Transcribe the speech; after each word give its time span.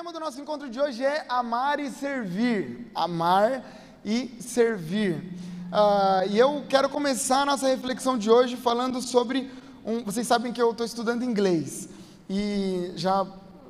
tema 0.00 0.14
do 0.14 0.20
nosso 0.20 0.40
encontro 0.40 0.70
de 0.70 0.80
hoje 0.80 1.04
é 1.04 1.26
amar 1.28 1.78
e 1.78 1.90
servir. 1.90 2.90
Amar 2.94 3.62
e 4.02 4.34
servir. 4.40 5.22
Ah, 5.70 6.22
e 6.26 6.38
eu 6.38 6.64
quero 6.70 6.88
começar 6.88 7.42
a 7.42 7.44
nossa 7.44 7.68
reflexão 7.68 8.16
de 8.16 8.30
hoje 8.30 8.56
falando 8.56 9.02
sobre 9.02 9.50
um. 9.84 10.02
Vocês 10.02 10.26
sabem 10.26 10.54
que 10.54 10.62
eu 10.62 10.70
estou 10.70 10.86
estudando 10.86 11.22
inglês 11.22 11.86
e 12.30 12.92
já, 12.96 13.26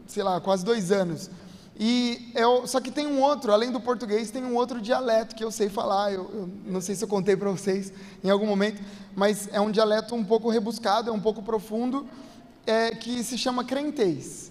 sei 0.06 0.22
lá, 0.22 0.40
quase 0.40 0.64
dois 0.64 0.93
anos. 0.93 1.29
E 1.77 2.30
eu, 2.36 2.64
só 2.64 2.80
que 2.80 2.92
tem 2.92 3.08
um 3.08 3.20
outro, 3.20 3.52
além 3.52 3.72
do 3.72 3.80
português, 3.80 4.30
tem 4.30 4.44
um 4.44 4.54
outro 4.54 4.80
dialeto 4.80 5.34
que 5.34 5.42
eu 5.42 5.50
sei 5.50 5.68
falar. 5.68 6.12
Eu, 6.12 6.30
eu 6.32 6.48
não 6.64 6.80
sei 6.80 6.94
se 6.94 7.02
eu 7.02 7.08
contei 7.08 7.36
para 7.36 7.50
vocês 7.50 7.92
em 8.22 8.30
algum 8.30 8.46
momento, 8.46 8.80
mas 9.16 9.48
é 9.50 9.60
um 9.60 9.68
dialeto 9.72 10.14
um 10.14 10.22
pouco 10.22 10.48
rebuscado, 10.48 11.10
é 11.10 11.12
um 11.12 11.18
pouco 11.18 11.42
profundo, 11.42 12.06
é, 12.65 12.92
que 12.92 13.24
se 13.24 13.37
chama 13.37 13.65
crentez. 13.65 14.49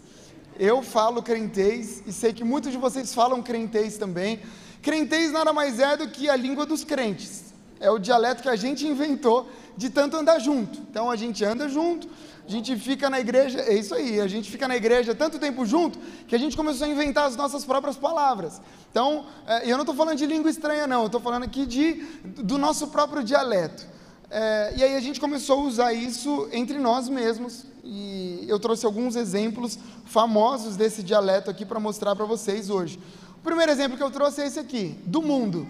Eu 0.59 0.84
falo 0.84 1.23
crentez 1.23 2.04
e 2.05 2.12
sei 2.12 2.34
que 2.34 2.44
muitos 2.44 2.70
de 2.70 2.77
vocês 2.77 3.13
falam 3.13 3.41
crentez 3.41 3.98
também. 3.98 4.41
Crentez 4.82 5.32
nada 5.32 5.54
mais 5.54 5.80
é 5.80 5.95
do 5.95 6.09
que 6.09 6.30
a 6.30 6.35
língua 6.35 6.66
dos 6.66 6.84
crentes. 6.84 7.54
É 7.80 7.90
o 7.90 7.98
dialeto 7.98 8.44
que 8.44 8.49
a 8.49 8.58
gente 8.58 8.85
inventou 8.85 9.49
de 9.77 9.90
tanto 9.90 10.18
andar 10.18 10.38
junto. 10.38 10.77
Então 10.80 11.09
a 11.09 11.16
gente 11.16 11.45
anda 11.45 11.70
junto, 11.70 12.09
a 12.45 12.52
gente 12.52 12.76
fica 12.76 13.09
na 13.09 13.22
igreja, 13.22 13.62
é 13.62 13.73
isso 13.73 13.95
aí, 13.95 14.20
a 14.20 14.27
gente 14.27 14.52
fica 14.52 14.68
na 14.68 14.76
igreja 14.76 15.16
tanto 15.16 15.40
tempo 15.40 15.66
junto 15.66 15.98
que 16.27 16.35
a 16.35 16.38
gente 16.38 16.58
começou 16.58 16.85
a 16.85 16.90
inventar 16.90 17.26
as 17.26 17.38
nossas 17.38 17.63
próprias 17.63 17.96
palavras. 17.96 18.62
Então, 18.91 19.27
é, 19.48 19.63
eu 19.63 19.77
não 19.77 19.84
estou 19.84 19.96
falando 19.96 20.18
de 20.18 20.26
língua 20.26 20.52
estranha, 20.52 20.85
não, 20.85 21.02
eu 21.02 21.05
estou 21.05 21.21
falando 21.21 21.44
aqui 21.44 21.66
de, 21.66 22.04
do 22.44 22.57
nosso 22.57 22.88
próprio 22.88 23.23
dialeto. 23.23 23.88
É, 24.32 24.74
e 24.78 24.84
aí 24.84 24.96
a 24.96 25.00
gente 25.00 25.20
começou 25.20 25.60
a 25.60 25.64
usar 25.64 25.94
isso 25.94 26.48
entre 26.52 26.78
nós 26.78 27.10
mesmos, 27.10 27.66
e 27.84 28.46
eu 28.48 28.60
trouxe 28.60 28.86
alguns 28.86 29.16
exemplos 29.16 29.80
famosos 30.05 30.76
desse 30.76 31.02
dialeto 31.02 31.49
aqui 31.49 31.66
para 31.66 31.80
mostrar 31.80 32.16
para 32.16 32.26
vocês 32.26 32.70
hoje. 32.70 32.99
O 33.38 33.41
primeiro 33.41 33.71
exemplo 33.71 33.98
que 33.98 34.04
eu 34.04 34.12
trouxe 34.12 34.41
é 34.41 34.46
esse 34.46 34.60
aqui, 34.60 34.99
do 35.05 35.24
mundo. 35.24 35.68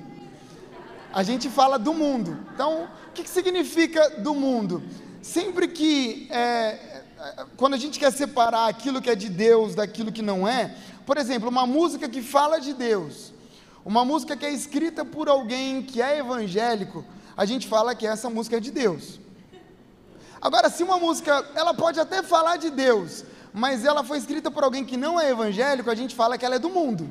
A 1.13 1.23
gente 1.23 1.49
fala 1.49 1.79
do 1.79 1.93
mundo. 1.93 2.37
Então, 2.53 2.89
o 3.07 3.13
que, 3.13 3.23
que 3.23 3.29
significa 3.29 4.09
do 4.19 4.35
mundo? 4.35 4.83
Sempre 5.21 5.69
que, 5.69 6.27
é, 6.29 7.03
quando 7.55 7.75
a 7.75 7.77
gente 7.77 7.97
quer 7.97 8.11
separar 8.11 8.67
aquilo 8.67 9.01
que 9.01 9.09
é 9.09 9.15
de 9.15 9.29
Deus 9.29 9.73
daquilo 9.73 10.11
que 10.11 10.21
não 10.21 10.45
é, 10.45 10.75
por 11.05 11.17
exemplo, 11.17 11.47
uma 11.47 11.65
música 11.65 12.09
que 12.09 12.21
fala 12.21 12.59
de 12.59 12.73
Deus, 12.73 13.33
uma 13.85 14.03
música 14.03 14.35
que 14.35 14.45
é 14.45 14.51
escrita 14.51 15.05
por 15.05 15.29
alguém 15.29 15.81
que 15.81 16.01
é 16.01 16.19
evangélico, 16.19 17.05
a 17.39 17.45
gente 17.45 17.69
fala 17.69 17.95
que 17.95 18.05
essa 18.05 18.29
música 18.29 18.57
é 18.57 18.59
de 18.59 18.69
Deus. 18.69 19.17
Agora, 20.41 20.69
se 20.69 20.83
uma 20.83 20.97
música, 20.97 21.45
ela 21.55 21.73
pode 21.73 21.97
até 21.97 22.21
falar 22.21 22.57
de 22.57 22.69
Deus, 22.69 23.23
mas 23.53 23.85
ela 23.85 24.03
foi 24.03 24.17
escrita 24.17 24.51
por 24.51 24.61
alguém 24.61 24.83
que 24.83 24.97
não 24.97 25.17
é 25.17 25.31
evangélico, 25.31 25.89
a 25.89 25.95
gente 25.95 26.13
fala 26.13 26.37
que 26.37 26.43
ela 26.43 26.55
é 26.55 26.59
do 26.59 26.69
mundo. 26.69 27.07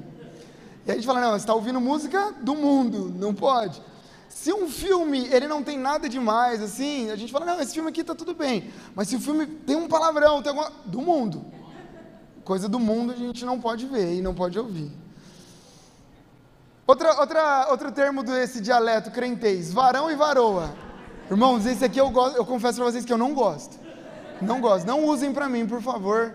E 0.85 0.91
a 0.91 0.95
gente 0.95 1.07
fala, 1.07 1.23
não, 1.23 1.31
você 1.31 1.37
está 1.39 1.55
ouvindo 1.55 1.81
música 1.81 2.35
do 2.43 2.55
mundo, 2.55 3.11
não 3.17 3.33
pode. 3.33 3.81
Se 4.29 4.53
um 4.53 4.69
filme, 4.69 5.27
ele 5.29 5.49
não 5.49 5.63
tem 5.63 5.79
nada 5.79 6.11
demais, 6.11 6.63
assim, 6.63 7.11
a 7.11 7.17
gente 7.17 7.33
fala, 7.33 7.47
não, 7.47 7.59
esse 7.63 7.73
filme 7.73 7.89
aqui 7.89 8.03
está 8.03 8.15
tudo 8.15 8.35
bem. 8.35 8.71
Mas 8.95 9.09
se 9.09 9.17
o 9.17 9.21
filme 9.21 9.47
tem 9.47 9.77
um 9.77 9.89
palavrão, 9.89 10.43
tem 10.43 10.51
alguma... 10.51 10.71
do 10.85 11.01
mundo. 11.01 11.43
Coisa 12.45 12.69
do 12.69 12.79
mundo 12.79 13.15
a 13.15 13.17
gente 13.17 13.47
não 13.47 13.59
pode 13.59 13.87
ver 13.87 14.17
e 14.17 14.21
não 14.21 14.35
pode 14.35 14.59
ouvir. 14.59 14.93
Outra, 16.89 17.21
outra, 17.21 17.67
outro 17.69 17.93
termo 17.93 18.23
desse 18.23 18.63
dialeto 18.63 19.11
crentez, 19.11 19.71
varão 19.71 20.11
e 20.11 20.15
varoa. 20.15 20.75
Irmãos, 21.31 21.67
esse 21.67 21.85
aqui 21.85 22.01
eu, 22.01 22.09
gosto, 22.09 22.39
eu 22.39 22.47
confesso 22.47 22.79
para 22.79 22.91
vocês 22.91 23.05
que 23.05 23.13
eu 23.13 23.19
não 23.19 23.35
gosto. 23.35 23.79
Não 24.41 24.59
gosto. 24.59 24.87
Não 24.87 25.05
usem 25.05 25.31
para 25.31 25.51
mim, 25.51 25.67
por 25.67 25.83
favor. 25.83 26.33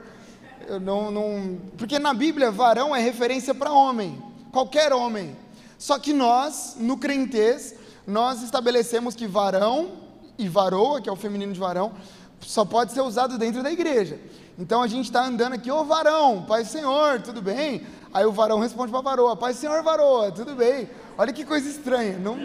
Eu 0.67 0.79
não, 0.79 1.09
não... 1.09 1.57
Porque 1.75 1.97
na 1.97 2.13
Bíblia, 2.13 2.51
varão 2.51 2.95
é 2.95 2.99
referência 2.99 3.51
para 3.55 3.71
homem. 3.71 4.21
Qualquer 4.51 4.93
homem. 4.93 5.35
Só 5.79 5.97
que 5.97 6.13
nós, 6.13 6.75
no 6.79 6.97
crentez, 6.97 7.73
nós 8.05 8.43
estabelecemos 8.43 9.15
que 9.15 9.25
varão 9.25 9.93
e 10.37 10.47
varoa, 10.47 11.01
que 11.01 11.09
é 11.09 11.11
o 11.11 11.15
feminino 11.15 11.51
de 11.51 11.59
varão, 11.59 11.93
só 12.41 12.63
pode 12.63 12.91
ser 12.91 13.01
usado 13.01 13.39
dentro 13.39 13.63
da 13.63 13.71
igreja. 13.71 14.19
Então 14.59 14.83
a 14.83 14.87
gente 14.87 15.05
está 15.05 15.25
andando 15.25 15.53
aqui, 15.53 15.71
ô 15.71 15.83
varão, 15.83 16.45
Pai 16.47 16.63
Senhor, 16.63 17.23
tudo 17.23 17.41
bem? 17.41 17.87
Aí 18.13 18.25
o 18.25 18.31
varão 18.31 18.59
responde 18.59 18.91
para 18.91 18.99
a 18.99 19.03
varoa: 19.03 19.35
Pai, 19.35 19.53
senhor 19.53 19.81
varoa, 19.81 20.31
tudo 20.31 20.53
bem. 20.55 20.89
Olha 21.17 21.33
que 21.33 21.43
coisa 21.43 21.67
estranha. 21.67 22.17
Não, 22.19 22.37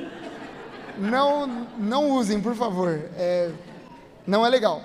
não, 0.96 1.46
não 1.76 2.10
usem, 2.10 2.40
por 2.40 2.54
favor. 2.54 2.88
É, 3.16 3.50
não 4.26 4.46
é 4.46 4.48
legal. 4.48 4.82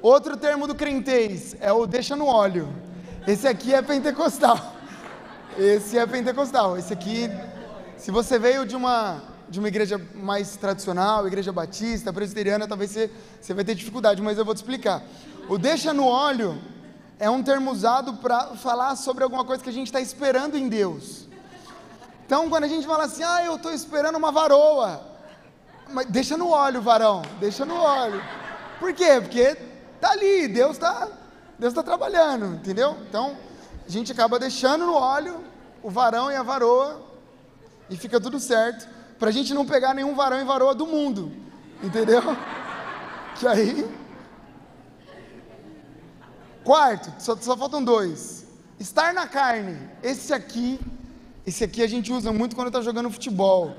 Outro 0.00 0.36
termo 0.36 0.66
do 0.66 0.74
crentez 0.74 1.54
é 1.60 1.70
o 1.72 1.86
deixa 1.86 2.16
no 2.16 2.26
óleo. 2.26 2.68
Esse 3.26 3.46
aqui 3.46 3.74
é 3.74 3.82
pentecostal. 3.82 4.58
Esse 5.58 5.98
é 5.98 6.06
pentecostal. 6.06 6.78
Esse 6.78 6.92
aqui, 6.92 7.30
se 7.98 8.10
você 8.10 8.38
veio 8.38 8.64
de 8.66 8.74
uma 8.74 9.30
de 9.48 9.58
uma 9.58 9.68
igreja 9.68 10.00
mais 10.14 10.56
tradicional, 10.56 11.26
igreja 11.26 11.52
batista, 11.52 12.10
presbiteriana, 12.10 12.66
talvez 12.66 12.90
você, 12.90 13.10
você 13.38 13.52
vai 13.52 13.62
ter 13.62 13.74
dificuldade, 13.74 14.22
mas 14.22 14.38
eu 14.38 14.46
vou 14.46 14.54
te 14.54 14.58
explicar. 14.58 15.02
O 15.46 15.58
deixa 15.58 15.92
no 15.92 16.06
óleo 16.06 16.58
é 17.22 17.30
um 17.30 17.40
termo 17.40 17.70
usado 17.70 18.14
para 18.14 18.48
falar 18.56 18.96
sobre 18.96 19.22
alguma 19.22 19.44
coisa 19.44 19.62
que 19.62 19.70
a 19.70 19.72
gente 19.72 19.86
está 19.86 20.00
esperando 20.00 20.58
em 20.58 20.68
Deus. 20.68 21.28
Então, 22.26 22.50
quando 22.50 22.64
a 22.64 22.68
gente 22.68 22.84
fala 22.84 23.04
assim, 23.04 23.22
ah, 23.22 23.44
eu 23.44 23.54
estou 23.54 23.72
esperando 23.72 24.16
uma 24.16 24.32
varoa, 24.32 25.00
mas 25.88 26.06
deixa 26.06 26.36
no 26.36 26.50
óleo, 26.50 26.82
varão, 26.82 27.22
deixa 27.38 27.64
no 27.64 27.76
óleo. 27.76 28.20
Por 28.80 28.92
quê? 28.92 29.20
Porque 29.20 29.54
tá 30.00 30.10
ali, 30.10 30.48
Deus 30.48 30.72
está 30.72 31.06
Deus 31.56 31.72
tá 31.72 31.84
trabalhando, 31.84 32.56
entendeu? 32.56 32.98
Então, 33.08 33.36
a 33.86 33.88
gente 33.88 34.10
acaba 34.10 34.36
deixando 34.36 34.84
no 34.84 34.94
óleo 34.94 35.44
o 35.80 35.88
varão 35.88 36.28
e 36.28 36.34
a 36.34 36.42
varoa 36.42 37.02
e 37.88 37.96
fica 37.96 38.20
tudo 38.20 38.40
certo, 38.40 38.88
para 39.20 39.28
a 39.28 39.32
gente 39.32 39.54
não 39.54 39.64
pegar 39.64 39.94
nenhum 39.94 40.16
varão 40.16 40.40
e 40.40 40.44
varoa 40.44 40.74
do 40.74 40.88
mundo, 40.88 41.30
entendeu? 41.80 42.20
Que 43.38 43.46
aí 43.46 44.01
Quarto, 46.64 47.12
só, 47.18 47.36
só 47.36 47.56
faltam 47.56 47.82
dois. 47.82 48.46
Estar 48.78 49.12
na 49.12 49.26
carne. 49.26 49.78
Esse 50.02 50.32
aqui, 50.32 50.80
esse 51.46 51.64
aqui 51.64 51.82
a 51.82 51.86
gente 51.86 52.12
usa 52.12 52.32
muito 52.32 52.54
quando 52.54 52.68
está 52.68 52.80
jogando 52.80 53.10
futebol. 53.10 53.74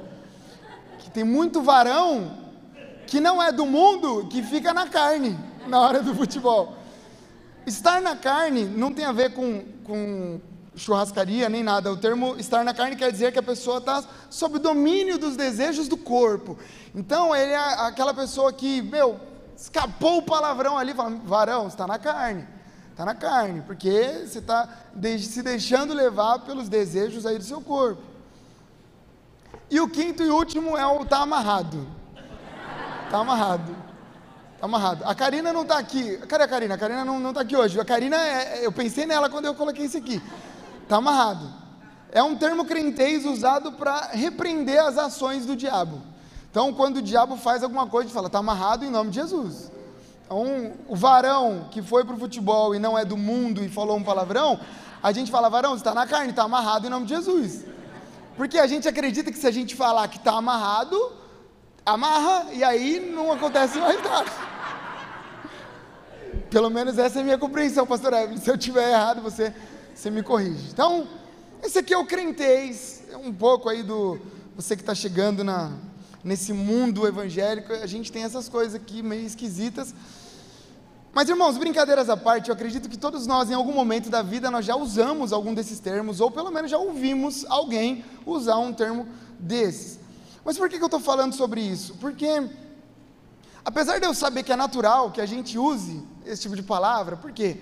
Que 0.99 1.09
tem 1.09 1.23
muito 1.23 1.61
varão 1.61 2.38
que 3.07 3.19
não 3.19 3.41
é 3.41 3.51
do 3.51 3.66
mundo 3.66 4.27
que 4.29 4.41
fica 4.41 4.73
na 4.73 4.88
carne 4.88 5.38
na 5.67 5.79
hora 5.79 6.01
do 6.01 6.13
futebol. 6.16 6.75
Estar 7.66 8.01
na 8.01 8.16
carne 8.16 8.66
não 8.66 8.91
tem 8.91 9.05
a 9.05 9.11
ver 9.11 9.33
com, 9.33 9.63
com 9.83 10.41
churrascaria 10.75 11.47
nem 11.50 11.63
nada. 11.63 11.91
O 11.91 11.97
termo 11.97 12.35
estar 12.38 12.63
na 12.63 12.73
carne 12.73 12.95
quer 12.95 13.11
dizer 13.11 13.31
que 13.31 13.39
a 13.39 13.44
pessoa 13.44 13.77
está 13.77 14.03
sob 14.29 14.59
domínio 14.59 15.17
dos 15.17 15.38
desejos 15.38 15.88
do 15.88 15.95
corpo. 15.97 16.57
Então 16.94 17.35
ele 17.35 17.51
é 17.51 17.57
aquela 17.57 18.13
pessoa 18.13 18.51
que, 18.51 18.81
meu, 18.81 19.19
escapou 19.55 20.17
o 20.17 20.21
palavrão 20.23 20.77
ali, 20.77 20.94
fala, 20.94 21.11
varão, 21.23 21.67
está 21.67 21.88
na 21.88 21.97
carne. 21.97 22.45
Está 22.94 23.06
na 23.06 23.16
carne, 23.16 23.62
porque 23.62 24.24
você 24.24 24.38
está 24.38 24.70
se 25.20 25.42
deixando 25.42 25.96
levar 25.96 26.38
pelos 26.40 26.70
desejos 26.70 27.26
aí 27.26 27.40
do 27.40 27.44
seu 27.44 27.59
corpo. 27.59 28.04
E 29.68 29.80
o 29.80 29.90
quinto 29.90 30.22
e 30.22 30.30
último 30.30 30.78
é 30.78 30.86
o 30.86 31.02
está 31.02 31.24
amarrado. 31.24 31.88
Está 33.06 33.18
amarrado. 33.18 33.76
Está 34.54 34.66
amarrado. 34.68 35.04
A 35.06 35.16
Karina 35.16 35.52
não 35.52 35.64
está 35.64 35.80
aqui. 35.80 36.18
Cadê 36.28 36.44
a 36.44 36.48
Karina? 36.48 36.76
A 36.76 36.78
Karina 36.78 37.04
não 37.04 37.30
está 37.30 37.42
aqui 37.42 37.58
hoje. 37.58 37.80
A 37.80 37.84
Karina, 37.84 38.16
é, 38.16 38.59
é, 38.59 38.66
eu 38.68 38.72
pensei 38.72 39.08
nela 39.08 39.28
quando 39.28 39.46
eu 39.46 39.56
coloquei 39.56 39.86
isso 39.86 39.98
aqui. 39.98 40.22
Está 40.84 40.98
amarrado. 40.98 41.52
É 42.12 42.22
um 42.22 42.36
termo 42.36 42.64
crentez 42.64 43.25
usado 43.25 43.72
para 43.72 44.10
repreender 44.12 44.80
as 44.80 45.00
ações 45.00 45.48
do 45.48 45.56
diabo. 45.56 46.00
Então, 46.52 46.72
quando 46.72 46.98
o 46.98 47.02
diabo 47.02 47.38
faz 47.38 47.64
alguma 47.64 47.88
coisa, 47.88 48.06
gente 48.08 48.14
fala, 48.14 48.28
está 48.28 48.38
amarrado 48.38 48.86
em 48.86 48.92
nome 48.92 49.10
de 49.10 49.16
Jesus. 49.16 49.72
Então, 50.25 50.74
o 50.88 50.96
varão 50.96 51.68
que 51.72 51.81
foi 51.81 52.04
para 52.06 52.16
o 52.16 52.20
futebol 52.20 52.74
e 52.74 52.80
não 52.80 52.98
é 52.98 53.06
do 53.06 53.18
mundo 53.18 53.64
e 53.64 53.70
falou 53.70 53.98
um 53.98 54.04
palavrão, 54.04 54.60
a 55.02 55.12
gente 55.12 55.30
fala, 55.30 55.50
varão, 55.50 55.72
você 55.72 55.78
está 55.78 55.94
na 55.94 56.08
carne, 56.08 56.30
está 56.30 56.44
amarrado 56.44 56.88
em 56.88 56.90
nome 56.90 57.06
de 57.06 57.14
Jesus. 57.14 57.66
Porque 58.36 58.58
a 58.58 58.66
gente 58.66 58.88
acredita 58.88 59.31
que 59.31 59.38
se 59.38 59.46
a 59.46 59.52
gente 59.52 59.75
falar 59.75 60.08
que 60.08 60.18
está 60.18 60.34
amarrado, 60.34 61.12
amarra 61.86 62.54
e 62.54 62.64
aí 62.64 63.12
não 63.14 63.31
acontece 63.31 63.78
mais 63.78 64.02
nada. 64.02 64.31
Pelo 66.50 66.70
menos 66.70 66.98
essa 66.98 67.20
é 67.20 67.22
a 67.22 67.25
minha 67.25 67.38
compreensão, 67.38 67.86
pastor 67.86 68.14
Evelyn. 68.14 68.38
Se 68.38 68.50
eu 68.50 68.56
estiver 68.56 68.92
errado, 68.92 69.22
você, 69.22 69.54
você 69.94 70.10
me 70.10 70.24
corrige. 70.24 70.70
Então, 70.72 71.08
esse 71.62 71.80
aqui 71.80 71.94
é 71.94 71.98
o 71.98 72.06
crentez, 72.06 73.04
é 73.12 73.18
um 73.18 73.34
pouco 73.34 73.70
aí 73.70 73.84
do 73.84 74.20
você 74.56 74.75
que 74.75 74.81
está 74.81 74.94
chegando 74.94 75.44
na, 75.44 75.72
nesse 76.24 76.54
mundo 76.54 77.06
evangélico, 77.06 77.74
a 77.74 77.86
gente 77.86 78.12
tem 78.12 78.24
essas 78.24 78.48
coisas 78.48 78.75
aqui 78.75 79.04
meio 79.04 79.25
esquisitas. 79.25 79.94
Mas 81.14 81.30
irmãos, 81.30 81.58
brincadeiras 81.58 82.10
à 82.10 82.18
parte, 82.18 82.50
eu 82.50 82.56
acredito 82.56 82.90
que 82.90 82.98
todos 82.98 83.28
nós 83.28 83.52
em 83.52 83.54
algum 83.54 83.74
momento 83.74 84.10
da 84.10 84.24
vida 84.24 84.50
nós 84.50 84.66
já 84.66 84.75
usamos 84.75 85.31
algum 85.31 85.54
desses 85.54 85.80
termos, 85.80 86.20
ou 86.20 86.31
pelo 86.31 86.50
menos 86.50 86.72
já 86.72 86.78
ouvimos 86.78 87.46
alguém 87.50 88.04
usar 88.25 88.58
um 88.58 88.74
termo 88.74 89.08
desses. 89.38 90.00
Mas 90.44 90.58
por 90.58 90.68
que, 90.68 90.78
eu 90.78 90.86
estou 90.86 91.00
falando 91.00 91.34
sobre 91.34 91.62
isso? 91.62 91.94
Porque, 92.02 92.50
apesar 93.64 94.00
de 94.00 94.08
eu 94.08 94.14
saber 94.14 94.42
que 94.44 94.52
é 94.52 94.56
natural 94.56 95.12
que 95.12 95.22
a 95.22 95.25
gente 95.25 95.58
use 95.58 96.04
esse 96.25 96.42
tipo 96.42 96.56
de 96.56 96.64
palavra, 96.64 97.16
por 97.16 97.31
quê? 97.31 97.60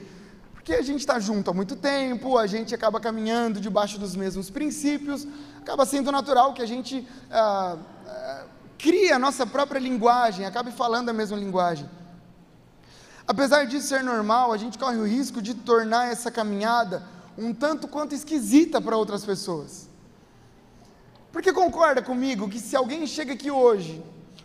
Porque 0.54 0.74
a 0.74 0.82
gente 0.82 1.02
está 1.02 1.20
junto 1.20 1.50
há 1.50 1.54
muito 1.54 1.76
tempo, 1.76 2.38
a 2.38 2.48
gente 2.48 2.74
acaba 2.74 3.00
caminhando 3.00 3.60
debaixo 3.60 4.00
dos 4.00 4.16
mesmos 4.16 4.50
princípios, 4.50 5.28
acaba 5.60 5.86
sendo 5.86 6.12
natural 6.12 6.54
que 6.54 6.62
a 6.62 6.66
gente 6.66 7.06
ah, 7.30 7.78
ah, 8.08 8.46
crie 8.82 9.12
a 9.12 9.20
nossa 9.20 9.46
própria 9.46 9.80
linguagem, 9.80 10.46
acabe 10.46 10.72
falando 10.72 11.10
a 11.10 11.14
mesma 11.14 11.38
linguagem. 11.38 11.90
Apesar 13.28 13.66
disso 13.66 13.88
ser 13.88 14.04
normal, 14.04 14.52
a 14.52 14.58
gente 14.58 14.78
corre 14.78 14.98
o 14.98 15.06
risco 15.06 15.42
de 15.42 15.54
tornar 15.54 16.12
essa 16.12 16.32
caminhada 16.32 17.04
um 17.38 17.54
tanto 17.54 17.88
quanto 17.88 18.16
esquisita 18.16 18.82
para 18.82 18.98
outras 18.98 19.24
pessoas. 19.24 19.88
Porque 21.32 21.54
concorda 21.54 22.02
comigo 22.02 22.50
que 22.50 22.60
se 22.60 22.76
alguém 22.76 23.08
chega 23.08 23.34
aqui 23.34 23.50
hoje, 23.50 24.04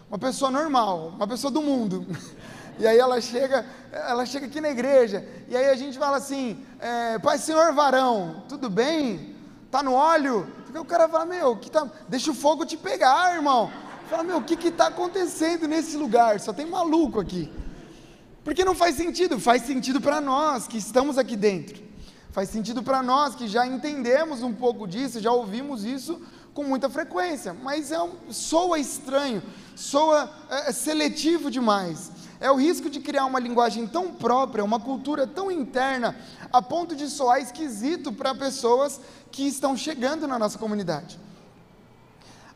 uma 0.08 0.18
pessoa 0.18 0.50
normal, 0.50 1.12
uma 1.16 1.26
pessoa 1.26 1.50
do 1.50 1.62
mundo, 1.62 2.06
e 2.78 2.86
aí 2.86 2.98
ela 2.98 3.20
chega, 3.20 3.66
ela 3.90 4.24
chega 4.24 4.46
aqui 4.46 4.60
na 4.60 4.68
igreja, 4.68 5.26
e 5.48 5.56
aí 5.56 5.68
a 5.70 5.74
gente 5.74 5.98
fala 5.98 6.18
assim, 6.18 6.64
é, 6.78 7.18
Pai 7.18 7.38
Senhor 7.38 7.72
Varão, 7.72 8.44
tudo 8.48 8.70
bem? 8.70 9.34
Tá 9.70 9.82
no 9.82 9.94
óleo? 9.94 10.46
Porque 10.64 10.78
o 10.78 10.84
cara 10.84 11.08
fala, 11.08 11.24
meu, 11.24 11.56
que 11.56 11.70
tá, 11.70 11.90
deixa 12.08 12.30
o 12.30 12.34
fogo 12.34 12.64
te 12.64 12.76
pegar, 12.76 13.34
irmão. 13.34 13.70
Fala, 14.08 14.22
meu, 14.22 14.38
o 14.38 14.44
que 14.44 14.68
está 14.68 14.86
acontecendo 14.86 15.66
nesse 15.66 15.96
lugar? 15.96 16.38
Só 16.38 16.52
tem 16.52 16.64
maluco 16.64 17.18
aqui. 17.18 17.50
Porque 18.44 18.64
não 18.64 18.74
faz 18.74 18.94
sentido, 18.94 19.40
faz 19.40 19.62
sentido 19.62 20.00
para 20.00 20.20
nós 20.20 20.68
que 20.68 20.78
estamos 20.78 21.18
aqui 21.18 21.34
dentro. 21.34 21.82
Faz 22.30 22.48
sentido 22.48 22.82
para 22.82 23.02
nós 23.02 23.34
que 23.34 23.48
já 23.48 23.66
entendemos 23.66 24.42
um 24.42 24.52
pouco 24.52 24.86
disso, 24.86 25.20
já 25.20 25.32
ouvimos 25.32 25.84
isso 25.84 26.20
com 26.54 26.62
muita 26.62 26.88
frequência, 26.88 27.52
mas 27.52 27.90
é 27.90 28.00
um, 28.00 28.12
soa 28.30 28.78
estranho, 28.78 29.42
soa 29.74 30.30
é, 30.48 30.68
é, 30.68 30.72
seletivo 30.72 31.50
demais. 31.50 32.12
É 32.38 32.50
o 32.50 32.56
risco 32.56 32.88
de 32.88 33.00
criar 33.00 33.24
uma 33.24 33.40
linguagem 33.40 33.86
tão 33.86 34.12
própria, 34.12 34.62
uma 34.62 34.78
cultura 34.78 35.26
tão 35.26 35.50
interna, 35.50 36.14
a 36.52 36.62
ponto 36.62 36.94
de 36.94 37.08
soar 37.08 37.40
esquisito 37.40 38.12
para 38.12 38.34
pessoas 38.34 39.00
que 39.32 39.48
estão 39.48 39.76
chegando 39.76 40.28
na 40.28 40.38
nossa 40.38 40.58
comunidade. 40.58 41.18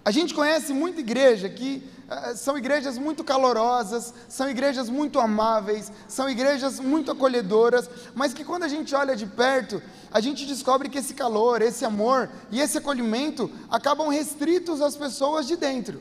A 0.04 0.10
gente 0.10 0.32
conhece 0.34 0.72
muita 0.72 1.00
igreja 1.00 1.48
que 1.48 1.86
uh, 2.08 2.36
são 2.36 2.56
igrejas 2.56 2.96
muito 2.96 3.22
calorosas, 3.22 4.14
são 4.28 4.48
igrejas 4.48 4.88
muito 4.88 5.20
amáveis, 5.20 5.92
são 6.08 6.28
igrejas 6.28 6.80
muito 6.80 7.10
acolhedoras, 7.10 7.88
mas 8.14 8.32
que 8.32 8.44
quando 8.44 8.62
a 8.62 8.68
gente 8.68 8.94
olha 8.94 9.14
de 9.14 9.26
perto, 9.26 9.82
a 10.10 10.20
gente 10.20 10.46
descobre 10.46 10.88
que 10.88 10.98
esse 10.98 11.12
calor, 11.12 11.60
esse 11.60 11.84
amor 11.84 12.30
e 12.50 12.60
esse 12.60 12.78
acolhimento 12.78 13.50
acabam 13.70 14.08
restritos 14.08 14.80
às 14.80 14.96
pessoas 14.96 15.46
de 15.46 15.56
dentro. 15.56 16.00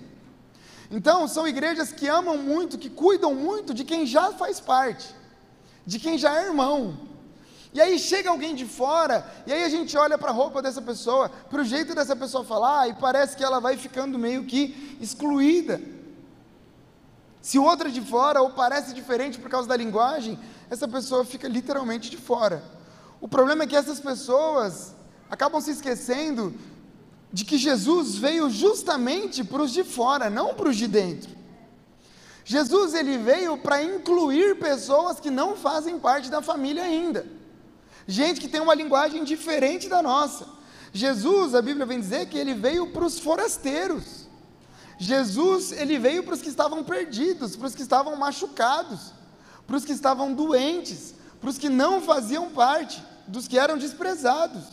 Então, 0.89 1.27
são 1.27 1.47
igrejas 1.47 1.91
que 1.91 2.07
amam 2.07 2.37
muito, 2.37 2.77
que 2.77 2.89
cuidam 2.89 3.35
muito 3.35 3.73
de 3.73 3.83
quem 3.83 4.05
já 4.05 4.31
faz 4.31 4.59
parte, 4.59 5.13
de 5.85 5.99
quem 5.99 6.17
já 6.17 6.41
é 6.41 6.47
irmão, 6.47 6.97
e 7.71 7.79
aí 7.79 7.99
chega 7.99 8.31
alguém 8.31 8.55
de 8.55 8.65
fora, 8.65 9.23
e 9.45 9.53
aí 9.53 9.63
a 9.63 9.69
gente 9.69 9.95
olha 9.95 10.17
para 10.17 10.31
a 10.31 10.33
roupa 10.33 10.61
dessa 10.61 10.81
pessoa, 10.81 11.29
para 11.29 11.61
o 11.61 11.63
jeito 11.63 11.93
dessa 11.93 12.15
pessoa 12.15 12.43
falar, 12.43 12.89
e 12.89 12.93
parece 12.93 13.37
que 13.37 13.43
ela 13.43 13.59
vai 13.59 13.77
ficando 13.77 14.17
meio 14.17 14.45
que 14.45 14.97
excluída. 14.99 15.79
Se 17.41 17.59
o 17.59 17.63
outro 17.63 17.87
é 17.87 17.91
de 17.91 18.01
fora 18.01 18.41
ou 18.41 18.49
parece 18.49 18.93
diferente 18.93 19.39
por 19.39 19.51
causa 19.51 19.67
da 19.67 19.77
linguagem, 19.77 20.37
essa 20.69 20.87
pessoa 20.87 21.23
fica 21.23 21.47
literalmente 21.47 22.09
de 22.09 22.17
fora. 22.17 22.63
O 23.21 23.27
problema 23.27 23.63
é 23.63 23.67
que 23.67 23.75
essas 23.75 23.99
pessoas 23.99 24.95
acabam 25.29 25.61
se 25.61 25.71
esquecendo 25.71 26.55
de 27.31 27.45
que 27.45 27.57
Jesus 27.57 28.15
veio 28.15 28.49
justamente 28.49 29.43
para 29.43 29.61
os 29.61 29.71
de 29.71 29.83
fora, 29.83 30.27
não 30.27 30.55
para 30.55 30.69
os 30.69 30.75
de 30.75 30.87
dentro. 30.87 31.37
Jesus 32.43 32.95
ele 32.95 33.19
veio 33.19 33.59
para 33.59 33.83
incluir 33.83 34.57
pessoas 34.57 35.19
que 35.19 35.29
não 35.29 35.55
fazem 35.55 35.99
parte 35.99 36.31
da 36.31 36.41
família 36.41 36.81
ainda 36.81 37.38
gente 38.09 38.41
que 38.41 38.47
tem 38.47 38.59
uma 38.59 38.73
linguagem 38.73 39.23
diferente 39.23 39.87
da 39.87 40.01
nossa. 40.01 40.47
Jesus, 40.91 41.53
a 41.53 41.61
Bíblia 41.61 41.85
vem 41.85 41.99
dizer 41.99 42.25
que 42.25 42.37
ele 42.37 42.55
veio 42.55 42.87
para 42.87 43.05
os 43.05 43.19
forasteiros. 43.19 44.27
Jesus, 44.97 45.71
ele 45.71 45.99
veio 45.99 46.23
para 46.23 46.33
os 46.33 46.41
que 46.41 46.49
estavam 46.49 46.83
perdidos, 46.83 47.55
para 47.55 47.67
os 47.67 47.75
que 47.75 47.83
estavam 47.83 48.15
machucados, 48.15 49.13
para 49.67 49.75
os 49.75 49.85
que 49.85 49.91
estavam 49.91 50.33
doentes, 50.33 51.13
para 51.39 51.51
os 51.51 51.57
que 51.59 51.69
não 51.69 52.01
faziam 52.01 52.49
parte, 52.49 53.01
dos 53.27 53.47
que 53.47 53.59
eram 53.59 53.77
desprezados. 53.77 54.63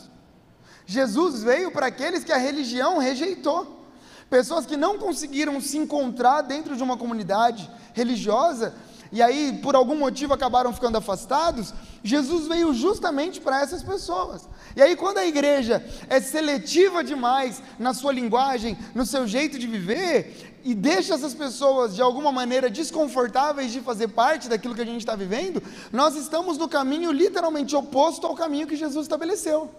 Jesus 0.87 1.43
veio 1.43 1.71
para 1.71 1.85
aqueles 1.85 2.23
que 2.23 2.31
a 2.31 2.37
religião 2.37 2.97
rejeitou. 2.97 3.85
Pessoas 4.29 4.65
que 4.65 4.75
não 4.75 4.97
conseguiram 4.97 5.61
se 5.61 5.77
encontrar 5.77 6.41
dentro 6.41 6.75
de 6.75 6.81
uma 6.81 6.97
comunidade 6.97 7.69
religiosa 7.93 8.73
e 9.11 9.21
aí 9.21 9.59
por 9.61 9.75
algum 9.75 9.95
motivo 9.95 10.33
acabaram 10.33 10.73
ficando 10.73 10.97
afastados, 10.97 11.73
Jesus 12.03 12.47
veio 12.47 12.73
justamente 12.73 13.41
para 13.41 13.61
essas 13.61 13.83
pessoas. 13.83 14.47
E 14.75 14.81
aí 14.81 14.95
quando 14.95 15.17
a 15.17 15.25
igreja 15.25 15.83
é 16.09 16.19
seletiva 16.19 17.03
demais 17.03 17.61
na 17.79 17.93
sua 17.93 18.11
linguagem, 18.11 18.77
no 18.93 19.05
seu 19.05 19.27
jeito 19.27 19.57
de 19.57 19.67
viver, 19.67 20.57
e 20.63 20.75
deixa 20.75 21.13
essas 21.13 21.33
pessoas 21.33 21.95
de 21.95 22.01
alguma 22.01 22.31
maneira 22.31 22.69
desconfortáveis 22.69 23.71
de 23.71 23.79
fazer 23.79 24.09
parte 24.09 24.49
daquilo 24.49 24.75
que 24.75 24.81
a 24.81 24.85
gente 24.85 24.99
está 24.99 25.15
vivendo, 25.15 25.63
nós 25.93 26.15
estamos 26.15 26.57
no 26.57 26.67
caminho 26.67 27.11
literalmente 27.11 27.75
oposto 27.75 28.27
ao 28.27 28.35
caminho 28.35 28.67
que 28.67 28.75
Jesus 28.75 29.05
estabeleceu. 29.05 29.71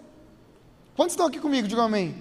Quantos 0.95 1.13
estão 1.13 1.27
aqui 1.27 1.39
comigo? 1.39 1.67
Digam 1.67 1.85
amém. 1.85 2.15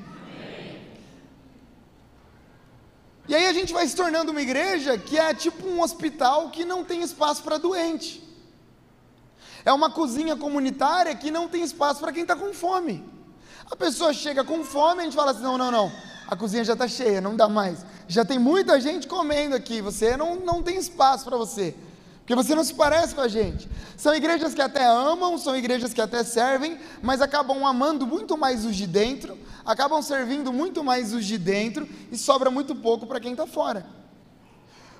E 3.29 3.35
aí 3.35 3.47
a 3.47 3.53
gente 3.53 3.73
vai 3.75 3.87
se 3.87 3.95
tornando 3.95 4.33
uma 4.33 4.41
igreja 4.41 4.97
que 4.97 5.19
é 5.19 5.35
tipo 5.35 5.67
um 5.69 5.83
hospital 5.83 6.51
que 6.51 6.65
não 6.65 6.83
tem 6.83 7.03
espaço 7.03 7.43
para 7.43 7.59
doente. 7.59 8.27
É 9.65 9.73
uma 9.73 9.91
cozinha 9.91 10.35
comunitária 10.35 11.15
que 11.15 11.31
não 11.31 11.47
tem 11.47 11.63
espaço 11.63 12.01
para 12.01 12.11
quem 12.11 12.23
está 12.23 12.35
com 12.35 12.55
fome. 12.55 13.05
A 13.71 13.77
pessoa 13.77 14.15
chega 14.15 14.43
com 14.43 14.65
fome, 14.65 15.03
a 15.03 15.05
gente 15.05 15.15
fala 15.15 15.33
assim: 15.33 15.43
não, 15.43 15.59
não, 15.59 15.71
não, 15.71 15.93
a 16.27 16.35
cozinha 16.35 16.65
já 16.65 16.73
está 16.73 16.89
cheia, 16.89 17.21
não 17.21 17.37
dá 17.37 17.49
mais. 17.49 17.85
Já 18.07 18.25
tem 18.25 18.39
muita 18.39 18.81
gente 18.81 19.07
comendo 19.07 19.55
aqui, 19.55 19.83
você 19.83 20.17
não, 20.17 20.37
não 20.37 20.63
tem 20.63 20.79
espaço 20.79 21.27
para 21.27 21.37
você 21.37 21.75
porque 22.29 22.35
você 22.35 22.55
não 22.55 22.63
se 22.63 22.75
parece 22.75 23.15
com 23.15 23.23
a 23.23 23.29
gente. 23.29 23.67
São 23.97 24.15
igrejas 24.15 24.53
que 24.53 24.61
até 24.61 24.85
amam, 24.85 25.39
são 25.39 25.57
igrejas 25.57 25.95
que 25.95 26.01
até 26.01 26.23
servem, 26.23 26.79
mas 27.01 27.23
acabam 27.23 27.65
amando 27.65 28.07
muito 28.07 28.37
mais 28.37 28.67
os 28.67 28.77
de 28.77 28.87
dentro, 28.87 29.39
acabam 29.65 30.03
servindo 30.03 30.53
muito 30.53 30.85
mais 30.85 31.15
os 31.15 31.25
de 31.25 31.39
dentro 31.39 31.89
e 32.13 32.19
sobra 32.19 32.51
muito 32.51 32.75
pouco 32.75 33.07
para 33.07 33.19
quem 33.19 33.33
está 33.33 33.47
fora. 33.47 33.87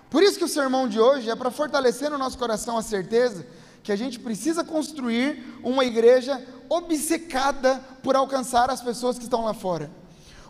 Por 0.09 0.23
isso 0.23 0.39
que 0.39 0.45
o 0.45 0.49
sermão 0.49 0.89
de 0.89 0.99
hoje 0.99 1.29
é 1.29 1.37
para 1.37 1.51
fortalecer 1.51 2.11
no 2.11 2.17
nosso 2.17 2.39
coração 2.39 2.79
a 2.79 2.83
certeza 2.83 3.47
que 3.83 3.93
a 3.93 3.97
gente 3.97 4.19
precisa 4.19 4.65
construir 4.65 5.61
uma 5.63 5.85
igreja 5.85 6.43
obcecada 6.67 7.79
por 8.03 8.17
alcançar 8.17 8.71
as 8.71 8.81
pessoas 8.81 9.19
que 9.19 9.25
estão 9.25 9.45
lá 9.45 9.53
fora. 9.53 9.91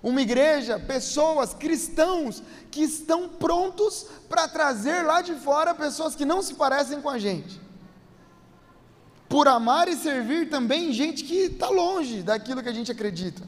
Uma 0.03 0.23
igreja, 0.23 0.79
pessoas, 0.79 1.55
cristãos 1.55 2.43
que 2.71 2.83
estão 2.83 3.29
prontos 3.29 4.07
para 4.29 4.47
trazer 4.47 5.03
lá 5.03 5.21
de 5.21 5.35
fora 5.35 5.75
pessoas 5.75 6.15
que 6.15 6.25
não 6.25 6.41
se 6.43 6.55
parecem 6.55 7.01
com 7.01 7.09
a 7.09 7.19
gente. 7.19 7.61
Por 9.29 9.49
amar 9.49 9.89
e 9.89 9.97
servir 9.97 10.49
também 10.49 10.93
gente 10.93 11.25
que 11.25 11.35
está 11.35 11.69
longe 11.69 12.23
daquilo 12.23 12.63
que 12.63 12.69
a 12.69 12.73
gente 12.73 12.93
acredita. 12.93 13.43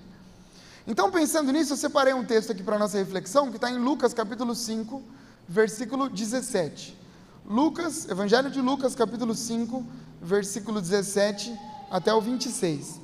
Então, 0.87 1.11
pensando 1.11 1.53
nisso, 1.53 1.73
eu 1.73 1.77
separei 1.77 2.13
um 2.13 2.25
texto 2.25 2.51
aqui 2.51 2.63
para 2.63 2.79
nossa 2.79 2.99
reflexão, 2.99 3.51
que 3.51 3.57
está 3.57 3.71
em 3.71 3.79
Lucas 3.79 4.13
capítulo 4.13 4.55
5, 4.55 5.03
versículo 5.49 6.09
17. 6.09 6.99
Lucas, 7.47 8.09
Evangelho 8.09 8.51
de 8.51 8.61
Lucas, 8.61 8.95
capítulo 8.95 9.35
5, 9.35 9.85
versículo 10.21 10.81
17 10.81 11.57
até 11.91 12.13
o 12.13 12.21
26. 12.21 13.01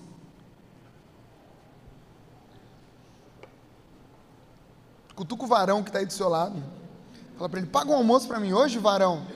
Cutuca 5.16 5.44
o 5.44 5.46
varão 5.46 5.82
que 5.82 5.88
está 5.88 5.98
aí 5.98 6.06
do 6.06 6.12
seu 6.12 6.28
lado. 6.28 6.62
Fala 7.38 7.48
para 7.48 7.58
ele: 7.58 7.68
paga 7.68 7.90
um 7.90 7.94
almoço 7.94 8.28
para 8.28 8.38
mim 8.38 8.52
hoje, 8.52 8.78
varão. 8.78 9.26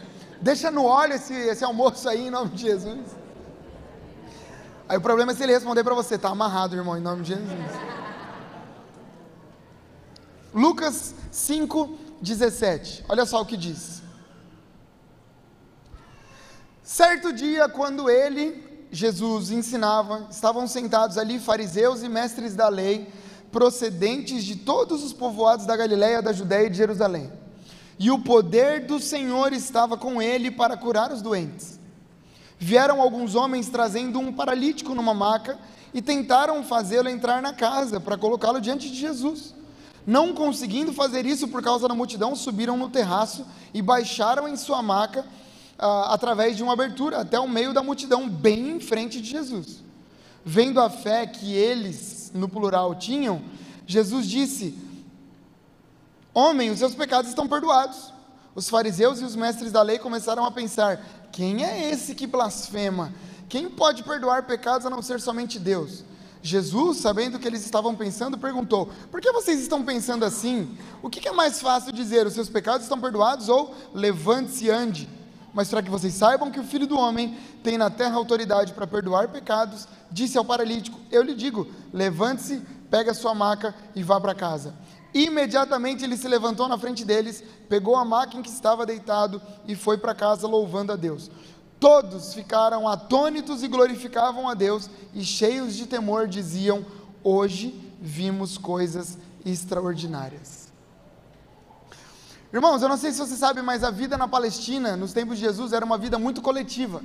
Deixa 0.40 0.70
no 0.70 0.84
óleo 0.84 1.14
esse, 1.14 1.32
esse 1.32 1.64
almoço 1.64 2.06
aí 2.06 2.26
em 2.26 2.30
nome 2.30 2.50
de 2.50 2.62
Jesus. 2.62 3.00
Aí 4.86 4.98
o 4.98 5.00
problema 5.00 5.32
é 5.32 5.34
se 5.34 5.42
ele 5.42 5.54
responder 5.54 5.82
para 5.82 5.94
você: 5.94 6.16
está 6.16 6.28
amarrado, 6.28 6.76
irmão, 6.76 6.98
em 6.98 7.00
nome 7.00 7.22
de 7.22 7.28
Jesus. 7.34 7.48
Lucas 10.52 11.14
5, 11.30 11.98
17. 12.20 13.06
Olha 13.08 13.24
só 13.24 13.40
o 13.40 13.46
que 13.46 13.56
diz. 13.56 14.02
Certo 16.82 17.32
dia, 17.32 17.68
quando 17.68 18.10
ele, 18.10 18.88
Jesus, 18.90 19.50
ensinava, 19.50 20.26
estavam 20.30 20.66
sentados 20.66 21.16
ali 21.16 21.38
fariseus 21.38 22.02
e 22.02 22.08
mestres 22.08 22.54
da 22.54 22.68
lei 22.68 23.10
procedentes 23.50 24.44
de 24.44 24.56
todos 24.56 25.02
os 25.02 25.12
povoados 25.12 25.66
da 25.66 25.76
Galiléia, 25.76 26.22
da 26.22 26.32
Judéia 26.32 26.66
e 26.66 26.70
de 26.70 26.76
Jerusalém. 26.76 27.30
E 27.98 28.10
o 28.10 28.18
poder 28.18 28.86
do 28.86 28.98
Senhor 28.98 29.52
estava 29.52 29.96
com 29.96 30.22
ele 30.22 30.50
para 30.50 30.76
curar 30.76 31.12
os 31.12 31.20
doentes. 31.20 31.78
Vieram 32.58 33.00
alguns 33.00 33.34
homens 33.34 33.68
trazendo 33.68 34.18
um 34.18 34.32
paralítico 34.32 34.94
numa 34.94 35.14
maca 35.14 35.58
e 35.92 36.00
tentaram 36.00 36.62
fazê-lo 36.62 37.08
entrar 37.08 37.42
na 37.42 37.52
casa 37.52 37.98
para 37.98 38.16
colocá-lo 38.16 38.60
diante 38.60 38.90
de 38.90 38.96
Jesus. 38.96 39.54
Não 40.06 40.32
conseguindo 40.34 40.92
fazer 40.92 41.26
isso 41.26 41.48
por 41.48 41.62
causa 41.62 41.86
da 41.88 41.94
multidão, 41.94 42.34
subiram 42.34 42.76
no 42.76 42.88
terraço 42.88 43.46
e 43.72 43.82
baixaram 43.82 44.48
em 44.48 44.56
sua 44.56 44.82
maca 44.82 45.24
ah, 45.78 46.12
através 46.12 46.56
de 46.56 46.62
uma 46.62 46.74
abertura 46.74 47.18
até 47.18 47.38
o 47.38 47.48
meio 47.48 47.72
da 47.72 47.82
multidão, 47.82 48.28
bem 48.28 48.76
em 48.76 48.80
frente 48.80 49.20
de 49.20 49.30
Jesus. 49.30 49.82
Vendo 50.44 50.80
a 50.80 50.90
fé 50.90 51.26
que 51.26 51.54
eles, 51.54 52.19
no 52.32 52.48
plural, 52.48 52.94
tinham, 52.94 53.42
Jesus 53.86 54.26
disse: 54.26 54.76
Homem, 56.32 56.70
os 56.70 56.78
seus 56.78 56.94
pecados 56.94 57.28
estão 57.28 57.48
perdoados. 57.48 58.12
Os 58.54 58.68
fariseus 58.68 59.20
e 59.20 59.24
os 59.24 59.36
mestres 59.36 59.72
da 59.72 59.82
lei 59.82 59.98
começaram 59.98 60.44
a 60.44 60.50
pensar: 60.50 61.00
quem 61.32 61.64
é 61.64 61.90
esse 61.90 62.14
que 62.14 62.26
blasfema? 62.26 63.12
Quem 63.48 63.68
pode 63.68 64.02
perdoar 64.02 64.46
pecados 64.46 64.86
a 64.86 64.90
não 64.90 65.02
ser 65.02 65.20
somente 65.20 65.58
Deus? 65.58 66.04
Jesus, 66.42 66.98
sabendo 66.98 67.36
o 67.36 67.40
que 67.40 67.46
eles 67.46 67.64
estavam 67.64 67.94
pensando, 67.94 68.38
perguntou: 68.38 68.90
Por 69.10 69.20
que 69.20 69.30
vocês 69.32 69.60
estão 69.60 69.84
pensando 69.84 70.24
assim? 70.24 70.76
O 71.02 71.10
que 71.10 71.28
é 71.28 71.32
mais 71.32 71.60
fácil 71.60 71.92
dizer? 71.92 72.26
Os 72.26 72.32
seus 72.32 72.48
pecados 72.48 72.82
estão 72.82 73.00
perdoados 73.00 73.48
ou 73.48 73.74
levante-se 73.94 74.66
e 74.66 74.70
ande? 74.70 75.08
Mas 75.52 75.68
para 75.68 75.82
que 75.82 75.90
vocês 75.90 76.14
saibam 76.14 76.50
que 76.50 76.60
o 76.60 76.64
filho 76.64 76.86
do 76.86 76.98
homem 76.98 77.36
tem 77.62 77.76
na 77.76 77.90
terra 77.90 78.16
autoridade 78.16 78.72
para 78.72 78.86
perdoar 78.86 79.28
pecados, 79.28 79.88
disse 80.10 80.38
ao 80.38 80.44
paralítico: 80.44 81.00
Eu 81.10 81.22
lhe 81.22 81.34
digo, 81.34 81.66
levante-se, 81.92 82.62
pegue 82.90 83.10
a 83.10 83.14
sua 83.14 83.34
maca 83.34 83.74
e 83.94 84.02
vá 84.02 84.20
para 84.20 84.34
casa. 84.34 84.74
Imediatamente 85.12 86.04
ele 86.04 86.16
se 86.16 86.28
levantou 86.28 86.68
na 86.68 86.78
frente 86.78 87.04
deles, 87.04 87.42
pegou 87.68 87.96
a 87.96 88.04
maca 88.04 88.36
em 88.36 88.42
que 88.42 88.48
estava 88.48 88.86
deitado 88.86 89.42
e 89.66 89.74
foi 89.74 89.98
para 89.98 90.14
casa 90.14 90.46
louvando 90.46 90.92
a 90.92 90.96
Deus. 90.96 91.30
Todos 91.80 92.34
ficaram 92.34 92.86
atônitos 92.86 93.62
e 93.62 93.68
glorificavam 93.68 94.48
a 94.48 94.54
Deus, 94.54 94.88
e 95.14 95.24
cheios 95.24 95.74
de 95.74 95.86
temor 95.86 96.28
diziam: 96.28 96.84
Hoje 97.24 97.74
vimos 98.00 98.58
coisas 98.58 99.18
extraordinárias. 99.44 100.59
Irmãos, 102.52 102.82
eu 102.82 102.88
não 102.88 102.96
sei 102.96 103.12
se 103.12 103.18
você 103.18 103.36
sabe, 103.36 103.62
mas 103.62 103.84
a 103.84 103.92
vida 103.92 104.18
na 104.18 104.26
Palestina, 104.26 104.96
nos 104.96 105.12
tempos 105.12 105.38
de 105.38 105.44
Jesus, 105.44 105.72
era 105.72 105.84
uma 105.84 105.96
vida 105.96 106.18
muito 106.18 106.42
coletiva. 106.42 107.00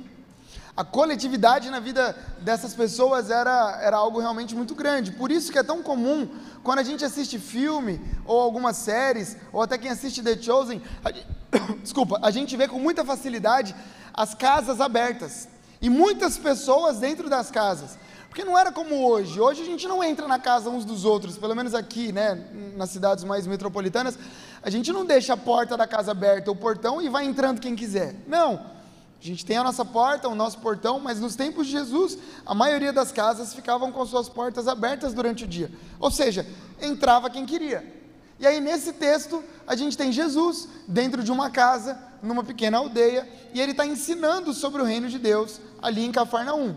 A 0.76 0.84
coletividade 0.84 1.70
na 1.70 1.78
vida 1.78 2.16
dessas 2.40 2.74
pessoas 2.74 3.30
era, 3.30 3.78
era 3.80 3.96
algo 3.96 4.18
realmente 4.18 4.56
muito 4.56 4.74
grande. 4.74 5.12
Por 5.12 5.30
isso 5.30 5.52
que 5.52 5.58
é 5.58 5.62
tão 5.62 5.84
comum, 5.84 6.28
quando 6.64 6.80
a 6.80 6.82
gente 6.82 7.04
assiste 7.04 7.38
filme, 7.38 8.00
ou 8.24 8.40
algumas 8.40 8.76
séries, 8.76 9.36
ou 9.52 9.62
até 9.62 9.78
quem 9.78 9.88
assiste 9.88 10.20
The 10.20 10.36
Chosen, 10.36 10.82
a, 11.04 11.12
desculpa, 11.80 12.18
a 12.22 12.30
gente 12.32 12.56
vê 12.56 12.66
com 12.66 12.80
muita 12.80 13.04
facilidade 13.04 13.72
as 14.12 14.34
casas 14.34 14.80
abertas. 14.80 15.46
E 15.80 15.88
muitas 15.88 16.36
pessoas 16.36 16.98
dentro 16.98 17.30
das 17.30 17.52
casas. 17.52 17.96
Porque 18.36 18.44
não 18.44 18.58
era 18.58 18.70
como 18.70 19.08
hoje. 19.08 19.40
Hoje 19.40 19.62
a 19.62 19.64
gente 19.64 19.88
não 19.88 20.04
entra 20.04 20.28
na 20.28 20.38
casa 20.38 20.68
uns 20.68 20.84
dos 20.84 21.06
outros, 21.06 21.38
pelo 21.38 21.54
menos 21.54 21.74
aqui, 21.74 22.12
né, 22.12 22.46
nas 22.76 22.90
cidades 22.90 23.24
mais 23.24 23.46
metropolitanas, 23.46 24.18
a 24.66 24.70
gente 24.70 24.92
não 24.92 25.04
deixa 25.04 25.34
a 25.34 25.36
porta 25.36 25.76
da 25.76 25.86
casa 25.86 26.10
aberta, 26.10 26.50
o 26.50 26.56
portão 26.56 27.00
e 27.00 27.08
vai 27.08 27.24
entrando 27.24 27.60
quem 27.60 27.76
quiser. 27.76 28.16
Não. 28.26 28.54
A 28.54 29.24
gente 29.24 29.46
tem 29.46 29.56
a 29.56 29.62
nossa 29.62 29.84
porta, 29.84 30.28
o 30.28 30.34
nosso 30.34 30.58
portão, 30.58 30.98
mas 30.98 31.20
nos 31.20 31.36
tempos 31.36 31.66
de 31.66 31.72
Jesus, 31.72 32.18
a 32.44 32.52
maioria 32.52 32.92
das 32.92 33.12
casas 33.12 33.54
ficavam 33.54 33.92
com 33.92 34.04
suas 34.04 34.28
portas 34.28 34.66
abertas 34.66 35.14
durante 35.14 35.44
o 35.44 35.46
dia. 35.46 35.70
Ou 36.00 36.10
seja, 36.10 36.44
entrava 36.82 37.30
quem 37.30 37.46
queria. 37.46 37.94
E 38.40 38.46
aí, 38.46 38.60
nesse 38.60 38.92
texto, 38.94 39.40
a 39.68 39.76
gente 39.76 39.96
tem 39.96 40.10
Jesus 40.10 40.68
dentro 40.88 41.22
de 41.22 41.30
uma 41.30 41.48
casa, 41.48 41.96
numa 42.20 42.42
pequena 42.42 42.78
aldeia, 42.78 43.24
e 43.54 43.60
ele 43.60 43.70
está 43.70 43.86
ensinando 43.86 44.52
sobre 44.52 44.82
o 44.82 44.84
reino 44.84 45.08
de 45.08 45.20
Deus 45.20 45.60
ali 45.80 46.04
em 46.04 46.10
Cafarnaum. 46.10 46.74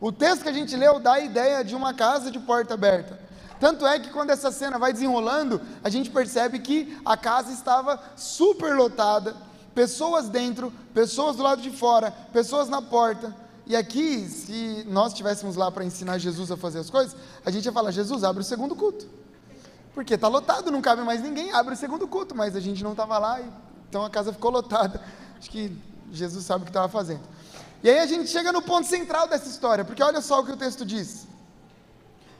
O 0.00 0.10
texto 0.10 0.44
que 0.44 0.48
a 0.48 0.54
gente 0.54 0.74
leu 0.74 0.98
dá 0.98 1.12
a 1.12 1.20
ideia 1.20 1.62
de 1.62 1.74
uma 1.74 1.92
casa 1.92 2.30
de 2.30 2.38
porta 2.38 2.72
aberta. 2.72 3.20
Tanto 3.62 3.86
é 3.86 3.96
que 3.96 4.10
quando 4.10 4.30
essa 4.30 4.50
cena 4.50 4.76
vai 4.76 4.92
desenrolando, 4.92 5.60
a 5.84 5.88
gente 5.88 6.10
percebe 6.10 6.58
que 6.58 6.98
a 7.04 7.16
casa 7.16 7.52
estava 7.52 7.96
super 8.16 8.74
lotada, 8.74 9.36
pessoas 9.72 10.28
dentro, 10.28 10.72
pessoas 10.92 11.36
do 11.36 11.44
lado 11.44 11.62
de 11.62 11.70
fora, 11.70 12.10
pessoas 12.32 12.68
na 12.68 12.82
porta. 12.82 13.32
E 13.64 13.76
aqui, 13.76 14.28
se 14.28 14.84
nós 14.88 15.12
estivéssemos 15.12 15.54
lá 15.54 15.70
para 15.70 15.84
ensinar 15.84 16.18
Jesus 16.18 16.50
a 16.50 16.56
fazer 16.56 16.80
as 16.80 16.90
coisas, 16.90 17.14
a 17.46 17.52
gente 17.52 17.64
ia 17.64 17.70
falar: 17.70 17.92
Jesus, 17.92 18.24
abre 18.24 18.42
o 18.42 18.44
segundo 18.44 18.74
culto. 18.74 19.06
Porque 19.94 20.14
está 20.14 20.26
lotado, 20.26 20.68
não 20.72 20.82
cabe 20.82 21.02
mais 21.02 21.22
ninguém, 21.22 21.52
abre 21.52 21.74
o 21.74 21.76
segundo 21.76 22.08
culto, 22.08 22.34
mas 22.34 22.56
a 22.56 22.60
gente 22.60 22.82
não 22.82 22.90
estava 22.90 23.16
lá, 23.16 23.40
então 23.88 24.04
a 24.04 24.10
casa 24.10 24.32
ficou 24.32 24.50
lotada. 24.50 25.00
Acho 25.38 25.48
que 25.48 25.72
Jesus 26.10 26.44
sabe 26.44 26.62
o 26.62 26.64
que 26.64 26.70
estava 26.70 26.88
fazendo. 26.88 27.22
E 27.80 27.88
aí 27.88 28.00
a 28.00 28.06
gente 28.06 28.28
chega 28.28 28.50
no 28.50 28.60
ponto 28.60 28.88
central 28.88 29.28
dessa 29.28 29.48
história, 29.48 29.84
porque 29.84 30.02
olha 30.02 30.20
só 30.20 30.40
o 30.40 30.44
que 30.44 30.50
o 30.50 30.56
texto 30.56 30.84
diz. 30.84 31.30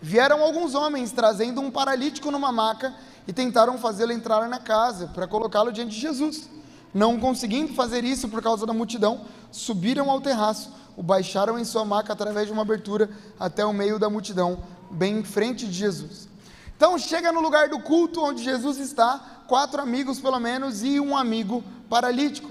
Vieram 0.03 0.43
alguns 0.43 0.75
homens 0.75 1.13
trazendo 1.13 1.61
um 1.61 1.71
paralítico 1.71 2.29
numa 2.33 2.51
maca 2.51 2.93
e 3.27 3.33
tentaram 3.33 3.79
fazê-lo 3.79 4.11
entrar 4.11 4.49
na 4.49 4.59
casa 4.59 5.07
para 5.07 5.29
colocá-lo 5.29 5.73
diante 5.73 5.95
de 5.95 6.01
Jesus. 6.01 6.51
Não 6.93 7.21
conseguindo 7.21 7.73
fazer 7.73 8.03
isso 8.03 8.29
por 8.29 8.43
causa 8.43 8.67
da 8.67 8.73
multidão, 8.73 9.25
subiram 9.53 10.11
ao 10.11 10.21
terraço, 10.21 10.73
o 10.97 11.05
baixaram 11.05 11.57
em 11.57 11.65
sua 11.65 11.85
maca 11.85 12.13
através 12.13 12.49
de 12.49 12.53
uma 12.53 12.63
abertura 12.63 13.09
até 13.39 13.65
o 13.65 13.73
meio 13.73 13.97
da 13.97 14.11
multidão, 14.11 14.59
bem 14.91 15.21
em 15.21 15.25
frente 15.25 15.67
de 15.67 15.73
Jesus. 15.73 16.29
Então 16.77 16.99
chega 16.99 17.31
no 17.31 17.41
lugar 17.41 17.69
do 17.69 17.79
culto 17.79 18.21
onde 18.23 18.43
Jesus 18.43 18.79
está, 18.79 19.45
quatro 19.47 19.81
amigos 19.81 20.19
pelo 20.19 20.41
menos 20.41 20.83
e 20.83 20.99
um 20.99 21.17
amigo 21.17 21.63
paralítico. 21.89 22.51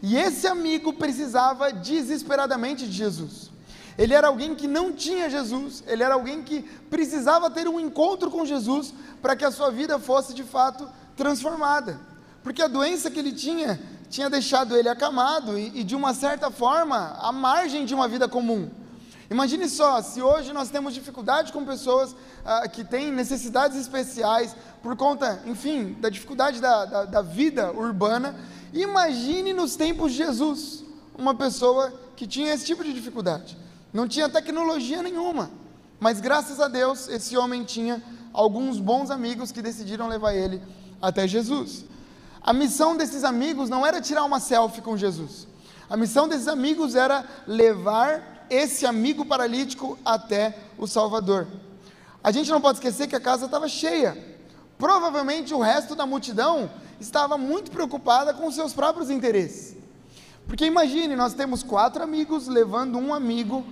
E 0.00 0.16
esse 0.16 0.46
amigo 0.46 0.92
precisava 0.92 1.72
desesperadamente 1.72 2.86
de 2.86 2.92
Jesus. 2.92 3.51
Ele 3.98 4.14
era 4.14 4.28
alguém 4.28 4.54
que 4.54 4.66
não 4.66 4.92
tinha 4.92 5.28
Jesus, 5.28 5.82
ele 5.86 6.02
era 6.02 6.14
alguém 6.14 6.42
que 6.42 6.62
precisava 6.90 7.50
ter 7.50 7.68
um 7.68 7.78
encontro 7.78 8.30
com 8.30 8.44
Jesus 8.44 8.92
para 9.20 9.36
que 9.36 9.44
a 9.44 9.50
sua 9.50 9.70
vida 9.70 9.98
fosse 9.98 10.32
de 10.32 10.44
fato 10.44 10.88
transformada 11.16 12.12
porque 12.42 12.62
a 12.62 12.68
doença 12.68 13.10
que 13.10 13.18
ele 13.18 13.32
tinha 13.32 13.80
tinha 14.10 14.28
deixado 14.28 14.76
ele 14.76 14.88
acamado 14.88 15.58
e, 15.58 15.80
e, 15.80 15.84
de 15.84 15.96
uma 15.96 16.12
certa 16.12 16.50
forma, 16.50 17.16
à 17.18 17.32
margem 17.32 17.86
de 17.86 17.94
uma 17.94 18.06
vida 18.06 18.28
comum. 18.28 18.68
Imagine 19.30 19.66
só, 19.70 20.02
se 20.02 20.20
hoje 20.20 20.52
nós 20.52 20.68
temos 20.68 20.92
dificuldade 20.92 21.50
com 21.50 21.64
pessoas 21.64 22.14
ah, 22.44 22.68
que 22.68 22.84
têm 22.84 23.10
necessidades 23.10 23.78
especiais 23.78 24.54
por 24.82 24.94
conta, 24.96 25.40
enfim, 25.46 25.96
da 25.98 26.10
dificuldade 26.10 26.60
da, 26.60 26.84
da, 26.84 27.04
da 27.06 27.22
vida 27.22 27.72
urbana, 27.72 28.36
imagine 28.74 29.54
nos 29.54 29.76
tempos 29.76 30.12
de 30.12 30.18
Jesus, 30.18 30.84
uma 31.16 31.34
pessoa 31.34 31.90
que 32.14 32.26
tinha 32.26 32.52
esse 32.52 32.66
tipo 32.66 32.84
de 32.84 32.92
dificuldade. 32.92 33.56
Não 33.92 34.08
tinha 34.08 34.28
tecnologia 34.28 35.02
nenhuma, 35.02 35.50
mas 36.00 36.20
graças 36.20 36.60
a 36.60 36.68
Deus 36.68 37.08
esse 37.08 37.36
homem 37.36 37.62
tinha 37.62 38.02
alguns 38.32 38.78
bons 38.78 39.10
amigos 39.10 39.52
que 39.52 39.60
decidiram 39.60 40.08
levar 40.08 40.34
ele 40.34 40.62
até 41.00 41.28
Jesus. 41.28 41.84
A 42.40 42.52
missão 42.52 42.96
desses 42.96 43.22
amigos 43.22 43.68
não 43.68 43.86
era 43.86 44.00
tirar 44.00 44.24
uma 44.24 44.40
selfie 44.40 44.80
com 44.80 44.96
Jesus. 44.96 45.46
A 45.88 45.96
missão 45.96 46.26
desses 46.26 46.48
amigos 46.48 46.94
era 46.94 47.24
levar 47.46 48.46
esse 48.48 48.86
amigo 48.86 49.24
paralítico 49.24 49.98
até 50.04 50.58
o 50.78 50.86
Salvador. 50.86 51.46
A 52.24 52.30
gente 52.30 52.50
não 52.50 52.60
pode 52.60 52.78
esquecer 52.78 53.06
que 53.06 53.16
a 53.16 53.20
casa 53.20 53.44
estava 53.44 53.68
cheia. 53.68 54.16
Provavelmente 54.78 55.52
o 55.52 55.60
resto 55.60 55.94
da 55.94 56.06
multidão 56.06 56.70
estava 56.98 57.36
muito 57.36 57.70
preocupada 57.70 58.32
com 58.32 58.50
seus 58.50 58.72
próprios 58.72 59.10
interesses. 59.10 59.76
Porque 60.46 60.64
imagine, 60.64 61.14
nós 61.14 61.34
temos 61.34 61.62
quatro 61.62 62.02
amigos 62.02 62.48
levando 62.48 62.98
um 62.98 63.14
amigo 63.14 63.64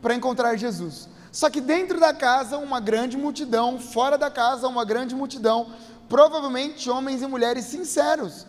para 0.00 0.14
encontrar 0.14 0.56
Jesus. 0.56 1.08
Só 1.30 1.50
que 1.50 1.60
dentro 1.60 2.00
da 2.00 2.12
casa, 2.12 2.58
uma 2.58 2.80
grande 2.80 3.16
multidão, 3.16 3.78
fora 3.78 4.16
da 4.16 4.30
casa, 4.30 4.66
uma 4.66 4.84
grande 4.84 5.14
multidão, 5.14 5.68
provavelmente 6.08 6.88
homens 6.88 7.22
e 7.22 7.26
mulheres 7.26 7.66
sinceros, 7.66 8.46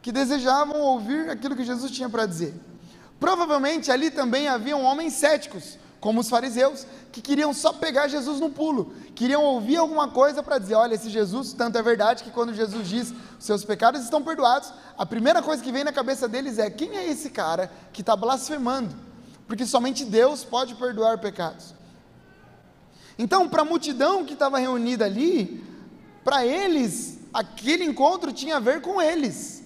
que 0.00 0.10
desejavam 0.10 0.80
ouvir 0.80 1.30
aquilo 1.30 1.54
que 1.54 1.64
Jesus 1.64 1.92
tinha 1.92 2.08
para 2.08 2.26
dizer. 2.26 2.54
Provavelmente 3.20 3.92
ali 3.92 4.10
também 4.10 4.48
haviam 4.48 4.82
homens 4.82 5.12
céticos, 5.12 5.78
como 6.00 6.20
os 6.20 6.28
fariseus, 6.28 6.84
que 7.12 7.20
queriam 7.20 7.54
só 7.54 7.72
pegar 7.72 8.08
Jesus 8.08 8.40
no 8.40 8.50
pulo, 8.50 8.92
queriam 9.14 9.44
ouvir 9.44 9.76
alguma 9.76 10.08
coisa 10.08 10.42
para 10.42 10.58
dizer: 10.58 10.74
olha, 10.74 10.96
esse 10.96 11.08
Jesus, 11.08 11.52
tanto 11.52 11.78
é 11.78 11.82
verdade 11.82 12.24
que 12.24 12.30
quando 12.32 12.52
Jesus 12.52 12.88
diz 12.88 13.14
seus 13.38 13.64
pecados 13.64 14.02
estão 14.02 14.20
perdoados, 14.20 14.72
a 14.98 15.06
primeira 15.06 15.40
coisa 15.40 15.62
que 15.62 15.70
vem 15.70 15.84
na 15.84 15.92
cabeça 15.92 16.26
deles 16.26 16.58
é: 16.58 16.68
quem 16.68 16.96
é 16.96 17.06
esse 17.08 17.30
cara 17.30 17.70
que 17.92 18.00
está 18.00 18.16
blasfemando? 18.16 19.11
Porque 19.52 19.66
somente 19.66 20.06
Deus 20.06 20.44
pode 20.44 20.74
perdoar 20.76 21.18
pecados. 21.18 21.74
Então, 23.18 23.46
para 23.46 23.60
a 23.60 23.64
multidão 23.66 24.24
que 24.24 24.32
estava 24.32 24.58
reunida 24.58 25.04
ali, 25.04 25.62
para 26.24 26.46
eles, 26.46 27.18
aquele 27.34 27.84
encontro 27.84 28.32
tinha 28.32 28.56
a 28.56 28.60
ver 28.60 28.80
com 28.80 28.98
eles. 28.98 29.62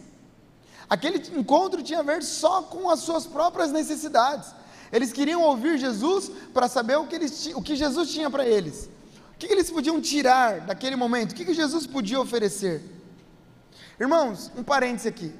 Aquele 0.90 1.22
encontro 1.38 1.84
tinha 1.84 2.00
a 2.00 2.02
ver 2.02 2.24
só 2.24 2.62
com 2.62 2.90
as 2.90 2.98
suas 2.98 3.26
próprias 3.26 3.70
necessidades. 3.70 4.52
Eles 4.90 5.12
queriam 5.12 5.42
ouvir 5.42 5.78
Jesus 5.78 6.32
para 6.52 6.66
saber 6.66 6.96
o 6.96 7.06
que, 7.06 7.14
eles, 7.14 7.52
o 7.54 7.62
que 7.62 7.76
Jesus 7.76 8.10
tinha 8.10 8.28
para 8.28 8.44
eles. 8.44 8.90
O 9.34 9.38
que, 9.38 9.46
eles 9.46 9.70
podiam 9.70 10.00
tirar 10.00 10.62
daquele 10.62 10.96
momento? 10.96 11.30
O 11.30 11.34
que, 11.36 11.44
que 11.44 11.54
Jesus 11.54 11.86
podia 11.86 12.20
oferecer? 12.20 12.82
Irmãos, 14.00 14.50
um 14.56 14.64
parêntese 14.64 15.06
aqui. 15.06 15.32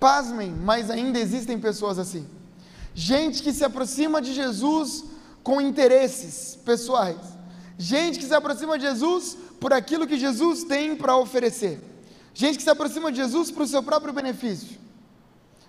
Pasmem, 0.00 0.50
mas 0.50 0.90
ainda 0.90 1.20
existem 1.20 1.56
pessoas 1.60 2.00
assim. 2.00 2.39
Gente 2.94 3.42
que 3.42 3.52
se 3.52 3.64
aproxima 3.64 4.20
de 4.20 4.32
Jesus 4.32 5.04
com 5.42 5.60
interesses 5.60 6.56
pessoais. 6.64 7.18
Gente 7.78 8.18
que 8.18 8.24
se 8.24 8.34
aproxima 8.34 8.78
de 8.78 8.84
Jesus 8.84 9.36
por 9.60 9.72
aquilo 9.72 10.06
que 10.06 10.18
Jesus 10.18 10.64
tem 10.64 10.96
para 10.96 11.16
oferecer. 11.16 11.80
Gente 12.34 12.56
que 12.58 12.62
se 12.62 12.70
aproxima 12.70 13.10
de 13.10 13.18
Jesus 13.18 13.50
para 13.50 13.62
o 13.62 13.66
seu 13.66 13.82
próprio 13.82 14.12
benefício. 14.12 14.78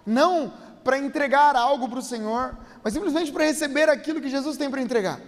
Não 0.06 0.51
para 0.84 0.98
entregar 0.98 1.56
algo 1.56 1.88
para 1.88 2.00
o 2.00 2.04
Senhor, 2.04 2.58
mas 2.84 2.94
simplesmente 2.94 3.32
para 3.32 3.46
receber 3.46 3.88
aquilo 3.90 4.20
que 4.20 4.30
Jesus 4.30 4.58
tem 4.58 4.70
para 4.70 4.82
entregar. 4.82 5.20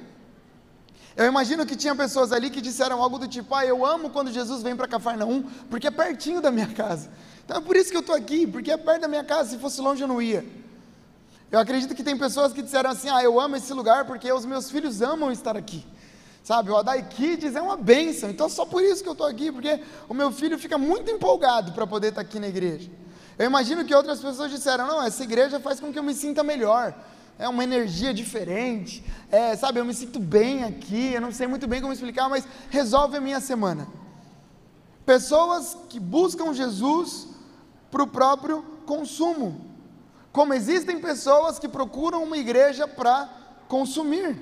Eu 1.16 1.28
imagino 1.28 1.66
que 1.66 1.76
tinha 1.76 1.96
pessoas 1.96 2.32
ali 2.32 2.50
que 2.50 2.60
disseram 2.60 3.02
algo 3.02 3.20
do 3.20 3.28
tipo: 3.28 3.54
Ah, 3.54 3.66
eu 3.66 3.86
amo 3.86 4.10
quando 4.10 4.32
Jesus 4.32 4.64
vem 4.64 4.76
para 4.76 4.88
Cafarnaum, 4.88 5.44
porque 5.70 5.88
é 5.88 5.92
pertinho 5.92 6.42
da 6.42 6.50
minha 6.50 6.68
casa. 6.74 7.10
Então 7.46 7.58
é 7.58 7.62
por 7.62 7.76
isso 7.76 7.92
que 7.92 7.98
eu 7.98 8.02
estou 8.02 8.16
aqui, 8.16 8.48
porque 8.48 8.72
é 8.72 8.78
perto 8.78 9.02
da 9.02 9.08
minha 9.08 9.24
casa, 9.24 9.52
se 9.52 9.58
fosse 9.58 9.80
longe 9.80 10.02
eu 10.02 10.08
não 10.08 10.22
ia. 10.22 10.44
Eu 11.54 11.60
acredito 11.60 11.94
que 11.94 12.02
tem 12.02 12.18
pessoas 12.18 12.52
que 12.52 12.64
disseram 12.64 12.90
assim: 12.90 13.10
Ah, 13.10 13.24
eu 13.24 13.40
amo 13.40 13.56
esse 13.56 13.72
lugar 13.72 14.06
porque 14.06 14.34
os 14.34 14.44
meus 14.44 14.72
filhos 14.72 15.04
amam 15.04 15.32
estar 15.32 15.56
aqui. 15.56 15.86
Sabe, 16.44 16.72
o 16.72 16.76
Adai 16.76 17.08
Kids 17.08 17.56
é 17.56 17.62
uma 17.62 17.78
bênção, 17.78 18.28
então 18.32 18.50
só 18.50 18.66
por 18.66 18.82
isso 18.82 19.04
que 19.04 19.08
eu 19.08 19.14
estou 19.14 19.28
aqui, 19.28 19.52
porque 19.52 19.80
o 20.10 20.16
meu 20.16 20.32
filho 20.32 20.58
fica 20.58 20.80
muito 20.80 21.12
empolgado 21.12 21.72
para 21.72 21.86
poder 21.86 22.08
estar 22.08 22.22
aqui 22.22 22.40
na 22.40 22.48
igreja. 22.48 22.90
Eu 23.38 23.46
imagino 23.46 23.86
que 23.86 23.94
outras 23.94 24.20
pessoas 24.20 24.50
disseram: 24.50 24.88
Não, 24.88 25.04
essa 25.04 25.22
igreja 25.22 25.60
faz 25.60 25.80
com 25.80 25.94
que 25.94 26.00
eu 26.00 26.04
me 26.04 26.16
sinta 26.16 26.42
melhor 26.42 26.92
é 27.38 27.48
uma 27.48 27.64
energia 27.64 28.14
diferente, 28.14 29.04
é, 29.32 29.56
sabe, 29.56 29.80
eu 29.80 29.86
me 29.86 29.94
sinto 29.94 30.20
bem 30.20 30.64
aqui, 30.64 31.14
eu 31.14 31.22
não 31.22 31.32
sei 31.32 31.46
muito 31.46 31.68
bem 31.68 31.82
como 31.82 31.94
explicar, 31.94 32.30
mas 32.30 32.48
resolve 32.72 33.18
a 33.18 33.22
minha 33.22 33.40
semana. 33.40 33.88
Pessoas 35.06 35.78
que 35.88 36.00
buscam 36.00 36.52
Jesus 36.54 37.28
para 37.92 38.02
o 38.02 38.08
próprio 38.08 38.64
consumo, 38.86 39.73
como 40.34 40.54
existem 40.54 41.00
pessoas 41.00 41.60
que 41.60 41.70
procuram 41.70 42.24
uma 42.24 42.38
igreja 42.38 42.88
para 42.88 43.30
consumir. 43.68 44.36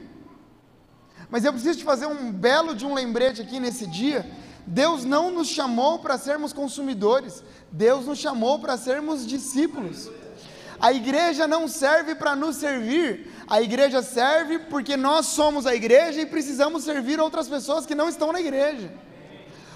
Mas 1.29 1.43
eu 1.43 1.51
preciso 1.51 1.79
te 1.79 1.83
fazer 1.83 2.05
um 2.05 2.31
belo 2.31 2.73
de 2.73 2.85
um 2.85 2.93
lembrete 2.93 3.41
aqui 3.41 3.59
nesse 3.59 3.85
dia. 3.85 4.25
Deus 4.65 5.03
não 5.03 5.29
nos 5.29 5.49
chamou 5.49 5.99
para 5.99 6.17
sermos 6.17 6.53
consumidores, 6.53 7.43
Deus 7.69 8.05
nos 8.05 8.19
chamou 8.19 8.57
para 8.57 8.77
sermos 8.77 9.27
discípulos. 9.27 10.09
A 10.79 10.93
igreja 10.93 11.45
não 11.45 11.67
serve 11.67 12.15
para 12.15 12.35
nos 12.37 12.55
servir, 12.55 13.29
a 13.45 13.61
igreja 13.61 14.01
serve 14.01 14.59
porque 14.59 14.95
nós 14.95 15.25
somos 15.25 15.67
a 15.67 15.75
igreja 15.75 16.21
e 16.21 16.25
precisamos 16.25 16.85
servir 16.85 17.19
outras 17.19 17.49
pessoas 17.49 17.85
que 17.85 17.93
não 17.93 18.07
estão 18.07 18.31
na 18.31 18.39
igreja. 18.39 18.91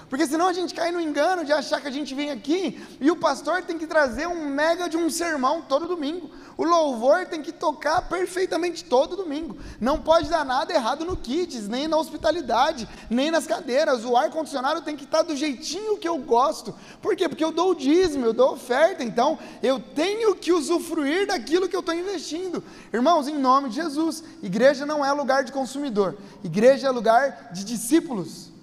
Porque 0.10 0.28
senão 0.28 0.48
a 0.48 0.54
gente 0.54 0.74
cai 0.74 0.92
no 0.92 1.02
engano 1.02 1.44
de 1.44 1.52
achar 1.52 1.82
que 1.82 1.88
a 1.88 1.92
gente 1.92 2.14
vem 2.14 2.30
aqui 2.30 2.82
e 3.02 3.10
o 3.10 3.16
pastor 3.16 3.64
tem 3.64 3.78
que 3.78 3.88
trazer 3.88 4.28
um 4.28 4.48
mega 4.48 4.88
de 4.88 4.96
um 4.96 5.10
sermão 5.10 5.62
todo 5.62 5.88
domingo. 5.88 6.30
O 6.58 6.64
louvor 6.64 7.26
tem 7.26 7.42
que 7.42 7.52
tocar 7.52 8.04
perfeitamente 8.04 8.86
todo 8.86 9.18
domingo. 9.18 9.58
Não 9.82 10.00
pode 10.00 10.30
dar 10.30 10.46
nada 10.46 10.74
errado 10.74 11.04
no 11.04 11.18
kits, 11.18 11.68
nem 11.68 11.88
na 11.88 11.98
hospitalidade, 11.98 12.88
nem 13.10 13.30
nas 13.30 13.48
cadeiras. 13.48 14.06
O 14.06 14.16
ar 14.16 14.30
condicionado 14.30 14.82
tem 14.82 14.96
que 14.96 15.04
estar 15.04 15.24
do 15.24 15.36
jeitinho 15.36 15.98
que 15.98 16.08
eu 16.08 16.18
gosto. 16.18 16.74
Por 17.02 17.16
quê? 17.16 17.28
Porque 17.28 17.44
eu 17.44 17.52
dou 17.52 17.72
o 17.72 17.76
dízimo, 17.76 18.26
eu 18.26 18.34
dou 18.34 18.54
oferta, 18.54 19.04
então 19.04 19.38
eu 19.62 19.80
tenho 19.80 20.36
que 20.36 20.54
usufruir 20.54 21.28
daquilo 21.28 21.68
que 21.68 21.76
eu 21.76 21.82
estou 21.82 21.96
investindo. 21.96 22.64
Irmãos, 22.94 23.28
em 23.28 23.38
nome 23.38 23.70
de 23.70 23.76
Jesus, 23.76 24.24
igreja 24.42 24.86
não 24.86 25.04
é 25.04 25.12
lugar 25.12 25.44
de 25.44 25.52
consumidor, 25.52 26.18
igreja 26.44 26.88
é 26.88 26.92
lugar 26.92 27.50
de 27.52 27.66
discípulos. 27.66 28.55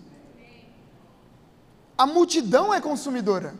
A 1.96 2.06
multidão 2.06 2.72
é 2.72 2.80
consumidora. 2.80 3.54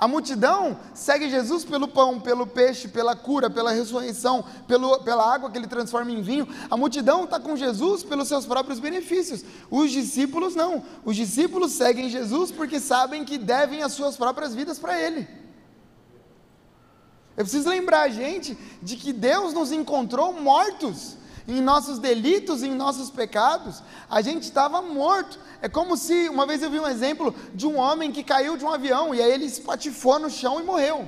A 0.00 0.08
multidão 0.08 0.80
segue 0.94 1.28
Jesus 1.28 1.62
pelo 1.62 1.86
pão, 1.86 2.18
pelo 2.18 2.46
peixe, 2.46 2.88
pela 2.88 3.14
cura, 3.14 3.50
pela 3.50 3.70
ressurreição, 3.70 4.42
pelo, 4.66 4.98
pela 5.00 5.30
água 5.30 5.50
que 5.50 5.58
ele 5.58 5.66
transforma 5.66 6.10
em 6.10 6.22
vinho. 6.22 6.48
A 6.70 6.76
multidão 6.76 7.24
está 7.24 7.38
com 7.38 7.54
Jesus 7.54 8.02
pelos 8.02 8.26
seus 8.26 8.46
próprios 8.46 8.80
benefícios. 8.80 9.44
Os 9.70 9.90
discípulos 9.90 10.54
não. 10.54 10.82
Os 11.04 11.14
discípulos 11.14 11.72
seguem 11.72 12.08
Jesus 12.08 12.50
porque 12.50 12.80
sabem 12.80 13.26
que 13.26 13.36
devem 13.36 13.82
as 13.82 13.92
suas 13.92 14.16
próprias 14.16 14.54
vidas 14.54 14.78
para 14.78 14.98
Ele. 14.98 15.28
Eu 17.36 17.44
preciso 17.44 17.68
lembrar 17.68 18.04
a 18.04 18.08
gente 18.08 18.56
de 18.82 18.96
que 18.96 19.12
Deus 19.12 19.52
nos 19.52 19.70
encontrou 19.70 20.32
mortos 20.32 21.18
em 21.46 21.60
nossos 21.60 21.98
delitos, 21.98 22.62
em 22.62 22.74
nossos 22.74 23.10
pecados, 23.10 23.82
a 24.08 24.20
gente 24.20 24.44
estava 24.44 24.80
morto. 24.82 25.38
É 25.62 25.68
como 25.68 25.96
se, 25.96 26.28
uma 26.28 26.46
vez 26.46 26.62
eu 26.62 26.70
vi 26.70 26.78
um 26.78 26.86
exemplo 26.86 27.34
de 27.54 27.66
um 27.66 27.78
homem 27.78 28.12
que 28.12 28.22
caiu 28.22 28.56
de 28.56 28.64
um 28.64 28.70
avião 28.70 29.14
e 29.14 29.20
aí 29.20 29.30
ele 29.30 29.44
espatifou 29.44 30.18
no 30.18 30.30
chão 30.30 30.60
e 30.60 30.62
morreu. 30.62 31.06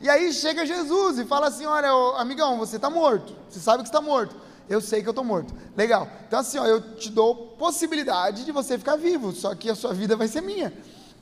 E 0.00 0.10
aí 0.10 0.32
chega 0.32 0.66
Jesus 0.66 1.18
e 1.18 1.24
fala 1.24 1.48
assim: 1.48 1.66
Olha, 1.66 1.88
amigão, 2.20 2.58
você 2.58 2.76
está 2.76 2.90
morto. 2.90 3.34
Você 3.48 3.60
sabe 3.60 3.82
que 3.82 3.88
está 3.88 4.00
morto. 4.00 4.36
Eu 4.68 4.80
sei 4.80 5.00
que 5.00 5.08
eu 5.08 5.12
estou 5.12 5.24
morto. 5.24 5.54
Legal. 5.76 6.08
Então, 6.26 6.40
assim, 6.40 6.58
ó, 6.58 6.66
eu 6.66 6.96
te 6.96 7.08
dou 7.08 7.34
possibilidade 7.58 8.44
de 8.44 8.52
você 8.52 8.76
ficar 8.76 8.96
vivo, 8.96 9.32
só 9.32 9.54
que 9.54 9.70
a 9.70 9.74
sua 9.74 9.94
vida 9.94 10.16
vai 10.16 10.26
ser 10.26 10.40
minha. 10.40 10.72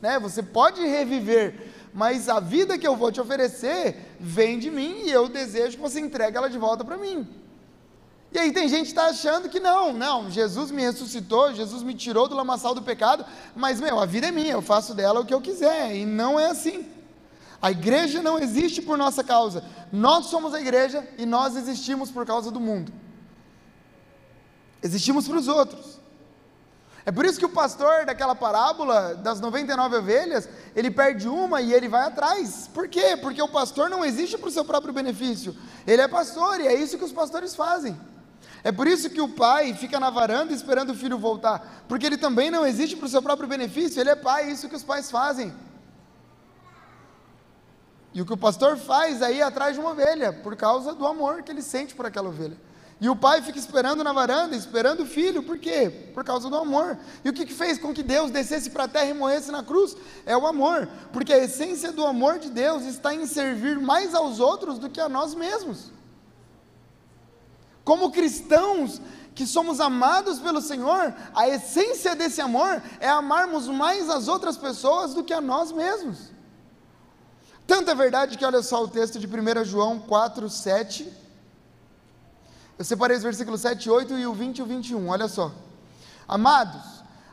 Né? 0.01 0.19
Você 0.19 0.43
pode 0.43 0.81
reviver, 0.81 1.73
mas 1.93 2.29
a 2.29 2.41
vida 2.41 2.79
que 2.79 2.87
eu 2.87 2.97
vou 2.97 3.13
te 3.13 3.21
oferecer 3.21 4.17
vem 4.19 4.59
de 4.59 4.71
mim 4.71 5.03
e 5.05 5.11
eu 5.11 5.29
desejo 5.29 5.77
que 5.77 5.83
você 5.83 6.01
entregue 6.01 6.37
ela 6.37 6.49
de 6.49 6.59
volta 6.59 6.85
para 6.85 6.97
mim. 6.97 7.29
E 8.35 8.39
aí 8.41 8.53
tem 8.53 8.69
gente 8.69 8.87
que 8.87 8.89
está 8.89 9.07
achando 9.07 9.49
que 9.49 9.61
não, 9.61 9.93
não, 9.93 10.29
Jesus 10.29 10.73
me 10.73 10.83
ressuscitou, 10.83 11.55
Jesus 11.55 11.85
me 11.85 11.95
tirou 11.95 12.27
do 12.27 12.35
lamaçal 12.35 12.75
do 12.75 12.83
pecado, 12.83 13.25
mas 13.55 13.81
meu, 13.81 14.01
a 14.01 14.07
vida 14.07 14.27
é 14.27 14.33
minha, 14.33 14.51
eu 14.51 14.61
faço 14.61 14.93
dela 14.93 15.21
o 15.21 15.25
que 15.25 15.33
eu 15.33 15.41
quiser, 15.41 15.95
e 15.95 16.05
não 16.05 16.39
é 16.39 16.47
assim. 16.47 16.85
A 17.63 17.71
igreja 17.71 18.21
não 18.21 18.37
existe 18.37 18.83
por 18.83 18.99
nossa 18.99 19.23
causa, 19.23 19.63
nós 19.93 20.27
somos 20.27 20.53
a 20.53 20.61
igreja 20.61 21.09
e 21.17 21.25
nós 21.25 21.55
existimos 21.55 22.11
por 22.11 22.27
causa 22.27 22.51
do 22.51 22.59
mundo. 22.59 22.93
Existimos 24.83 25.29
para 25.29 25.39
os 25.39 25.47
outros. 25.47 26.01
É 27.07 27.13
por 27.13 27.25
isso 27.25 27.39
que 27.39 27.47
o 27.47 27.51
pastor 27.51 28.05
daquela 28.05 28.35
parábola 28.35 29.15
das 29.15 29.41
99 29.41 29.97
ovelhas, 29.97 30.49
ele 30.75 30.91
perde 30.91 31.29
uma 31.29 31.63
e 31.63 31.73
ele 31.73 31.87
vai 31.87 32.09
atrás. 32.09 32.69
Por 32.75 32.89
quê? 32.89 33.17
Porque 33.17 33.41
o 33.41 33.49
pastor 33.49 33.89
não 33.89 34.05
existe 34.05 34.37
para 34.37 34.49
o 34.49 34.53
seu 34.53 34.65
próprio 34.65 34.93
benefício. 34.93 35.55
Ele 35.87 36.03
é 36.03 36.09
pastor 36.09 36.61
e 36.61 36.67
é 36.67 36.75
isso 36.75 36.99
que 36.99 37.05
os 37.05 37.13
pastores 37.13 37.55
fazem. 37.55 37.97
É 38.65 38.73
por 38.73 38.87
isso 38.87 39.11
que 39.11 39.21
o 39.21 39.29
pai 39.29 39.75
fica 39.75 40.01
na 40.01 40.09
varanda 40.09 40.55
esperando 40.55 40.91
o 40.91 40.95
filho 40.95 41.19
voltar, 41.19 41.85
porque 41.87 42.07
ele 42.07 42.17
também 42.17 42.51
não 42.51 42.67
existe 42.67 42.97
para 42.97 43.05
o 43.05 43.11
seu 43.11 43.21
próprio 43.21 43.47
benefício, 43.47 44.01
ele 44.01 44.09
é 44.09 44.17
pai, 44.17 44.45
é 44.45 44.53
isso 44.53 44.71
que 44.71 44.75
os 44.75 44.83
pais 44.83 45.11
fazem. 45.11 45.55
E 48.15 48.23
o 48.23 48.25
que 48.25 48.33
o 48.33 48.39
pastor 48.39 48.79
faz 48.79 49.21
é 49.21 49.31
ir 49.35 49.43
atrás 49.43 49.75
de 49.75 49.81
uma 49.81 49.91
ovelha, 49.91 50.33
por 50.33 50.57
causa 50.57 50.95
do 50.95 51.07
amor 51.07 51.43
que 51.43 51.53
ele 51.53 51.61
sente 51.61 51.95
por 51.95 52.07
aquela 52.07 52.31
ovelha. 52.31 52.57
E 53.01 53.09
o 53.09 53.15
pai 53.15 53.43
fica 53.43 53.59
esperando 53.59 54.03
na 54.03 54.15
varanda, 54.15 54.57
esperando 54.57 55.03
o 55.03 55.07
filho, 55.07 55.43
por 55.43 55.59
quê? 55.59 55.91
Por 56.15 56.25
causa 56.25 56.49
do 56.49 56.57
amor. 56.57 56.97
E 57.23 57.29
o 57.29 57.35
que, 57.35 57.45
que 57.45 57.53
fez 57.53 57.77
com 57.77 57.93
que 57.93 58.03
Deus 58.03 58.31
descesse 58.31 58.71
para 58.71 58.85
a 58.85 58.89
terra 58.89 59.11
e 59.11 59.15
morresse 59.15 59.51
na 59.51 59.63
cruz? 59.63 59.95
É 60.25 60.35
o 60.35 60.47
amor, 60.47 60.89
porque 61.13 61.35
a 61.35 61.39
essência 61.45 61.93
do 61.93 62.07
amor 62.07 62.39
de 62.39 62.49
Deus 62.49 62.85
está 62.85 63.13
em 63.13 63.27
servir 63.27 63.79
mais 63.79 64.15
aos 64.15 64.41
outros 64.41 64.79
do 64.79 64.89
que 64.89 65.01
a 65.01 65.09
nós 65.09 65.35
mesmos. 65.35 65.93
Como 67.85 68.11
cristãos 68.11 69.01
que 69.35 69.47
somos 69.47 69.81
amados 69.81 70.39
pelo 70.39 70.61
Senhor, 70.61 71.15
a 71.35 71.49
essência 71.49 72.15
desse 72.15 72.41
amor 72.41 72.83
é 73.01 73.09
amarmos 73.09 73.67
mais 73.69 74.09
as 74.09 74.29
outras 74.29 74.57
pessoas 74.57 75.13
do 75.13 75.25
que 75.25 75.35
a 75.35 75.41
nós 75.41 75.71
mesmos. 75.73 76.33
Tanta 77.67 77.93
é 77.93 77.95
verdade 77.95 78.39
que 78.39 78.45
olha 78.45 78.63
só 78.63 78.83
o 78.83 78.89
texto 78.89 79.19
de 79.19 79.27
1 79.27 79.65
João 79.65 79.99
4, 79.99 80.49
7. 80.49 81.13
Eu 82.79 82.85
separei 82.85 83.17
os 83.17 83.23
versículos 83.23 83.61
7 83.61 83.91
8 83.91 84.19
e 84.19 84.27
o 84.27 84.35
20 84.35 84.59
e 84.59 84.63
o 84.63 84.67
21, 84.67 85.09
olha 85.09 85.29
só. 85.29 85.51
Amados, 86.29 86.83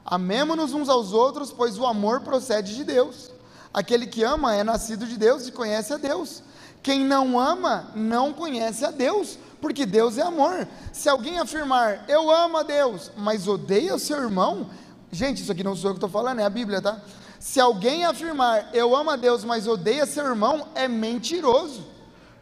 amemo-nos 0.05 0.73
uns 0.73 0.89
aos 0.89 1.13
outros, 1.13 1.51
pois 1.51 1.77
o 1.77 1.85
amor 1.85 2.21
procede 2.21 2.75
de 2.75 2.83
Deus. 2.83 3.31
Aquele 3.73 4.05
que 4.05 4.23
ama 4.23 4.53
é 4.53 4.63
nascido 4.63 5.05
de 5.05 5.17
Deus 5.17 5.47
e 5.47 5.51
conhece 5.51 5.93
a 5.93 5.97
Deus. 5.97 6.43
Quem 6.83 7.05
não 7.05 7.39
ama 7.39 7.91
não 7.95 8.33
conhece 8.33 8.83
a 8.83 8.91
Deus, 8.91 9.37
porque 9.59 9.85
Deus 9.85 10.17
é 10.17 10.23
amor. 10.23 10.67
Se 10.91 11.07
alguém 11.07 11.37
afirmar, 11.37 12.05
eu 12.09 12.31
amo 12.31 12.57
a 12.57 12.63
Deus, 12.63 13.11
mas 13.15 13.47
odeia 13.47 13.99
seu 13.99 14.17
irmão, 14.17 14.69
gente, 15.11 15.41
isso 15.41 15.51
aqui 15.51 15.63
não 15.63 15.75
sou 15.75 15.91
eu 15.91 15.93
que 15.93 15.97
estou 15.97 16.09
falando, 16.09 16.39
é 16.39 16.43
a 16.43 16.49
Bíblia, 16.49 16.81
tá? 16.81 16.99
Se 17.39 17.59
alguém 17.59 18.05
afirmar, 18.05 18.69
eu 18.73 18.95
amo 18.95 19.11
a 19.11 19.15
Deus, 19.15 19.43
mas 19.43 19.67
odeia 19.67 20.05
seu 20.05 20.25
irmão, 20.25 20.67
é 20.75 20.87
mentiroso. 20.87 21.85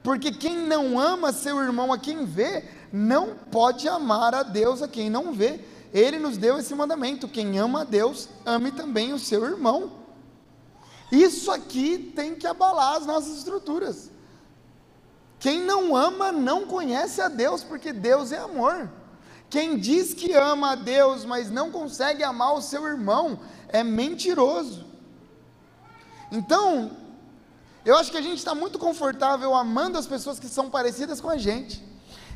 Porque 0.04 0.32
quem 0.32 0.58
não 0.58 0.97
ama 0.97 1.34
seu 1.34 1.62
irmão 1.62 1.91
a 1.91 1.97
quem 1.97 2.25
vê, 2.25 2.65
não 2.91 3.36
pode 3.52 3.88
amar 3.88 4.34
a 4.34 4.43
Deus 4.43 4.82
a 4.82 4.88
quem 4.88 5.10
não 5.10 5.34
vê. 5.34 5.60
Ele 5.93 6.19
nos 6.19 6.38
deu 6.38 6.58
esse 6.58 6.73
mandamento: 6.73 7.28
quem 7.28 7.58
ama 7.60 7.82
a 7.82 7.84
Deus, 7.84 8.30
ame 8.45 8.71
também 8.71 9.13
o 9.13 9.19
seu 9.19 9.43
irmão. 9.45 9.91
Isso 11.12 11.52
aqui 11.52 12.12
tem 12.15 12.36
que 12.36 12.45
abalar 12.45 12.97
as 12.97 13.06
nossas 13.06 13.38
estruturas. 13.38 14.12
Quem 15.39 15.62
não 15.62 15.95
ama 15.95 16.32
não 16.32 16.65
conhece 16.65 17.21
a 17.21 17.30
Deus, 17.30 17.63
porque 17.63 17.93
Deus 17.93 18.32
é 18.32 18.38
amor. 18.38 18.89
Quem 19.49 19.78
diz 19.78 20.13
que 20.13 20.34
ama 20.34 20.71
a 20.71 20.75
Deus, 20.75 21.25
mas 21.25 21.49
não 21.49 21.71
consegue 21.71 22.23
amar 22.23 22.54
o 22.54 22.62
seu 22.62 22.86
irmão, 22.86 23.39
é 23.69 23.84
mentiroso. 23.84 24.86
Então, 26.32 26.91
eu 27.84 27.97
acho 27.97 28.12
que 28.12 28.17
a 28.17 28.21
gente 28.21 28.38
está 28.38 28.54
muito 28.54 28.78
confortável 28.78 29.56
amando 29.56 29.97
as 29.97 30.06
pessoas 30.06 30.39
que 30.39 30.47
são 30.47 30.69
parecidas 30.69 31.19
com 31.19 31.30
a 31.30 31.38
gente. 31.38 31.84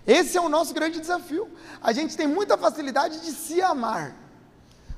Esse 0.07 0.37
é 0.37 0.41
o 0.41 0.49
nosso 0.49 0.73
grande 0.73 0.99
desafio. 0.99 1.49
A 1.81 1.93
gente 1.93 2.17
tem 2.17 2.27
muita 2.27 2.57
facilidade 2.57 3.19
de 3.19 3.31
se 3.31 3.61
amar. 3.61 4.15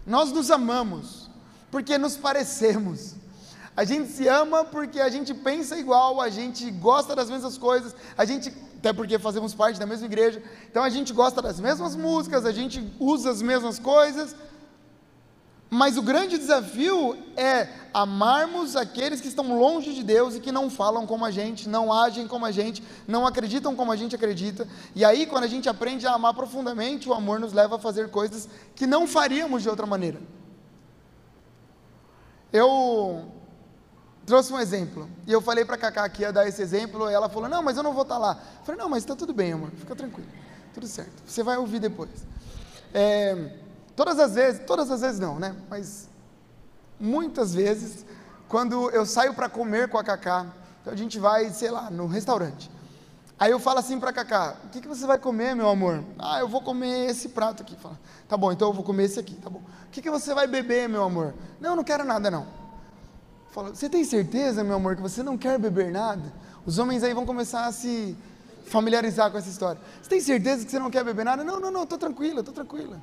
Nós 0.05 0.31
nos 0.31 0.49
amamos, 0.51 1.29
porque 1.69 1.97
nos 1.97 2.15
parecemos. 2.15 3.15
A 3.75 3.83
gente 3.83 4.09
se 4.09 4.27
ama 4.27 4.63
porque 4.63 5.01
a 5.01 5.09
gente 5.09 5.33
pensa 5.33 5.77
igual, 5.77 6.21
a 6.21 6.29
gente 6.29 6.71
gosta 6.71 7.13
das 7.13 7.29
mesmas 7.29 7.57
coisas, 7.57 7.93
a 8.17 8.23
gente, 8.23 8.53
até 8.77 8.93
porque 8.93 9.19
fazemos 9.19 9.53
parte 9.53 9.77
da 9.77 9.85
mesma 9.85 10.05
igreja, 10.05 10.41
então 10.69 10.81
a 10.81 10.89
gente 10.89 11.11
gosta 11.11 11.41
das 11.41 11.59
mesmas 11.59 11.93
músicas, 11.95 12.45
a 12.45 12.53
gente 12.53 12.81
usa 12.99 13.31
as 13.31 13.41
mesmas 13.41 13.77
coisas. 13.77 14.33
Mas 15.69 15.97
o 15.97 16.01
grande 16.01 16.37
desafio 16.37 17.17
é 17.35 17.67
amarmos 17.93 18.77
aqueles 18.77 19.19
que 19.19 19.27
estão 19.27 19.59
longe 19.59 19.93
de 19.93 20.03
Deus 20.03 20.35
e 20.35 20.39
que 20.39 20.51
não 20.51 20.69
falam 20.69 21.05
como 21.05 21.25
a 21.25 21.31
gente, 21.31 21.67
não 21.67 21.91
agem 21.91 22.27
como 22.27 22.45
a 22.45 22.51
gente, 22.51 22.81
não 23.05 23.27
acreditam 23.27 23.75
como 23.75 23.91
a 23.91 23.95
gente 23.97 24.15
acredita. 24.15 24.65
E 24.95 25.03
aí, 25.03 25.25
quando 25.25 25.43
a 25.43 25.47
gente 25.47 25.67
aprende 25.67 26.07
a 26.07 26.13
amar 26.13 26.33
profundamente, 26.33 27.09
o 27.09 27.13
amor 27.13 27.41
nos 27.41 27.51
leva 27.51 27.75
a 27.75 27.79
fazer 27.79 28.09
coisas 28.09 28.47
que 28.73 28.87
não 28.87 29.05
faríamos 29.05 29.63
de 29.63 29.69
outra 29.69 29.85
maneira. 29.85 30.21
Eu 32.53 33.34
trouxe 34.25 34.51
um 34.51 34.59
exemplo. 34.59 35.07
E 35.27 35.31
eu 35.31 35.41
falei 35.41 35.63
para 35.63 35.75
a 35.75 35.77
Cacá 35.77 36.07
que 36.09 36.23
ia 36.23 36.33
dar 36.33 36.47
esse 36.47 36.61
exemplo, 36.61 37.09
e 37.09 37.13
ela 37.13 37.29
falou: 37.29 37.47
Não, 37.47 37.61
mas 37.61 37.77
eu 37.77 37.83
não 37.83 37.93
vou 37.93 38.03
estar 38.03 38.15
tá 38.15 38.19
lá. 38.19 38.39
Eu 38.59 38.65
falei: 38.65 38.81
Não, 38.81 38.89
mas 38.89 39.03
está 39.03 39.15
tudo 39.15 39.33
bem, 39.33 39.53
amor, 39.53 39.69
fica 39.71 39.95
tranquilo, 39.95 40.27
tudo 40.73 40.87
certo. 40.87 41.23
Você 41.25 41.43
vai 41.43 41.57
ouvir 41.57 41.79
depois. 41.79 42.09
É, 42.93 43.57
todas 43.95 44.19
as 44.19 44.35
vezes, 44.35 44.61
todas 44.65 44.89
as 44.89 45.01
vezes 45.01 45.19
não, 45.19 45.39
né? 45.39 45.55
Mas 45.69 46.09
muitas 46.99 47.53
vezes, 47.53 48.05
quando 48.47 48.89
eu 48.91 49.05
saio 49.05 49.33
para 49.33 49.49
comer 49.49 49.89
com 49.89 49.97
a 49.97 50.03
Cacá, 50.03 50.47
então 50.81 50.93
a 50.93 50.97
gente 50.97 51.19
vai, 51.19 51.49
sei 51.51 51.71
lá, 51.71 51.89
no 51.89 52.07
restaurante. 52.07 52.71
Aí 53.37 53.51
eu 53.51 53.59
falo 53.59 53.79
assim 53.79 53.99
para 53.99 54.11
a 54.11 54.13
Cacá: 54.13 54.55
O 54.65 54.69
que, 54.69 54.81
que 54.81 54.87
você 54.87 55.05
vai 55.05 55.17
comer, 55.17 55.55
meu 55.55 55.69
amor? 55.69 56.03
Ah, 56.17 56.39
eu 56.39 56.47
vou 56.47 56.61
comer 56.61 57.09
esse 57.09 57.29
prato 57.29 57.63
aqui. 57.63 57.75
Fala, 57.75 57.99
tá 58.27 58.37
bom, 58.37 58.51
então 58.51 58.69
eu 58.69 58.73
vou 58.73 58.83
comer 58.83 59.03
esse 59.03 59.19
aqui, 59.19 59.35
tá 59.35 59.49
bom. 59.49 59.59
O 59.59 59.89
que, 59.91 60.01
que 60.01 60.09
você 60.09 60.33
vai 60.33 60.47
beber, 60.47 60.87
meu 60.89 61.03
amor? 61.03 61.33
Não, 61.59 61.75
não 61.75 61.83
quero 61.83 62.03
nada, 62.03 62.31
não. 62.31 62.64
Fala, 63.55 63.73
você 63.73 63.87
tem 63.87 64.03
certeza, 64.03 64.65
meu 64.65 64.75
amor, 64.75 64.97
que 64.97 65.01
você 65.01 65.23
não 65.23 65.37
quer 65.37 65.57
beber 65.57 65.89
nada? 65.89 66.33
Os 66.65 66.77
homens 66.77 67.03
aí 67.03 67.13
vão 67.13 67.25
começar 67.25 67.65
a 67.65 67.71
se 67.71 68.13
familiarizar 68.65 69.31
com 69.31 69.37
essa 69.37 69.47
história. 69.47 69.79
Você 70.01 70.09
tem 70.09 70.19
certeza 70.19 70.65
que 70.65 70.71
você 70.71 70.77
não 70.77 70.91
quer 70.91 71.05
beber 71.05 71.23
nada? 71.23 71.41
Não, 71.41 71.57
não, 71.57 71.71
não, 71.71 71.83
estou 71.83 71.97
tranquila, 71.97 72.41
estou 72.41 72.53
tranquila. 72.53 73.01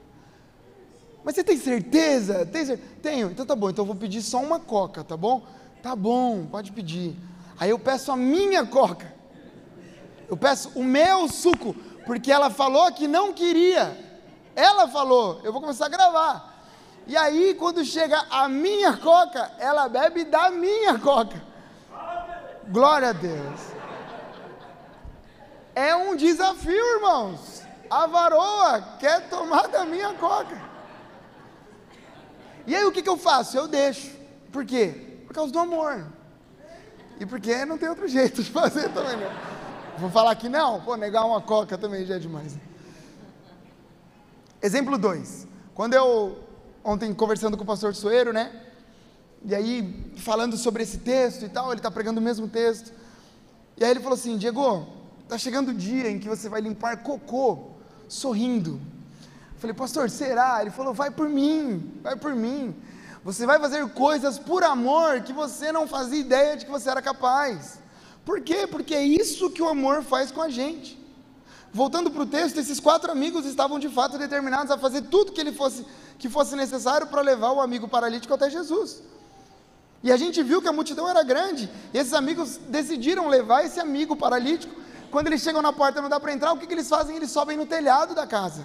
Mas 1.24 1.36
você 1.36 1.42
tem 1.42 1.56
certeza? 1.56 2.44
Tem 2.44 2.66
cer 2.66 2.78
Tenho. 3.00 3.30
Então 3.30 3.46
tá 3.46 3.56
bom, 3.56 3.70
então 3.70 3.82
eu 3.82 3.86
vou 3.86 3.96
pedir 3.96 4.20
só 4.20 4.42
uma 4.42 4.60
coca, 4.60 5.02
tá 5.02 5.16
bom? 5.16 5.42
Tá 5.82 5.96
bom, 5.96 6.44
pode 6.44 6.70
pedir. 6.70 7.16
Aí 7.58 7.70
eu 7.70 7.78
peço 7.78 8.12
a 8.12 8.16
minha 8.16 8.66
coca. 8.66 9.10
Eu 10.28 10.36
peço 10.36 10.70
o 10.74 10.84
meu 10.84 11.28
suco, 11.28 11.74
porque 12.04 12.30
ela 12.30 12.50
falou 12.50 12.92
que 12.92 13.08
não 13.08 13.32
queria. 13.32 13.98
Ela 14.54 14.86
falou, 14.86 15.40
eu 15.44 15.50
vou 15.50 15.62
começar 15.62 15.86
a 15.86 15.88
gravar. 15.88 16.51
E 17.06 17.16
aí, 17.16 17.54
quando 17.54 17.84
chega 17.84 18.24
a 18.30 18.48
minha 18.48 18.96
coca, 18.96 19.50
ela 19.58 19.88
bebe 19.88 20.24
da 20.24 20.50
minha 20.50 20.98
coca. 20.98 21.42
Glória 22.68 23.08
a 23.08 23.12
Deus. 23.12 23.60
É 25.74 25.96
um 25.96 26.14
desafio, 26.14 26.96
irmãos. 26.96 27.62
A 27.90 28.06
varoa 28.06 28.80
quer 28.98 29.28
tomar 29.28 29.68
da 29.68 29.84
minha 29.84 30.14
coca. 30.14 30.56
E 32.66 32.74
aí 32.74 32.84
o 32.84 32.92
que, 32.92 33.02
que 33.02 33.08
eu 33.08 33.16
faço? 33.16 33.56
Eu 33.56 33.66
deixo. 33.66 34.16
Por 34.52 34.64
quê? 34.64 35.22
Por 35.26 35.34
causa 35.34 35.52
do 35.52 35.58
amor. 35.58 36.06
E 37.18 37.26
porque 37.26 37.64
não 37.64 37.76
tem 37.76 37.88
outro 37.88 38.06
jeito 38.06 38.42
de 38.42 38.50
fazer 38.50 38.88
também, 38.90 39.16
não. 39.16 39.30
Vou 39.98 40.10
falar 40.10 40.34
que 40.36 40.48
não? 40.48 40.80
Pô, 40.80 40.96
negar 40.96 41.24
uma 41.24 41.40
coca 41.40 41.76
também 41.76 42.04
já 42.06 42.16
é 42.16 42.18
demais. 42.18 42.56
Exemplo 44.60 44.96
2. 44.96 45.46
Quando 45.74 45.94
eu 45.94 46.38
ontem 46.84 47.12
conversando 47.14 47.56
com 47.56 47.62
o 47.62 47.66
pastor 47.66 47.94
Soeiro, 47.94 48.32
né? 48.32 48.50
E 49.44 49.54
aí, 49.54 50.12
falando 50.16 50.56
sobre 50.56 50.82
esse 50.82 50.98
texto 50.98 51.44
e 51.44 51.48
tal, 51.48 51.70
ele 51.72 51.80
está 51.80 51.90
pregando 51.90 52.20
o 52.20 52.22
mesmo 52.22 52.48
texto. 52.48 52.92
E 53.76 53.84
aí 53.84 53.90
ele 53.90 54.00
falou 54.00 54.14
assim: 54.14 54.36
Diego, 54.36 54.86
está 55.22 55.36
chegando 55.36 55.70
o 55.70 55.74
dia 55.74 56.10
em 56.10 56.18
que 56.18 56.28
você 56.28 56.48
vai 56.48 56.60
limpar 56.60 57.02
cocô 57.02 57.70
sorrindo. 58.08 58.80
Eu 59.54 59.58
falei, 59.58 59.74
pastor, 59.74 60.10
será? 60.10 60.60
Ele 60.60 60.70
falou: 60.70 60.94
vai 60.94 61.10
por 61.10 61.28
mim, 61.28 61.92
vai 62.02 62.16
por 62.16 62.34
mim. 62.34 62.74
Você 63.24 63.46
vai 63.46 63.58
fazer 63.58 63.88
coisas 63.90 64.38
por 64.38 64.64
amor 64.64 65.20
que 65.22 65.32
você 65.32 65.70
não 65.70 65.86
fazia 65.86 66.20
ideia 66.20 66.56
de 66.56 66.64
que 66.64 66.70
você 66.70 66.90
era 66.90 67.00
capaz. 67.00 67.78
Por 68.24 68.40
quê? 68.40 68.66
Porque 68.66 68.94
é 68.94 69.04
isso 69.04 69.50
que 69.50 69.62
o 69.62 69.68
amor 69.68 70.02
faz 70.02 70.30
com 70.30 70.42
a 70.42 70.48
gente. 70.48 71.00
Voltando 71.72 72.10
para 72.10 72.22
o 72.22 72.26
texto, 72.26 72.58
esses 72.58 72.78
quatro 72.78 73.10
amigos 73.10 73.46
estavam 73.46 73.78
de 73.78 73.88
fato 73.88 74.18
determinados 74.18 74.70
a 74.70 74.78
fazer 74.78 75.02
tudo 75.02 75.32
que 75.32 75.40
ele 75.40 75.52
fosse 75.52 75.86
que 76.22 76.28
fosse 76.28 76.54
necessário 76.54 77.08
para 77.08 77.20
levar 77.20 77.50
o 77.50 77.60
amigo 77.60 77.88
paralítico 77.88 78.32
até 78.32 78.48
Jesus. 78.48 79.02
E 80.04 80.12
a 80.12 80.16
gente 80.16 80.40
viu 80.40 80.62
que 80.62 80.68
a 80.68 80.72
multidão 80.72 81.08
era 81.08 81.20
grande, 81.24 81.68
e 81.92 81.98
esses 81.98 82.14
amigos 82.14 82.58
decidiram 82.68 83.26
levar 83.28 83.64
esse 83.64 83.80
amigo 83.80 84.14
paralítico. 84.14 84.72
Quando 85.10 85.26
eles 85.26 85.42
chegam 85.42 85.60
na 85.60 85.72
porta 85.72 86.00
não 86.00 86.08
dá 86.08 86.20
para 86.20 86.32
entrar, 86.32 86.52
o 86.52 86.58
que, 86.58 86.68
que 86.68 86.74
eles 86.74 86.88
fazem? 86.88 87.16
Eles 87.16 87.32
sobem 87.32 87.56
no 87.56 87.66
telhado 87.66 88.14
da 88.14 88.24
casa. 88.24 88.64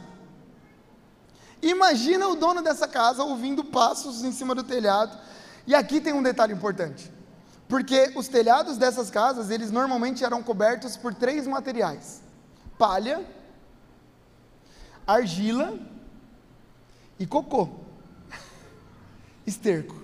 Imagina 1.60 2.28
o 2.28 2.36
dono 2.36 2.62
dessa 2.62 2.88
casa 2.88 3.24
ouvindo 3.24 3.64
passos 3.64 4.24
em 4.24 4.32
cima 4.32 4.54
do 4.54 4.64
telhado. 4.64 5.18
E 5.66 5.74
aqui 5.74 6.00
tem 6.00 6.14
um 6.14 6.22
detalhe 6.22 6.54
importante. 6.54 7.12
Porque 7.68 8.14
os 8.16 8.28
telhados 8.28 8.78
dessas 8.78 9.10
casas, 9.10 9.50
eles 9.50 9.72
normalmente 9.72 10.24
eram 10.24 10.44
cobertos 10.44 10.96
por 10.96 11.12
três 11.12 11.48
materiais: 11.48 12.22
palha, 12.78 13.26
argila 15.08 15.74
e 17.20 17.26
cocô. 17.26 17.70
Esterco. 19.46 19.96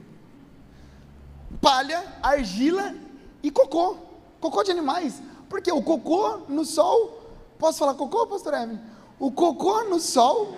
Palha, 1.62 2.04
argila 2.22 2.96
e 3.42 3.52
cocô. 3.52 3.98
Cocô 4.40 4.64
de 4.64 4.72
animais. 4.72 5.22
Porque 5.50 5.72
o 5.72 5.82
cocô 5.82 6.40
no 6.50 6.66
sol. 6.66 7.22
Posso 7.60 7.80
falar 7.80 7.94
cocô, 7.94 8.28
pastor 8.28 8.54
Evelyn? 8.54 8.80
O 9.20 9.32
cocô 9.32 9.84
no 9.84 10.00
sol, 10.00 10.58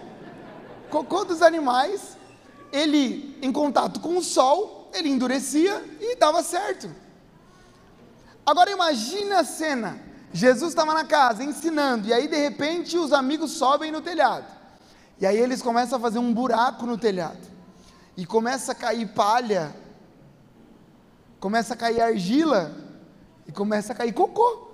cocô 0.89 1.25
dos 1.25 1.41
animais, 1.41 2.17
ele 2.71 3.37
em 3.41 3.51
contato 3.51 3.99
com 3.99 4.17
o 4.17 4.23
sol, 4.23 4.89
ele 4.93 5.09
endurecia 5.09 5.83
e 5.99 6.15
dava 6.15 6.41
certo. 6.41 6.89
Agora 8.45 8.71
imagine 8.71 9.33
a 9.33 9.43
cena. 9.43 9.99
Jesus 10.31 10.69
estava 10.69 10.93
na 10.93 11.05
casa 11.05 11.43
ensinando, 11.43 12.07
e 12.07 12.13
aí 12.13 12.27
de 12.27 12.37
repente 12.37 12.97
os 12.97 13.13
amigos 13.13 13.51
sobem 13.51 13.91
no 13.91 14.01
telhado. 14.01 14.54
E 15.19 15.25
aí 15.25 15.37
eles 15.37 15.61
começam 15.61 15.97
a 15.97 16.01
fazer 16.01 16.19
um 16.19 16.33
buraco 16.33 16.85
no 16.85 16.97
telhado. 16.97 17.39
E 18.17 18.25
começa 18.25 18.71
a 18.71 18.75
cair 18.75 19.07
palha, 19.09 19.75
começa 21.39 21.73
a 21.73 21.77
cair 21.77 22.01
argila, 22.01 22.73
e 23.47 23.51
começa 23.51 23.93
a 23.93 23.95
cair 23.95 24.13
cocô 24.13 24.71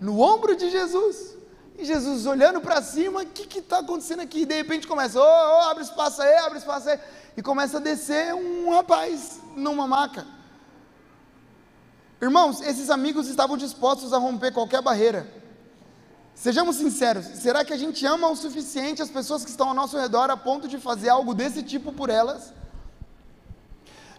no 0.00 0.20
ombro 0.20 0.56
de 0.56 0.70
Jesus. 0.70 1.36
E 1.78 1.84
Jesus 1.84 2.26
olhando 2.26 2.60
para 2.60 2.82
cima, 2.82 3.22
o 3.22 3.26
que 3.26 3.58
está 3.58 3.78
acontecendo 3.78 4.20
aqui? 4.20 4.42
E 4.42 4.46
de 4.46 4.54
repente 4.54 4.86
começa, 4.86 5.20
oh, 5.20 5.22
oh, 5.22 5.70
abre 5.70 5.82
espaço 5.82 6.20
aí, 6.20 6.36
abre 6.38 6.58
espaço 6.58 6.88
aí. 6.88 6.98
E 7.36 7.42
começa 7.42 7.78
a 7.78 7.80
descer 7.80 8.34
um 8.34 8.70
rapaz 8.70 9.40
numa 9.56 9.86
maca. 9.86 10.26
Irmãos, 12.20 12.60
esses 12.60 12.90
amigos 12.90 13.28
estavam 13.28 13.56
dispostos 13.56 14.12
a 14.12 14.18
romper 14.18 14.52
qualquer 14.52 14.82
barreira 14.82 15.39
Sejamos 16.40 16.76
sinceros, 16.76 17.26
será 17.26 17.62
que 17.66 17.74
a 17.74 17.76
gente 17.76 18.06
ama 18.06 18.26
o 18.30 18.34
suficiente 18.34 19.02
as 19.02 19.10
pessoas 19.10 19.44
que 19.44 19.50
estão 19.50 19.68
ao 19.68 19.74
nosso 19.74 19.98
redor 19.98 20.30
a 20.30 20.38
ponto 20.38 20.66
de 20.66 20.78
fazer 20.78 21.10
algo 21.10 21.34
desse 21.34 21.62
tipo 21.62 21.92
por 21.92 22.08
elas? 22.08 22.54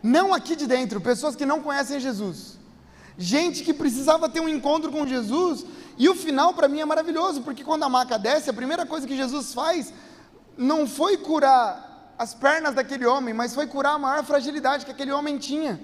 Não 0.03 0.31
aqui 0.31 0.55
de 0.55 0.67
dentro, 0.67 1.01
pessoas 1.01 1.35
que 1.35 1.47
não 1.47 1.63
conhecem 1.63 1.99
Jesus. 1.99 2.59
Gente 3.17 3.63
que 3.63 3.73
precisava 3.73 4.29
ter 4.29 4.39
um 4.39 4.47
encontro 4.47 4.91
com 4.91 5.07
Jesus, 5.07 5.65
e 5.97 6.07
o 6.07 6.13
final 6.13 6.53
para 6.53 6.67
mim 6.67 6.79
é 6.79 6.85
maravilhoso, 6.85 7.41
porque 7.41 7.63
quando 7.63 7.81
a 7.81 7.89
maca 7.89 8.19
desce, 8.19 8.51
a 8.51 8.53
primeira 8.53 8.85
coisa 8.85 9.07
que 9.07 9.17
Jesus 9.17 9.51
faz 9.51 9.91
não 10.55 10.87
foi 10.87 11.17
curar 11.17 12.13
as 12.19 12.35
pernas 12.35 12.75
daquele 12.75 13.07
homem, 13.07 13.33
mas 13.33 13.55
foi 13.55 13.65
curar 13.65 13.95
a 13.95 13.97
maior 13.97 14.23
fragilidade 14.23 14.85
que 14.85 14.91
aquele 14.91 15.11
homem 15.11 15.39
tinha. 15.39 15.81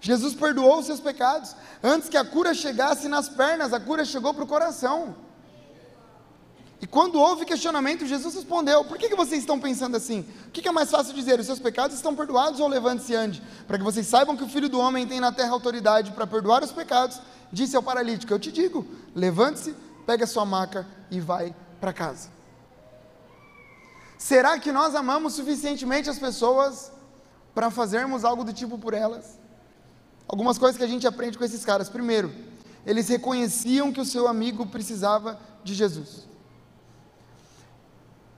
Jesus 0.00 0.36
perdoou 0.36 0.78
os 0.78 0.86
seus 0.86 1.00
pecados. 1.00 1.56
Antes 1.82 2.08
que 2.08 2.16
a 2.16 2.24
cura 2.24 2.54
chegasse 2.54 3.08
nas 3.08 3.28
pernas, 3.28 3.72
a 3.72 3.80
cura 3.80 4.04
chegou 4.04 4.32
para 4.32 4.44
o 4.44 4.46
coração. 4.46 5.16
E 6.80 6.86
quando 6.86 7.20
houve 7.20 7.44
questionamento, 7.44 8.06
Jesus 8.06 8.34
respondeu: 8.34 8.84
Por 8.84 8.96
que, 8.96 9.08
que 9.08 9.14
vocês 9.14 9.40
estão 9.40 9.60
pensando 9.60 9.96
assim? 9.96 10.24
O 10.46 10.50
que, 10.50 10.62
que 10.62 10.68
é 10.68 10.72
mais 10.72 10.90
fácil 10.90 11.12
dizer? 11.14 11.38
Os 11.38 11.46
seus 11.46 11.58
pecados 11.58 11.94
estão 11.94 12.16
perdoados 12.16 12.58
ou 12.58 12.66
levante-se 12.66 13.12
e 13.12 13.16
ande? 13.16 13.42
Para 13.66 13.76
que 13.76 13.84
vocês 13.84 14.06
saibam 14.06 14.36
que 14.36 14.44
o 14.44 14.48
filho 14.48 14.68
do 14.68 14.80
homem 14.80 15.06
tem 15.06 15.20
na 15.20 15.30
terra 15.30 15.50
autoridade 15.50 16.12
para 16.12 16.26
perdoar 16.26 16.62
os 16.62 16.72
pecados, 16.72 17.20
disse 17.52 17.76
ao 17.76 17.82
paralítico: 17.82 18.32
Eu 18.32 18.38
te 18.38 18.50
digo, 18.50 18.86
levante-se, 19.14 19.74
pegue 20.06 20.24
a 20.24 20.26
sua 20.26 20.46
maca 20.46 20.86
e 21.10 21.20
vai 21.20 21.54
para 21.78 21.92
casa. 21.92 22.30
Será 24.16 24.58
que 24.58 24.72
nós 24.72 24.94
amamos 24.94 25.34
suficientemente 25.34 26.08
as 26.08 26.18
pessoas 26.18 26.90
para 27.54 27.70
fazermos 27.70 28.24
algo 28.24 28.42
do 28.42 28.54
tipo 28.54 28.78
por 28.78 28.94
elas? 28.94 29.38
Algumas 30.26 30.56
coisas 30.56 30.78
que 30.78 30.84
a 30.84 30.88
gente 30.88 31.06
aprende 31.06 31.36
com 31.36 31.44
esses 31.44 31.64
caras. 31.64 31.90
Primeiro, 31.90 32.32
eles 32.86 33.08
reconheciam 33.08 33.92
que 33.92 34.00
o 34.00 34.04
seu 34.04 34.26
amigo 34.26 34.64
precisava 34.66 35.38
de 35.62 35.74
Jesus. 35.74 36.29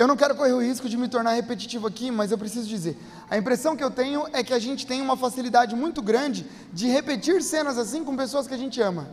Eu 0.03 0.09
não 0.09 0.17
quero 0.17 0.35
correr 0.35 0.53
o 0.53 0.61
risco 0.61 0.89
de 0.89 0.97
me 0.97 1.07
tornar 1.07 1.35
repetitivo 1.35 1.87
aqui, 1.87 2.11
mas 2.11 2.33
eu 2.33 2.37
preciso 2.37 2.69
dizer. 2.69 2.99
A 3.31 3.39
impressão 3.39 3.77
que 3.77 3.85
eu 3.85 3.91
tenho 3.91 4.27
é 4.33 4.43
que 4.43 4.53
a 4.53 4.59
gente 4.59 4.85
tem 4.85 5.01
uma 5.01 5.17
facilidade 5.17 5.77
muito 5.77 6.03
grande 6.03 6.45
de 6.73 6.89
repetir 6.89 7.41
cenas 7.41 7.79
assim 7.79 8.03
com 8.03 8.17
pessoas 8.17 8.49
que 8.49 8.53
a 8.53 8.57
gente 8.57 8.83
ama. 8.83 9.07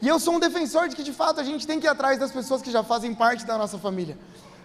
E 0.00 0.06
eu 0.06 0.20
sou 0.20 0.34
um 0.34 0.38
defensor 0.38 0.88
de 0.88 0.94
que 0.94 1.02
de 1.02 1.12
fato 1.12 1.40
a 1.40 1.42
gente 1.42 1.66
tem 1.66 1.80
que 1.80 1.86
ir 1.86 1.88
atrás 1.88 2.16
das 2.16 2.30
pessoas 2.30 2.62
que 2.62 2.70
já 2.70 2.84
fazem 2.84 3.12
parte 3.12 3.44
da 3.44 3.58
nossa 3.58 3.76
família, 3.76 4.16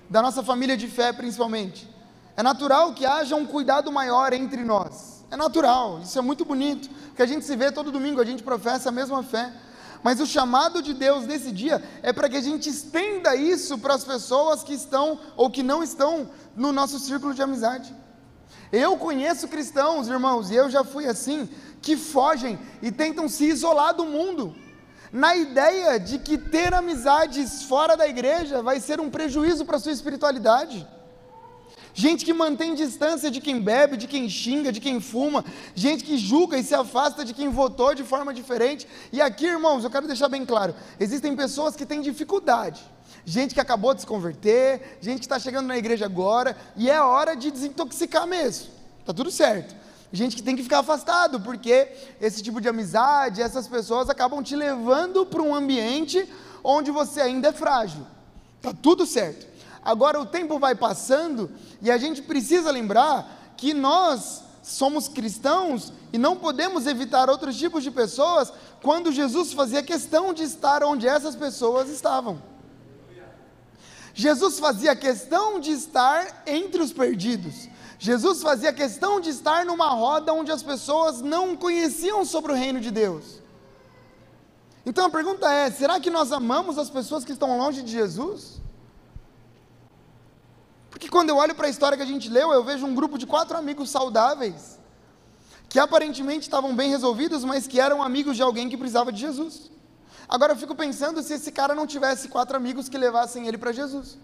da 0.07 0.21
nossa 0.21 0.43
família 0.43 0.77
de 0.77 0.87
fé 0.87 1.11
principalmente. 1.11 1.89
É 2.37 2.43
natural 2.43 2.93
que 2.93 3.07
haja 3.07 3.35
um 3.35 3.47
cuidado 3.47 3.91
maior 3.91 4.33
entre 4.33 4.63
nós. 4.63 5.25
É 5.31 5.35
natural, 5.35 6.01
isso 6.03 6.19
é 6.19 6.21
muito 6.21 6.45
bonito, 6.45 6.91
porque 7.07 7.23
a 7.23 7.25
gente 7.25 7.43
se 7.43 7.55
vê 7.55 7.71
todo 7.71 7.91
domingo, 7.91 8.21
a 8.21 8.25
gente 8.25 8.43
professa 8.43 8.89
a 8.89 8.91
mesma 8.91 9.23
fé. 9.23 9.51
Mas 10.05 10.19
o 10.19 10.25
chamado 10.27 10.83
de 10.83 10.93
Deus 10.93 11.25
nesse 11.25 11.51
dia 11.51 11.81
é 12.03 12.13
para 12.13 12.29
que 12.29 12.37
a 12.37 12.41
gente 12.41 12.69
estenda 12.69 13.35
isso 13.35 13.75
para 13.79 13.95
as 13.95 14.03
pessoas 14.03 14.61
que 14.61 14.71
estão 14.71 15.19
ou 15.35 15.49
que 15.49 15.63
não 15.63 15.81
estão 15.81 16.29
no 16.55 16.71
nosso 16.71 16.99
círculo 16.99 17.33
de 17.33 17.41
amizade. 17.41 17.91
Eu 18.71 18.97
conheço 18.97 19.47
cristãos, 19.47 20.07
irmãos, 20.07 20.51
e 20.51 20.55
eu 20.55 20.69
já 20.69 20.83
fui 20.83 21.07
assim, 21.07 21.49
que 21.81 21.97
fogem 21.97 22.59
e 22.83 22.91
tentam 22.91 23.27
se 23.27 23.45
isolar 23.45 23.95
do 23.95 24.05
mundo, 24.05 24.55
na 25.11 25.35
ideia 25.35 25.99
de 25.99 26.19
que 26.19 26.37
ter 26.37 26.71
amizades 26.71 27.63
fora 27.63 27.97
da 27.97 28.07
igreja 28.07 28.61
vai 28.61 28.79
ser 28.79 29.01
um 29.01 29.09
prejuízo 29.09 29.65
para 29.65 29.77
a 29.77 29.79
sua 29.79 29.91
espiritualidade 29.91 30.87
gente 31.95 32.25
que 32.25 32.33
mantém 32.33 32.75
distância 32.75 33.31
de 33.31 33.39
quem 33.39 33.59
bebe, 33.59 33.95
de 33.95 34.05
quem 34.05 34.29
xinga, 34.29 34.71
de 34.71 34.81
quem 34.81 34.99
fuma, 34.99 35.43
gente 35.73 36.03
que 36.03 36.17
julga 36.17 36.57
e 36.57 36.63
se 36.63 36.75
afasta 36.75 37.23
de 37.23 37.33
quem 37.33 37.49
votou 37.49 37.95
de 37.95 38.03
forma 38.03 38.33
diferente. 38.33 38.85
E 39.11 39.21
aqui, 39.21 39.45
irmãos, 39.45 39.83
eu 39.83 39.89
quero 39.89 40.05
deixar 40.05 40.27
bem 40.27 40.45
claro: 40.45 40.75
existem 40.99 41.35
pessoas 41.35 41.75
que 41.75 41.85
têm 41.85 42.01
dificuldade. 42.01 42.83
Gente 43.23 43.55
que 43.55 43.61
acabou 43.61 43.93
de 43.95 44.01
se 44.01 44.07
converter, 44.07 44.99
gente 45.01 45.19
que 45.19 45.25
está 45.25 45.39
chegando 45.39 45.65
na 45.65 45.77
igreja 45.77 46.05
agora, 46.05 46.55
e 46.75 46.91
é 46.91 47.01
hora 47.01 47.35
de 47.35 47.49
desintoxicar 47.49 48.27
mesmo. 48.27 48.67
Tá 49.03 49.13
tudo 49.13 49.31
certo. 49.31 49.75
Gente 50.11 50.35
que 50.35 50.43
tem 50.43 50.55
que 50.55 50.63
ficar 50.63 50.79
afastado, 50.79 51.39
porque 51.39 51.87
esse 52.21 52.43
tipo 52.43 52.61
de 52.61 52.69
amizade, 52.69 53.41
essas 53.41 53.67
pessoas 53.67 54.09
acabam 54.09 54.43
te 54.43 54.55
levando 54.55 55.25
para 55.25 55.41
um 55.41 55.55
ambiente 55.55 56.29
onde 56.63 56.91
você 56.91 57.21
ainda 57.21 57.47
é 57.47 57.51
frágil. 57.51 58.05
Tá 58.61 58.73
tudo 58.73 59.05
certo. 59.05 59.54
Agora 59.85 60.19
o 60.19 60.25
tempo 60.25 60.57
vai 60.57 60.73
passando 60.73 61.51
e 61.79 61.91
a 61.91 61.97
gente 61.99 62.23
precisa 62.23 62.71
lembrar 62.71 63.53
que 63.55 63.71
nós 63.71 64.43
somos 64.63 65.07
cristãos 65.07 65.93
e 66.11 66.17
não 66.17 66.35
podemos 66.35 66.87
evitar 66.87 67.29
outros 67.29 67.55
tipos 67.55 67.83
de 67.83 67.91
pessoas 67.91 68.51
quando 68.81 69.11
Jesus 69.11 69.53
fazia 69.53 69.83
questão 69.83 70.33
de 70.33 70.41
estar 70.41 70.83
onde 70.83 71.07
essas 71.07 71.35
pessoas 71.35 71.87
estavam. 71.87 72.41
Jesus 74.11 74.59
fazia 74.59 74.95
questão 74.95 75.59
de 75.59 75.71
estar 75.71 76.43
entre 76.47 76.81
os 76.81 76.91
perdidos. 76.91 77.69
Jesus 77.99 78.41
fazia 78.41 78.73
questão 78.73 79.19
de 79.19 79.29
estar 79.29 79.65
numa 79.65 79.89
roda 79.89 80.33
onde 80.33 80.51
as 80.51 80.63
pessoas 80.63 81.21
não 81.21 81.55
conheciam 81.55 82.25
sobre 82.25 82.51
o 82.51 82.55
reino 82.55 82.79
de 82.79 82.89
Deus. 82.89 83.41
Então 84.85 85.05
a 85.05 85.09
pergunta 85.09 85.51
é: 85.51 85.69
será 85.69 85.99
que 85.99 86.09
nós 86.09 86.31
amamos 86.31 86.77
as 86.77 86.89
pessoas 86.89 87.23
que 87.23 87.33
estão 87.33 87.57
longe 87.57 87.83
de 87.83 87.91
Jesus? 87.91 88.54
Porque 90.95 91.09
quando 91.09 91.29
eu 91.29 91.35
olho 91.35 91.53
para 91.53 91.67
a 91.67 91.69
história 91.69 91.97
que 91.97 92.03
a 92.03 92.05
gente 92.05 92.29
leu, 92.29 92.53
eu 92.53 92.63
vejo 92.63 92.85
um 92.85 92.95
grupo 92.95 93.17
de 93.17 93.27
quatro 93.27 93.57
amigos 93.57 93.89
saudáveis, 93.89 94.79
que 95.67 95.77
aparentemente 95.77 96.43
estavam 96.43 96.73
bem 96.73 96.89
resolvidos, 96.89 97.43
mas 97.43 97.67
que 97.67 97.81
eram 97.81 98.01
amigos 98.01 98.37
de 98.37 98.41
alguém 98.41 98.69
que 98.69 98.77
precisava 98.77 99.11
de 99.11 99.19
Jesus. 99.19 99.69
Agora 100.25 100.53
eu 100.53 100.55
fico 100.55 100.73
pensando 100.73 101.21
se 101.21 101.33
esse 101.33 101.51
cara 101.51 101.75
não 101.75 101.85
tivesse 101.85 102.29
quatro 102.29 102.55
amigos 102.55 102.87
que 102.87 102.97
levassem 102.97 103.45
ele 103.45 103.57
para 103.57 103.73
Jesus. 103.73 104.17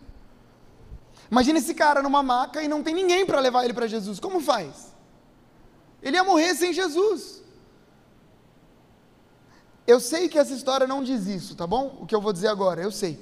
Imagina 1.29 1.59
esse 1.59 1.73
cara 1.73 2.01
numa 2.01 2.23
maca 2.23 2.63
e 2.63 2.69
não 2.69 2.81
tem 2.81 2.95
ninguém 2.95 3.25
para 3.25 3.41
levar 3.41 3.65
ele 3.65 3.73
para 3.73 3.85
Jesus. 3.85 4.17
Como 4.17 4.39
faz? 4.39 4.93
Ele 6.01 6.15
ia 6.15 6.23
morrer 6.23 6.55
sem 6.55 6.71
Jesus. 6.71 7.43
Eu 9.85 9.99
sei 9.99 10.29
que 10.29 10.39
essa 10.39 10.53
história 10.53 10.87
não 10.87 11.03
diz 11.03 11.27
isso, 11.27 11.53
tá 11.53 11.67
bom? 11.67 11.97
O 11.99 12.05
que 12.05 12.15
eu 12.15 12.21
vou 12.21 12.31
dizer 12.31 12.47
agora, 12.47 12.81
eu 12.81 12.93
sei. 12.93 13.19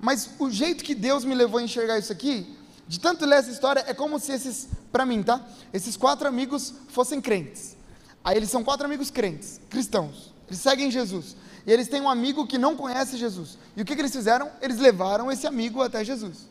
Mas 0.00 0.30
o 0.38 0.50
jeito 0.50 0.82
que 0.82 0.94
Deus 0.94 1.26
me 1.26 1.34
levou 1.34 1.60
a 1.60 1.62
enxergar 1.62 1.98
isso 1.98 2.10
aqui 2.10 2.56
de 2.90 2.98
tanto 2.98 3.24
ler 3.24 3.36
essa 3.36 3.52
história, 3.52 3.84
é 3.86 3.94
como 3.94 4.18
se 4.18 4.32
esses, 4.32 4.68
para 4.90 5.06
mim, 5.06 5.22
tá? 5.22 5.40
Esses 5.72 5.96
quatro 5.96 6.26
amigos 6.26 6.74
fossem 6.88 7.20
crentes. 7.20 7.76
Aí 8.24 8.36
eles 8.36 8.50
são 8.50 8.64
quatro 8.64 8.84
amigos 8.84 9.12
crentes, 9.12 9.60
cristãos. 9.70 10.34
Eles 10.48 10.60
seguem 10.60 10.90
Jesus. 10.90 11.36
E 11.64 11.70
eles 11.70 11.86
têm 11.86 12.00
um 12.00 12.10
amigo 12.10 12.48
que 12.48 12.58
não 12.58 12.74
conhece 12.74 13.16
Jesus. 13.16 13.56
E 13.76 13.82
o 13.82 13.84
que, 13.84 13.94
que 13.94 14.00
eles 14.00 14.10
fizeram? 14.10 14.50
Eles 14.60 14.78
levaram 14.78 15.30
esse 15.30 15.46
amigo 15.46 15.80
até 15.80 16.04
Jesus. 16.04 16.48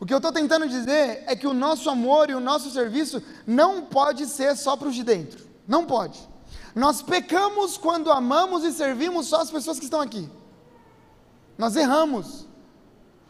O 0.00 0.04
que 0.04 0.12
eu 0.12 0.16
estou 0.16 0.32
tentando 0.32 0.68
dizer 0.68 1.22
é 1.24 1.36
que 1.36 1.46
o 1.46 1.54
nosso 1.54 1.88
amor 1.88 2.30
e 2.30 2.34
o 2.34 2.40
nosso 2.40 2.68
serviço 2.72 3.22
não 3.46 3.82
pode 3.82 4.26
ser 4.26 4.56
só 4.56 4.76
para 4.76 4.88
os 4.88 4.94
de 4.96 5.04
dentro. 5.04 5.46
Não 5.68 5.86
pode. 5.86 6.18
Nós 6.74 7.00
pecamos 7.00 7.78
quando 7.78 8.10
amamos 8.10 8.64
e 8.64 8.72
servimos 8.72 9.28
só 9.28 9.40
as 9.40 9.52
pessoas 9.52 9.78
que 9.78 9.84
estão 9.84 10.00
aqui. 10.00 10.28
Nós 11.56 11.76
erramos. 11.76 12.44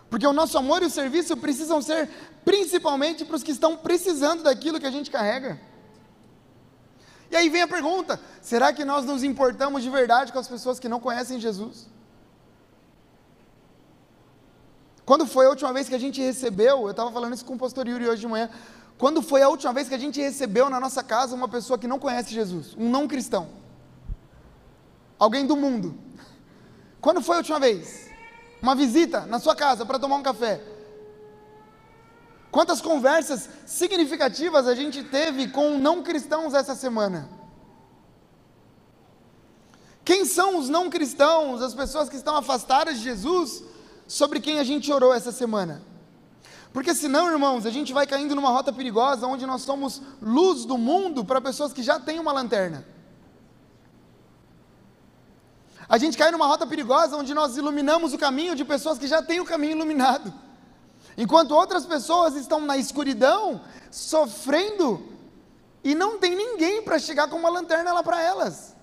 Porque 0.08 0.26
o 0.26 0.32
nosso 0.32 0.56
amor 0.56 0.82
e 0.82 0.86
o 0.86 0.90
serviço 0.90 1.36
precisam 1.36 1.82
ser 1.82 2.08
principalmente 2.44 3.24
para 3.24 3.36
os 3.36 3.42
que 3.42 3.50
estão 3.50 3.76
precisando 3.76 4.42
daquilo 4.42 4.78
que 4.78 4.86
a 4.86 4.90
gente 4.90 5.10
carrega. 5.10 5.60
E 7.30 7.36
aí 7.36 7.48
vem 7.48 7.62
a 7.62 7.68
pergunta: 7.68 8.20
será 8.40 8.72
que 8.72 8.84
nós 8.84 9.04
nos 9.04 9.22
importamos 9.24 9.82
de 9.82 9.90
verdade 9.90 10.32
com 10.32 10.38
as 10.38 10.48
pessoas 10.48 10.78
que 10.78 10.88
não 10.88 11.00
conhecem 11.00 11.40
Jesus? 11.40 11.88
Quando 15.04 15.26
foi 15.26 15.46
a 15.46 15.50
última 15.50 15.72
vez 15.72 15.88
que 15.88 15.94
a 15.94 15.98
gente 15.98 16.20
recebeu, 16.20 16.82
eu 16.82 16.90
estava 16.90 17.12
falando 17.12 17.34
isso 17.34 17.44
com 17.44 17.54
o 17.54 17.58
pastor 17.58 17.86
Yuri 17.86 18.08
hoje 18.08 18.22
de 18.22 18.26
manhã, 18.26 18.50
quando 18.98 19.22
foi 19.22 19.42
a 19.42 19.48
última 19.48 19.72
vez 19.72 19.88
que 19.88 19.94
a 19.94 19.98
gente 19.98 20.20
recebeu 20.20 20.68
na 20.68 20.80
nossa 20.80 21.02
casa 21.02 21.34
uma 21.34 21.48
pessoa 21.48 21.78
que 21.78 21.86
não 21.86 21.98
conhece 21.98 22.34
Jesus, 22.34 22.74
um 22.76 22.90
não 22.90 23.06
cristão? 23.06 23.48
Alguém 25.18 25.46
do 25.46 25.56
mundo. 25.56 25.96
Quando 27.00 27.20
foi 27.22 27.36
a 27.36 27.38
última 27.38 27.60
vez? 27.60 28.05
Uma 28.66 28.74
visita 28.74 29.20
na 29.26 29.38
sua 29.38 29.54
casa 29.54 29.86
para 29.86 29.96
tomar 29.96 30.16
um 30.16 30.24
café. 30.24 30.60
Quantas 32.50 32.80
conversas 32.80 33.48
significativas 33.64 34.66
a 34.66 34.74
gente 34.74 35.04
teve 35.04 35.46
com 35.46 35.78
não 35.78 36.02
cristãos 36.02 36.52
essa 36.52 36.74
semana? 36.74 37.30
Quem 40.04 40.24
são 40.24 40.58
os 40.58 40.68
não 40.68 40.90
cristãos, 40.90 41.62
as 41.62 41.74
pessoas 41.74 42.08
que 42.08 42.16
estão 42.16 42.36
afastadas 42.36 42.96
de 42.96 43.04
Jesus, 43.04 43.62
sobre 44.08 44.40
quem 44.40 44.58
a 44.58 44.64
gente 44.64 44.92
orou 44.92 45.14
essa 45.14 45.30
semana? 45.30 45.80
Porque 46.72 46.92
senão, 46.92 47.30
irmãos, 47.30 47.66
a 47.66 47.70
gente 47.70 47.92
vai 47.92 48.04
caindo 48.04 48.34
numa 48.34 48.50
rota 48.50 48.72
perigosa 48.72 49.28
onde 49.28 49.46
nós 49.46 49.62
somos 49.62 50.02
luz 50.20 50.64
do 50.64 50.76
mundo 50.76 51.24
para 51.24 51.40
pessoas 51.40 51.72
que 51.72 51.84
já 51.84 52.00
têm 52.00 52.18
uma 52.18 52.32
lanterna. 52.32 52.84
A 55.88 55.98
gente 55.98 56.18
cai 56.18 56.30
numa 56.30 56.46
rota 56.46 56.66
perigosa 56.66 57.16
onde 57.16 57.32
nós 57.32 57.56
iluminamos 57.56 58.12
o 58.12 58.18
caminho 58.18 58.56
de 58.56 58.64
pessoas 58.64 58.98
que 58.98 59.06
já 59.06 59.22
têm 59.22 59.40
o 59.40 59.44
caminho 59.44 59.76
iluminado. 59.76 60.32
Enquanto 61.16 61.52
outras 61.52 61.86
pessoas 61.86 62.34
estão 62.34 62.60
na 62.60 62.76
escuridão, 62.76 63.60
sofrendo, 63.90 65.06
e 65.82 65.94
não 65.94 66.18
tem 66.18 66.34
ninguém 66.34 66.82
para 66.82 66.98
chegar 66.98 67.28
com 67.28 67.36
uma 67.36 67.48
lanterna 67.48 67.92
lá 67.92 68.02
para 68.02 68.20
elas. 68.20 68.74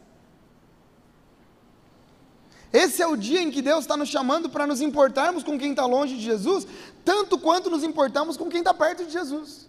Esse 2.72 3.04
é 3.04 3.08
o 3.08 3.16
dia 3.16 3.40
em 3.42 3.52
que 3.52 3.62
Deus 3.62 3.82
está 3.82 3.96
nos 3.96 4.10
chamando 4.10 4.50
para 4.50 4.66
nos 4.66 4.82
importarmos 4.82 5.44
com 5.44 5.60
quem 5.60 5.72
está 5.72 5.86
longe 5.86 6.16
de 6.16 6.24
Jesus, 6.24 6.66
tanto 7.06 7.38
quanto 7.38 7.70
nos 7.70 7.84
importamos 7.84 8.36
com 8.36 8.50
quem 8.50 8.60
está 8.60 8.74
perto 8.74 9.06
de 9.06 9.12
Jesus. 9.12 9.68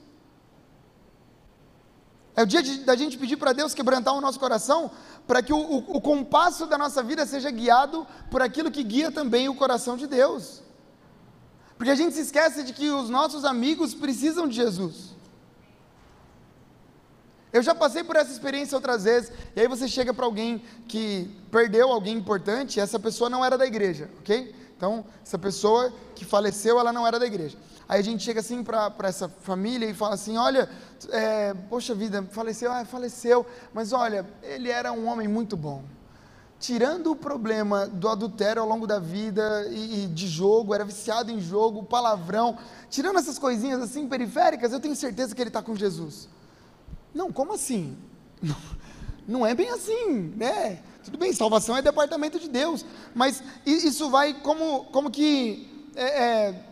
É 2.36 2.42
o 2.42 2.46
dia 2.46 2.62
de, 2.62 2.78
da 2.78 2.96
gente 2.96 3.18
pedir 3.18 3.36
para 3.36 3.52
Deus 3.52 3.74
quebrantar 3.74 4.14
o 4.14 4.20
nosso 4.20 4.40
coração, 4.40 4.90
para 5.26 5.42
que 5.42 5.52
o, 5.52 5.58
o, 5.58 5.96
o 5.96 6.00
compasso 6.00 6.66
da 6.66 6.76
nossa 6.76 7.02
vida 7.02 7.24
seja 7.24 7.50
guiado 7.50 8.06
por 8.30 8.42
aquilo 8.42 8.70
que 8.70 8.82
guia 8.82 9.10
também 9.10 9.48
o 9.48 9.54
coração 9.54 9.96
de 9.96 10.06
Deus. 10.06 10.62
Porque 11.76 11.90
a 11.90 11.94
gente 11.94 12.14
se 12.14 12.20
esquece 12.20 12.62
de 12.62 12.72
que 12.72 12.90
os 12.90 13.08
nossos 13.08 13.44
amigos 13.44 13.94
precisam 13.94 14.46
de 14.46 14.56
Jesus. 14.56 15.14
Eu 17.52 17.62
já 17.62 17.74
passei 17.74 18.02
por 18.02 18.16
essa 18.16 18.32
experiência 18.32 18.76
outras 18.76 19.04
vezes, 19.04 19.32
e 19.54 19.60
aí 19.60 19.68
você 19.68 19.86
chega 19.86 20.12
para 20.12 20.24
alguém 20.24 20.62
que 20.88 21.30
perdeu 21.52 21.88
alguém 21.90 22.16
importante, 22.16 22.76
e 22.76 22.80
essa 22.80 22.98
pessoa 22.98 23.30
não 23.30 23.44
era 23.44 23.56
da 23.56 23.64
igreja, 23.64 24.10
ok? 24.18 24.52
Então, 24.76 25.04
essa 25.22 25.38
pessoa 25.38 25.92
que 26.16 26.24
faleceu, 26.24 26.80
ela 26.80 26.92
não 26.92 27.06
era 27.06 27.18
da 27.18 27.26
igreja. 27.26 27.56
Aí 27.88 28.00
a 28.00 28.02
gente 28.02 28.22
chega 28.22 28.40
assim 28.40 28.62
para 28.62 28.92
essa 29.02 29.28
família 29.28 29.88
e 29.88 29.94
fala 29.94 30.14
assim: 30.14 30.36
olha, 30.36 30.68
é, 31.10 31.54
poxa 31.68 31.94
vida, 31.94 32.22
faleceu, 32.30 32.72
ah, 32.72 32.84
faleceu, 32.84 33.46
mas 33.72 33.92
olha, 33.92 34.26
ele 34.42 34.70
era 34.70 34.92
um 34.92 35.06
homem 35.06 35.28
muito 35.28 35.56
bom 35.56 35.82
tirando 36.64 37.10
o 37.10 37.16
problema 37.16 37.86
do 37.86 38.08
adultério 38.08 38.62
ao 38.62 38.66
longo 38.66 38.86
da 38.86 38.98
vida 38.98 39.68
e, 39.70 40.04
e, 40.04 40.06
de 40.06 40.26
jogo, 40.26 40.74
era 40.74 40.82
viciado 40.82 41.30
em 41.30 41.38
jogo, 41.38 41.82
palavrão, 41.82 42.56
tirando 42.88 43.18
essas 43.18 43.38
coisinhas 43.38 43.82
assim 43.82 44.08
periféricas, 44.08 44.72
eu 44.72 44.80
tenho 44.80 44.96
certeza 44.96 45.34
que 45.34 45.42
ele 45.42 45.50
está 45.50 45.60
com 45.60 45.76
Jesus. 45.76 46.26
Não, 47.14 47.30
como 47.30 47.52
assim? 47.52 47.98
Não, 49.28 49.44
é 49.44 49.54
bem 49.54 49.68
assim, 49.68 50.32
né? 50.36 50.82
Tudo 51.04 51.18
bem, 51.18 51.34
salvação 51.34 51.76
é 51.76 51.82
departamento 51.82 52.38
de 52.38 52.48
Deus, 52.48 52.84
mas 53.14 53.42
isso 53.66 54.08
vai 54.08 54.32
como, 54.32 54.84
como 54.86 55.10
que 55.10 55.90
é, 55.94 56.22
é, 56.22 56.64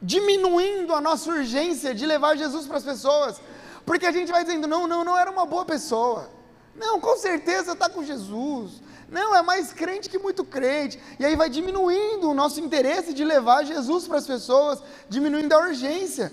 diminuindo 0.00 0.94
a 0.94 1.00
nossa 1.00 1.30
urgência 1.30 1.94
de 1.94 2.06
levar 2.06 2.36
Jesus 2.36 2.66
para 2.66 2.78
as 2.78 2.84
pessoas, 2.84 3.40
porque 3.84 4.06
a 4.06 4.12
gente 4.12 4.30
vai 4.30 4.44
dizendo: 4.44 4.66
não, 4.66 4.86
não, 4.86 5.04
não 5.04 5.18
era 5.18 5.30
uma 5.30 5.46
boa 5.46 5.64
pessoa. 5.64 6.30
Não, 6.74 7.00
com 7.00 7.16
certeza 7.16 7.72
está 7.72 7.88
com 7.88 8.04
Jesus. 8.04 8.80
Não, 9.10 9.34
é 9.34 9.42
mais 9.42 9.72
crente 9.72 10.08
que 10.08 10.18
muito 10.18 10.44
crente. 10.44 11.00
E 11.18 11.24
aí 11.24 11.34
vai 11.34 11.48
diminuindo 11.48 12.30
o 12.30 12.34
nosso 12.34 12.60
interesse 12.60 13.12
de 13.12 13.24
levar 13.24 13.64
Jesus 13.64 14.06
para 14.06 14.18
as 14.18 14.26
pessoas, 14.26 14.80
diminuindo 15.08 15.52
a 15.52 15.58
urgência. 15.58 16.30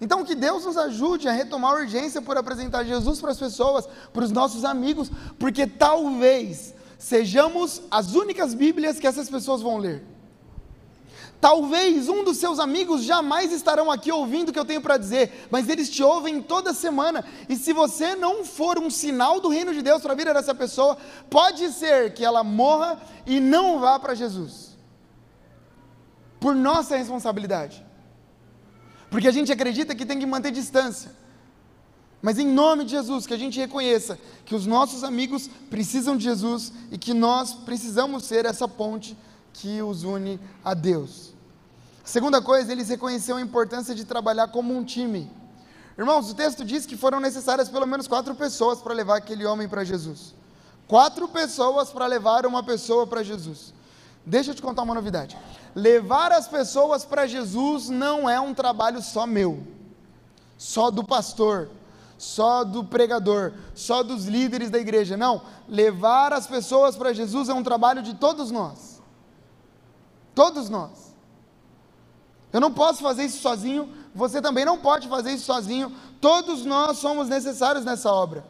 Então, 0.00 0.24
que 0.24 0.34
Deus 0.34 0.64
nos 0.64 0.76
ajude 0.76 1.28
a 1.28 1.32
retomar 1.32 1.72
a 1.72 1.76
urgência 1.76 2.20
por 2.20 2.36
apresentar 2.36 2.84
Jesus 2.84 3.20
para 3.20 3.30
as 3.30 3.38
pessoas, 3.38 3.88
para 4.12 4.24
os 4.24 4.30
nossos 4.30 4.64
amigos, 4.64 5.10
porque 5.38 5.66
talvez 5.66 6.74
sejamos 6.98 7.82
as 7.90 8.14
únicas 8.14 8.52
Bíblias 8.52 8.98
que 8.98 9.06
essas 9.06 9.30
pessoas 9.30 9.62
vão 9.62 9.78
ler. 9.78 10.04
Talvez 11.42 12.08
um 12.08 12.22
dos 12.22 12.36
seus 12.36 12.60
amigos 12.60 13.02
jamais 13.02 13.50
estarão 13.50 13.90
aqui 13.90 14.12
ouvindo 14.12 14.50
o 14.50 14.52
que 14.52 14.58
eu 14.60 14.64
tenho 14.64 14.80
para 14.80 14.96
dizer, 14.96 15.48
mas 15.50 15.68
eles 15.68 15.90
te 15.90 16.00
ouvem 16.00 16.40
toda 16.40 16.72
semana. 16.72 17.24
E 17.48 17.56
se 17.56 17.72
você 17.72 18.14
não 18.14 18.44
for 18.44 18.78
um 18.78 18.88
sinal 18.88 19.40
do 19.40 19.48
reino 19.48 19.74
de 19.74 19.82
Deus 19.82 20.00
para 20.00 20.12
a 20.12 20.16
vida 20.16 20.32
dessa 20.32 20.54
pessoa, 20.54 20.96
pode 21.28 21.72
ser 21.72 22.14
que 22.14 22.24
ela 22.24 22.44
morra 22.44 22.96
e 23.26 23.40
não 23.40 23.80
vá 23.80 23.98
para 23.98 24.14
Jesus. 24.14 24.78
Por 26.38 26.54
nossa 26.54 26.96
responsabilidade. 26.96 27.84
Porque 29.10 29.26
a 29.26 29.32
gente 29.32 29.50
acredita 29.50 29.96
que 29.96 30.06
tem 30.06 30.20
que 30.20 30.26
manter 30.26 30.52
distância. 30.52 31.10
Mas 32.22 32.38
em 32.38 32.46
nome 32.46 32.84
de 32.84 32.92
Jesus, 32.92 33.26
que 33.26 33.34
a 33.34 33.36
gente 33.36 33.58
reconheça 33.58 34.16
que 34.44 34.54
os 34.54 34.64
nossos 34.64 35.02
amigos 35.02 35.50
precisam 35.68 36.16
de 36.16 36.22
Jesus 36.22 36.72
e 36.92 36.96
que 36.96 37.12
nós 37.12 37.52
precisamos 37.52 38.26
ser 38.26 38.46
essa 38.46 38.68
ponte 38.68 39.18
que 39.52 39.82
os 39.82 40.04
une 40.04 40.38
a 40.64 40.72
Deus. 40.72 41.31
Segunda 42.04 42.42
coisa, 42.42 42.72
eles 42.72 42.88
reconheceram 42.88 43.38
a 43.38 43.42
importância 43.42 43.94
de 43.94 44.04
trabalhar 44.04 44.48
como 44.48 44.76
um 44.76 44.84
time. 44.84 45.30
Irmãos, 45.96 46.30
o 46.30 46.34
texto 46.34 46.64
diz 46.64 46.84
que 46.84 46.96
foram 46.96 47.20
necessárias 47.20 47.68
pelo 47.68 47.86
menos 47.86 48.08
quatro 48.08 48.34
pessoas 48.34 48.80
para 48.80 48.94
levar 48.94 49.18
aquele 49.18 49.46
homem 49.46 49.68
para 49.68 49.84
Jesus. 49.84 50.34
Quatro 50.88 51.28
pessoas 51.28 51.90
para 51.90 52.06
levar 52.06 52.44
uma 52.44 52.62
pessoa 52.62 53.06
para 53.06 53.22
Jesus. 53.22 53.72
Deixa 54.24 54.50
eu 54.50 54.54
te 54.54 54.62
contar 54.62 54.82
uma 54.82 54.94
novidade. 54.94 55.36
Levar 55.74 56.32
as 56.32 56.48
pessoas 56.48 57.04
para 57.04 57.26
Jesus 57.26 57.88
não 57.88 58.28
é 58.28 58.40
um 58.40 58.54
trabalho 58.54 59.00
só 59.02 59.26
meu, 59.26 59.66
só 60.56 60.90
do 60.90 61.04
pastor, 61.04 61.70
só 62.18 62.62
do 62.62 62.84
pregador, 62.84 63.52
só 63.74 64.02
dos 64.02 64.26
líderes 64.26 64.70
da 64.70 64.78
igreja. 64.78 65.16
Não. 65.16 65.42
Levar 65.68 66.32
as 66.32 66.46
pessoas 66.46 66.96
para 66.96 67.12
Jesus 67.12 67.48
é 67.48 67.54
um 67.54 67.62
trabalho 67.62 68.02
de 68.02 68.14
todos 68.14 68.50
nós. 68.50 69.00
Todos 70.34 70.68
nós. 70.68 71.11
Eu 72.52 72.60
não 72.60 72.72
posso 72.72 73.02
fazer 73.02 73.24
isso 73.24 73.40
sozinho, 73.40 73.88
você 74.14 74.42
também 74.42 74.64
não 74.64 74.78
pode 74.78 75.08
fazer 75.08 75.32
isso 75.32 75.46
sozinho. 75.46 75.92
Todos 76.20 76.64
nós 76.64 76.98
somos 76.98 77.28
necessários 77.28 77.84
nessa 77.84 78.12
obra. 78.12 78.44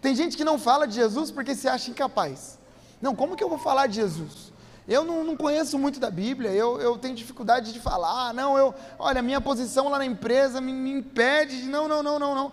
Tem 0.00 0.14
gente 0.14 0.36
que 0.36 0.44
não 0.44 0.58
fala 0.58 0.86
de 0.86 0.94
Jesus 0.94 1.30
porque 1.30 1.54
se 1.54 1.68
acha 1.68 1.90
incapaz. 1.90 2.58
Não, 3.00 3.14
como 3.14 3.36
que 3.36 3.44
eu 3.44 3.48
vou 3.48 3.58
falar 3.58 3.86
de 3.86 3.96
Jesus? 3.96 4.50
Eu 4.88 5.04
não, 5.04 5.22
não 5.22 5.36
conheço 5.36 5.78
muito 5.78 6.00
da 6.00 6.10
Bíblia, 6.10 6.50
eu, 6.50 6.80
eu, 6.80 6.98
tenho 6.98 7.14
dificuldade 7.14 7.72
de 7.72 7.78
falar. 7.78 8.34
Não, 8.34 8.58
eu, 8.58 8.74
olha, 8.98 9.22
minha 9.22 9.40
posição 9.40 9.88
lá 9.88 9.98
na 9.98 10.06
empresa 10.06 10.60
me, 10.60 10.72
me 10.72 10.90
impede 10.90 11.62
de. 11.62 11.68
Não, 11.68 11.86
não, 11.86 12.02
não, 12.02 12.18
não, 12.18 12.34
não. 12.34 12.52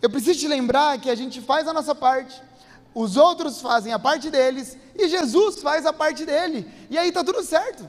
Eu 0.00 0.08
preciso 0.08 0.38
te 0.40 0.48
lembrar 0.48 0.98
que 0.98 1.10
a 1.10 1.14
gente 1.14 1.40
faz 1.40 1.68
a 1.68 1.72
nossa 1.72 1.94
parte, 1.94 2.42
os 2.94 3.16
outros 3.16 3.60
fazem 3.60 3.92
a 3.92 3.98
parte 3.98 4.30
deles 4.30 4.76
e 4.96 5.08
Jesus 5.08 5.60
faz 5.60 5.84
a 5.84 5.92
parte 5.92 6.24
dele. 6.24 6.68
E 6.88 6.96
aí 6.96 7.08
está 7.08 7.22
tudo 7.22 7.42
certo. 7.42 7.88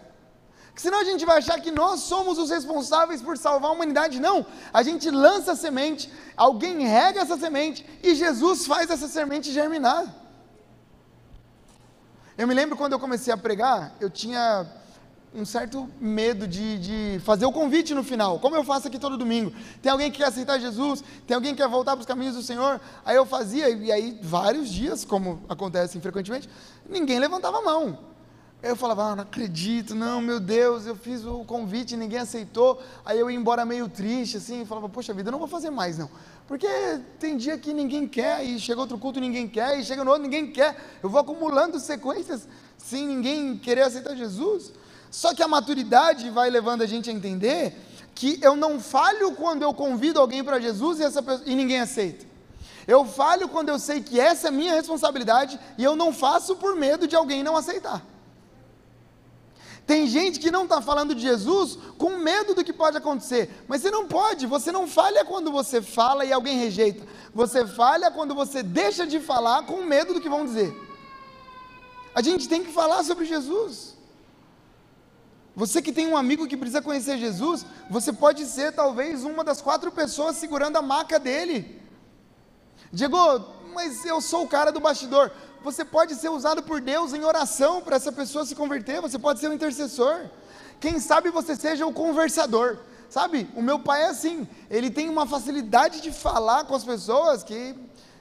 Senão 0.75 0.99
a 0.99 1.03
gente 1.03 1.23
vai 1.23 1.37
achar 1.37 1.59
que 1.61 1.71
nós 1.71 2.01
somos 2.01 2.37
os 2.37 2.49
responsáveis 2.49 3.21
por 3.21 3.37
salvar 3.37 3.69
a 3.69 3.73
humanidade. 3.73 4.19
Não, 4.19 4.45
a 4.73 4.81
gente 4.81 5.09
lança 5.09 5.51
a 5.51 5.55
semente, 5.55 6.11
alguém 6.35 6.79
rega 6.87 7.21
essa 7.21 7.37
semente 7.37 7.85
e 8.01 8.15
Jesus 8.15 8.65
faz 8.65 8.89
essa 8.89 9.07
semente 9.07 9.51
germinar. 9.51 10.03
Eu 12.35 12.47
me 12.47 12.53
lembro 12.53 12.75
quando 12.75 12.93
eu 12.93 12.99
comecei 12.99 13.31
a 13.31 13.37
pregar, 13.37 13.95
eu 13.99 14.09
tinha 14.09 14.65
um 15.35 15.45
certo 15.45 15.89
medo 15.99 16.47
de, 16.47 16.77
de, 16.77 17.19
fazer 17.23 17.45
o 17.45 17.51
convite 17.51 17.93
no 17.93 18.03
final, 18.03 18.39
como 18.39 18.55
eu 18.55 18.63
faço 18.63 18.87
aqui 18.87 18.99
todo 18.99 19.17
domingo. 19.17 19.51
Tem 19.81 19.91
alguém 19.91 20.11
que 20.11 20.17
quer 20.17 20.25
aceitar 20.25 20.59
Jesus, 20.59 21.03
tem 21.27 21.35
alguém 21.35 21.55
que 21.55 21.61
quer 21.61 21.67
voltar 21.67 21.93
para 21.93 22.01
os 22.01 22.05
caminhos 22.05 22.35
do 22.35 22.43
Senhor. 22.43 22.79
Aí 23.03 23.15
eu 23.15 23.25
fazia, 23.25 23.69
e 23.69 23.91
aí 23.91 24.19
vários 24.21 24.69
dias, 24.69 25.03
como 25.05 25.43
acontece 25.49 25.99
frequentemente, 25.99 26.49
ninguém 26.87 27.19
levantava 27.19 27.59
a 27.59 27.61
mão. 27.61 28.12
Eu 28.63 28.77
falava, 28.77 29.03
ah, 29.03 29.15
não 29.17 29.23
acredito, 29.23 29.93
não, 29.93 30.21
meu 30.21 30.39
Deus, 30.39 30.85
eu 30.85 30.95
fiz 30.95 31.25
o 31.25 31.43
convite 31.43 31.97
ninguém 31.97 32.19
aceitou. 32.19 32.81
Aí 33.03 33.19
eu 33.19 33.29
ia 33.29 33.37
embora 33.37 33.65
meio 33.65 33.89
triste, 33.89 34.37
assim, 34.37 34.65
falava, 34.65 34.87
poxa 34.87 35.13
vida, 35.13 35.27
eu 35.27 35.33
não 35.33 35.39
vou 35.39 35.49
fazer 35.49 35.69
mais, 35.69 35.97
não. 35.97 36.09
Porque 36.47 36.65
tem 37.19 37.35
dia 37.35 37.57
que 37.57 37.73
ninguém 37.73 38.07
quer, 38.07 38.41
e 38.41 38.57
chega 38.57 38.79
outro 38.79 38.97
culto 38.97 39.19
ninguém 39.19 39.49
quer, 39.49 39.77
e 39.77 39.83
chega 39.83 40.01
no 40.05 40.11
outro 40.11 40.23
ninguém 40.23 40.49
quer. 40.49 40.77
Eu 41.03 41.09
vou 41.09 41.19
acumulando 41.19 41.77
sequências 41.77 42.47
sem 42.77 43.05
ninguém 43.05 43.57
querer 43.57 43.81
aceitar 43.81 44.15
Jesus. 44.15 44.71
Só 45.11 45.33
que 45.33 45.43
a 45.43 45.47
maturidade 45.47 46.29
vai 46.29 46.49
levando 46.49 46.83
a 46.83 46.85
gente 46.85 47.09
a 47.09 47.13
entender 47.13 47.77
que 48.15 48.39
eu 48.41 48.55
não 48.55 48.79
falho 48.79 49.33
quando 49.33 49.63
eu 49.63 49.73
convido 49.73 50.21
alguém 50.21 50.41
para 50.41 50.57
Jesus 50.57 51.01
e, 51.01 51.03
essa 51.03 51.21
pessoa, 51.21 51.43
e 51.45 51.53
ninguém 51.53 51.81
aceita. 51.81 52.25
Eu 52.87 53.03
falho 53.03 53.49
quando 53.49 53.67
eu 53.67 53.77
sei 53.77 54.01
que 54.01 54.21
essa 54.21 54.47
é 54.47 54.51
minha 54.51 54.73
responsabilidade 54.73 55.59
e 55.77 55.83
eu 55.83 55.97
não 55.97 56.13
faço 56.13 56.55
por 56.55 56.77
medo 56.77 57.05
de 57.05 57.15
alguém 57.15 57.43
não 57.43 57.57
aceitar. 57.57 58.12
Tem 59.85 60.07
gente 60.07 60.39
que 60.39 60.49
não 60.49 60.63
está 60.63 60.81
falando 60.81 61.13
de 61.13 61.21
Jesus 61.21 61.77
com 61.97 62.17
medo 62.17 62.55
do 62.55 62.63
que 62.63 62.71
pode 62.71 62.95
acontecer, 62.97 63.49
mas 63.67 63.81
você 63.81 63.91
não 63.91 64.07
pode, 64.07 64.47
você 64.47 64.71
não 64.71 64.87
falha 64.87 65.25
quando 65.25 65.51
você 65.51 65.81
fala 65.81 66.23
e 66.23 66.31
alguém 66.31 66.57
rejeita, 66.57 67.05
você 67.33 67.67
falha 67.67 68.09
quando 68.09 68.33
você 68.33 68.63
deixa 68.63 69.05
de 69.05 69.19
falar 69.19 69.65
com 69.65 69.83
medo 69.83 70.13
do 70.13 70.21
que 70.21 70.29
vão 70.29 70.45
dizer. 70.45 70.73
A 72.15 72.21
gente 72.21 72.47
tem 72.47 72.63
que 72.63 72.71
falar 72.71 73.03
sobre 73.03 73.25
Jesus. 73.25 73.97
Você 75.55 75.81
que 75.81 75.91
tem 75.91 76.07
um 76.07 76.17
amigo 76.17 76.47
que 76.47 76.57
precisa 76.57 76.81
conhecer 76.81 77.17
Jesus, 77.17 77.65
você 77.89 78.13
pode 78.13 78.45
ser 78.45 78.71
talvez 78.71 79.23
uma 79.23 79.43
das 79.43 79.61
quatro 79.61 79.91
pessoas 79.91 80.37
segurando 80.37 80.77
a 80.77 80.81
maca 80.81 81.19
dele. 81.19 81.81
Diego, 82.91 83.17
mas 83.73 84.05
eu 84.05 84.21
sou 84.21 84.43
o 84.43 84.47
cara 84.47 84.71
do 84.71 84.79
bastidor 84.79 85.31
você 85.63 85.85
pode 85.85 86.15
ser 86.15 86.29
usado 86.29 86.61
por 86.61 86.81
Deus 86.81 87.13
em 87.13 87.23
oração 87.23 87.81
para 87.81 87.95
essa 87.95 88.11
pessoa 88.11 88.45
se 88.45 88.53
converter, 88.53 89.01
você 89.01 89.17
pode 89.17 89.39
ser 89.39 89.47
um 89.47 89.53
intercessor. 89.53 90.25
Quem 90.79 90.99
sabe 90.99 91.29
você 91.29 91.55
seja 91.55 91.85
o 91.85 91.93
conversador. 91.93 92.77
Sabe, 93.09 93.47
o 93.55 93.61
meu 93.61 93.77
pai 93.77 94.01
é 94.01 94.07
assim, 94.07 94.47
ele 94.71 94.89
tem 94.89 95.07
uma 95.07 95.27
facilidade 95.27 96.01
de 96.01 96.11
falar 96.11 96.65
com 96.65 96.73
as 96.73 96.83
pessoas 96.83 97.43
que 97.43 97.75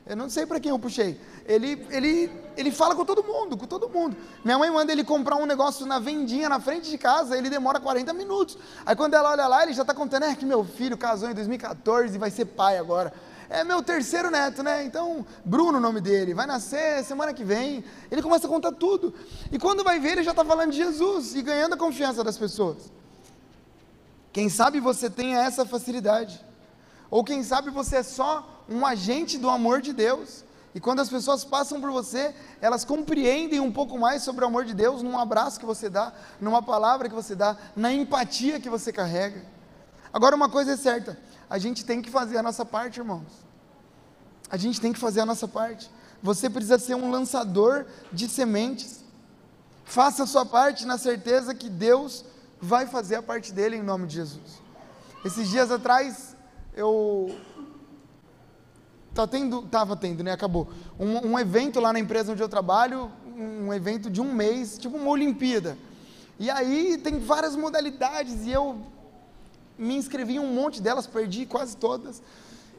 eu 0.05 0.15
não 0.15 0.29
sei 0.29 0.45
para 0.45 0.61
quem 0.61 0.71
eu 0.71 0.79
puxei. 0.79 1.19
Ele, 1.47 1.87
ele, 1.91 2.31
ele 2.57 2.71
fala 2.71 2.95
com 2.95 3.05
todo 3.05 3.25
mundo, 3.25 3.57
com 3.57 3.67
todo 3.67 3.89
mundo. 3.89 4.15
Minha 4.45 4.59
mãe 4.59 4.71
manda 4.71 4.93
ele 4.93 5.03
comprar 5.03 5.37
um 5.37 5.47
negócio 5.47 5.87
na 5.87 5.99
vendinha 5.99 6.49
na 6.49 6.61
frente 6.61 6.91
de 6.91 6.99
casa, 6.99 7.39
ele 7.39 7.49
demora 7.49 7.81
40 7.81 8.13
minutos. 8.13 8.59
Aí 8.85 8.95
quando 8.95 9.15
ela 9.15 9.31
olha 9.31 9.47
lá, 9.47 9.63
ele 9.63 9.73
já 9.73 9.83
está 9.83 9.95
contando, 9.95 10.25
é 10.25 10.35
que 10.35 10.45
meu 10.45 10.63
filho 10.63 10.99
casou 10.99 11.31
em 11.31 11.35
2014 11.35 12.15
e 12.15 12.19
vai 12.19 12.31
ser 12.31 12.45
pai 12.45 12.77
agora 12.77 13.13
é 13.53 13.63
meu 13.63 13.83
terceiro 13.83 14.31
neto, 14.31 14.63
né? 14.63 14.85
Então, 14.85 15.25
Bruno 15.45 15.79
o 15.79 15.81
nome 15.81 16.01
dele, 16.01 16.33
vai 16.33 16.47
nascer 16.47 17.05
semana 17.05 17.35
que 17.35 17.45
vem. 17.45 17.85
Ele 18.11 18.23
começa 18.23 18.47
a 18.47 18.51
contar 18.51 18.73
tudo. 18.73 19.15
E 19.51 19.59
quando 19.59 19.85
vai 19.85 20.01
ver, 20.01 20.13
ele 20.13 20.23
já 20.23 20.31
está 20.31 20.45
falando 20.45 20.71
de 20.71 20.79
Jesus 20.79 21.35
e 21.35 21.43
ganhando 21.43 21.75
a 21.75 21.77
confiança 21.77 22.25
das 22.25 22.39
pessoas. 22.39 22.91
Quem 24.33 24.49
sabe 24.49 24.81
você 24.81 25.11
tenha 25.11 25.39
essa 25.39 25.67
facilidade. 25.67 26.43
Ou 27.11 27.23
quem 27.23 27.43
sabe 27.43 27.69
você 27.69 27.97
é 27.97 28.03
só 28.03 28.65
um 28.67 28.87
agente 28.87 29.37
do 29.37 29.51
amor 29.51 29.83
de 29.83 29.93
Deus. 29.93 30.45
E 30.75 30.81
quando 30.81 31.01
as 31.01 31.11
pessoas 31.11 31.45
passam 31.45 31.79
por 31.79 31.91
você, 31.91 32.35
elas 32.59 32.83
compreendem 32.87 33.61
um 33.61 33.71
pouco 33.71 33.99
mais 33.99 34.23
sobre 34.23 34.43
o 34.43 34.49
amor 34.49 34.65
de 34.65 34.73
Deus 34.73 35.03
num 35.03 35.19
abraço 35.19 35.61
que 35.61 35.67
você 35.67 35.91
dá, 35.91 36.15
numa 36.41 36.63
palavra 36.63 37.11
que 37.11 37.15
você 37.15 37.35
dá, 37.35 37.59
na 37.77 37.93
empatia 37.93 38.59
que 38.59 38.71
você 38.71 38.91
carrega. 38.91 39.45
Agora, 40.13 40.37
uma 40.37 40.49
coisa 40.49 40.73
é 40.73 40.77
certa: 40.77 41.19
a 41.49 41.59
gente 41.59 41.85
tem 41.85 42.03
que 42.03 42.11
fazer 42.11 42.39
a 42.39 42.43
nossa 42.43 42.65
parte, 42.65 42.99
irmãos. 42.99 43.27
A 44.51 44.57
gente 44.57 44.81
tem 44.81 44.93
que 44.93 44.99
fazer 44.99 45.21
a 45.21 45.27
nossa 45.27 45.49
parte. 45.49 45.91
Você 46.23 46.51
precisa 46.51 46.79
ser 46.79 46.95
um 46.95 47.11
lançador 47.11 47.87
de 48.13 48.29
sementes. 48.29 49.03
Faça 49.85 50.25
a 50.25 50.27
sua 50.27 50.45
parte 50.45 50.87
na 50.87 50.99
certeza 50.99 51.55
que 51.55 51.69
Deus 51.69 52.25
vai 52.61 52.87
fazer 52.87 53.17
a 53.17 53.23
parte 53.23 53.53
dele 53.53 53.77
em 53.77 53.83
nome 53.83 54.07
de 54.07 54.15
Jesus. 54.15 54.63
Esses 55.25 55.49
dias 55.49 55.71
atrás, 55.71 56.37
eu 56.75 57.35
tá 59.15 59.27
tendo, 59.27 59.63
tava 59.63 59.97
tendo, 59.97 60.23
né? 60.23 60.33
Acabou. 60.33 60.69
Um, 60.99 61.33
um, 61.33 61.39
evento 61.39 61.81
lá 61.81 61.93
na 61.93 61.99
empresa 61.99 62.33
onde 62.33 62.43
eu 62.43 62.49
trabalho, 62.49 63.11
um 63.37 63.73
evento 63.73 64.11
de 64.11 64.21
um 64.21 64.33
mês, 64.33 64.79
tipo 64.79 64.97
uma 64.97 65.11
Olimpíada. 65.11 65.77
E 66.39 66.51
aí 66.51 66.99
tem 66.99 67.19
várias 67.19 67.57
modalidades 67.57 68.45
e 68.45 68.51
eu 68.51 68.81
me 69.79 69.97
inscrevi 69.97 70.37
em 70.37 70.39
um 70.39 70.53
monte 70.53 70.81
delas, 70.81 71.07
perdi 71.07 71.47
quase 71.47 71.77
todas. 71.77 72.23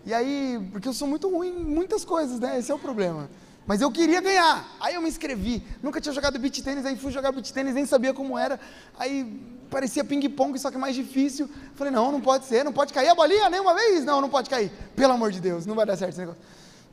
E 0.05 0.13
aí, 0.13 0.59
porque 0.71 0.87
eu 0.87 0.93
sou 0.93 1.07
muito 1.07 1.29
ruim 1.29 1.49
em 1.49 1.63
muitas 1.63 2.03
coisas, 2.03 2.39
né? 2.39 2.59
Esse 2.59 2.71
é 2.71 2.75
o 2.75 2.79
problema. 2.79 3.29
Mas 3.65 3.81
eu 3.81 3.89
queria 3.89 4.19
ganhar. 4.19 4.67
Aí 4.79 4.95
eu 4.95 5.01
me 5.01 5.07
inscrevi. 5.07 5.65
Nunca 5.81 6.01
tinha 6.01 6.13
jogado 6.13 6.37
beat 6.37 6.61
tênis, 6.61 6.85
aí 6.85 6.97
fui 6.97 7.11
jogar 7.11 7.31
beat 7.31 7.51
tênis, 7.51 7.73
nem 7.73 7.85
sabia 7.85 8.13
como 8.13 8.37
era. 8.37 8.59
Aí 8.97 9.23
parecia 9.69 10.03
ping-pong, 10.03 10.59
só 10.59 10.69
que 10.69 10.77
mais 10.77 10.95
difícil. 10.95 11.49
Falei, 11.75 11.91
não, 11.91 12.11
não 12.11 12.19
pode 12.19 12.45
ser, 12.45 12.65
não 12.65 12.73
pode 12.73 12.93
cair 12.93 13.09
a 13.09 13.15
bolinha 13.15 13.49
nenhuma 13.49 13.73
vez. 13.73 14.03
Não, 14.03 14.19
não 14.19 14.29
pode 14.29 14.49
cair. 14.49 14.71
Pelo 14.95 15.13
amor 15.13 15.31
de 15.31 15.39
Deus, 15.39 15.65
não 15.65 15.75
vai 15.75 15.85
dar 15.85 15.95
certo 15.95 16.11
esse 16.11 16.19
negócio. 16.19 16.41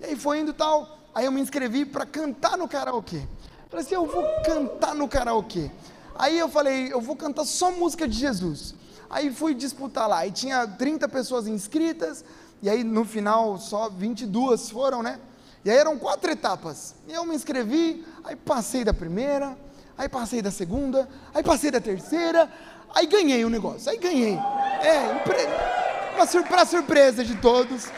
E 0.01 0.05
aí 0.05 0.17
foi 0.17 0.39
indo 0.39 0.53
tal. 0.53 0.99
Aí 1.13 1.25
eu 1.25 1.33
me 1.33 1.41
inscrevi 1.41 1.85
para 1.85 2.07
cantar 2.07 2.57
no 2.57 2.69
karaokê. 2.69 3.23
Falei 3.69 3.85
assim, 3.85 3.95
eu 3.97 4.07
vou 4.07 4.25
cantar 4.45 4.95
no 4.95 5.09
karaokê. 5.09 5.71
Aí 6.15 6.39
eu 6.39 6.49
falei, 6.49 6.93
eu 6.93 7.01
vou 7.01 7.17
cantar 7.17 7.45
só 7.45 7.73
música 7.73 8.07
de 8.07 8.17
Jesus. 8.17 8.75
Aí 9.11 9.33
fui 9.33 9.55
disputar 9.55 10.09
lá. 10.09 10.25
E 10.25 10.31
tinha 10.31 10.67
30 10.67 11.09
pessoas 11.09 11.49
inscritas. 11.49 12.25
E 12.63 12.71
aí 12.71 12.85
no 12.85 13.05
final 13.05 13.59
só 13.59 13.91
22 13.91 14.71
foram, 14.71 15.03
né? 15.03 15.19
E 15.65 15.71
aí 15.71 15.77
eram 15.77 15.99
quatro 15.99 16.31
etapas. 16.31 16.95
E 17.09 17.13
eu 17.13 17.25
me 17.27 17.35
inscrevi, 17.35 18.05
aí 18.25 18.37
passei 18.37 18.85
da 18.85 18.95
primeira, 18.95 19.59
aí 19.97 20.09
passei 20.09 20.41
da 20.41 20.51
segunda, 20.51 21.09
aí 21.35 21.43
passei 21.43 21.71
da 21.71 21.81
terceira, 21.81 22.51
aí 22.95 23.07
ganhei 23.07 23.45
o 23.45 23.51
negócio, 23.51 23.91
aí 23.91 23.99
ganhei. 23.99 24.35
É, 24.83 26.15
uma 26.15 26.27
sur 26.27 26.45
surpresa 26.67 27.25
de 27.25 27.35
todos. 27.37 27.89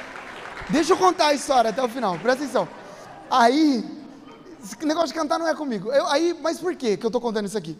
Deixa 0.70 0.92
eu 0.92 0.96
contar 0.96 1.26
a 1.26 1.34
história 1.34 1.70
até 1.70 1.82
o 1.82 1.88
final, 1.88 2.18
presta 2.18 2.44
atenção. 2.44 2.68
Aí, 3.30 3.84
esse 4.62 4.84
negócio 4.84 5.08
de 5.08 5.14
cantar 5.14 5.38
não 5.38 5.48
é 5.48 5.54
comigo. 5.54 5.90
Eu, 5.92 6.06
aí, 6.08 6.36
mas 6.40 6.58
por 6.58 6.74
quê 6.74 6.96
que 6.96 7.04
eu 7.04 7.08
estou 7.08 7.20
contando 7.20 7.46
isso 7.46 7.58
aqui? 7.58 7.78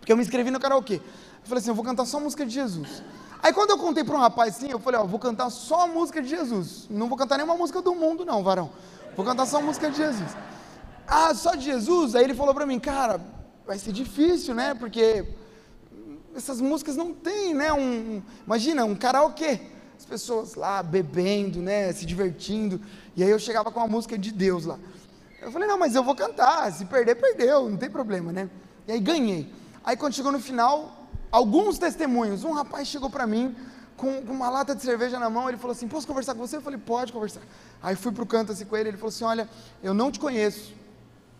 Porque 0.00 0.12
eu 0.12 0.16
me 0.16 0.22
inscrevi 0.22 0.50
no 0.50 0.60
karaokê. 0.60 1.00
Eu 1.48 1.50
falei 1.50 1.62
assim, 1.62 1.70
eu 1.70 1.74
vou 1.74 1.84
cantar 1.84 2.04
só 2.04 2.20
música 2.20 2.44
de 2.44 2.52
Jesus. 2.52 3.02
Aí 3.42 3.54
quando 3.54 3.70
eu 3.70 3.78
contei 3.78 4.04
para 4.04 4.14
um 4.14 4.18
rapaz 4.18 4.54
assim, 4.54 4.70
eu 4.70 4.78
falei, 4.78 5.00
ó, 5.00 5.04
vou 5.04 5.18
cantar 5.18 5.48
só 5.48 5.88
música 5.88 6.20
de 6.20 6.28
Jesus. 6.28 6.86
Não 6.90 7.08
vou 7.08 7.16
cantar 7.16 7.38
nenhuma 7.38 7.56
música 7.56 7.80
do 7.80 7.94
mundo 7.94 8.22
não, 8.22 8.42
varão. 8.42 8.70
Vou 9.16 9.24
cantar 9.24 9.46
só 9.46 9.62
música 9.62 9.90
de 9.90 9.96
Jesus. 9.96 10.28
Ah, 11.06 11.34
só 11.34 11.54
de 11.54 11.64
Jesus? 11.64 12.14
Aí 12.14 12.22
ele 12.22 12.34
falou 12.34 12.52
para 12.52 12.66
mim, 12.66 12.78
cara, 12.78 13.18
vai 13.66 13.78
ser 13.78 13.92
difícil, 13.92 14.54
né? 14.54 14.74
Porque 14.74 15.24
essas 16.36 16.60
músicas 16.60 16.96
não 16.96 17.14
tem, 17.14 17.54
né? 17.54 17.72
Um, 17.72 18.20
imagina, 18.44 18.84
um 18.84 18.94
karaokê. 18.94 19.58
As 19.98 20.04
pessoas 20.04 20.54
lá 20.54 20.82
bebendo, 20.82 21.62
né? 21.62 21.90
Se 21.94 22.04
divertindo. 22.04 22.78
E 23.16 23.22
aí 23.22 23.30
eu 23.30 23.38
chegava 23.38 23.70
com 23.72 23.80
a 23.80 23.88
música 23.88 24.18
de 24.18 24.32
Deus 24.32 24.66
lá. 24.66 24.78
Eu 25.40 25.50
falei, 25.50 25.66
não, 25.66 25.78
mas 25.78 25.94
eu 25.94 26.04
vou 26.04 26.14
cantar. 26.14 26.70
Se 26.74 26.84
perder, 26.84 27.14
perdeu. 27.14 27.70
Não 27.70 27.78
tem 27.78 27.88
problema, 27.88 28.34
né? 28.34 28.50
E 28.86 28.92
aí 28.92 29.00
ganhei. 29.00 29.50
Aí 29.82 29.96
quando 29.96 30.12
chegou 30.12 30.30
no 30.30 30.38
final, 30.38 31.07
alguns 31.30 31.78
testemunhos. 31.78 32.44
Um 32.44 32.52
rapaz 32.52 32.88
chegou 32.88 33.10
para 33.10 33.26
mim 33.26 33.54
com, 33.98 34.20
uma 34.20 34.48
lata 34.48 34.74
de 34.74 34.82
cerveja 34.82 35.18
na 35.18 35.28
mão, 35.28 35.48
ele 35.48 35.58
falou 35.58 35.72
assim: 35.72 35.88
Posso 35.88 36.06
conversar 36.06 36.34
com 36.34 36.40
você? 36.40 36.56
Eu 36.56 36.62
falei: 36.62 36.78
Pode 36.78 37.12
conversar. 37.12 37.42
Aí 37.82 37.96
fui 37.96 38.12
para 38.12 38.22
o 38.22 38.26
canto 38.26 38.52
assim 38.52 38.64
com 38.64 38.76
ele, 38.76 38.90
ele 38.90 38.96
falou 38.96 39.08
assim: 39.08 39.24
Olha, 39.24 39.48
eu 39.82 39.92
não 39.92 40.10
te 40.10 40.18
conheço, 40.18 40.72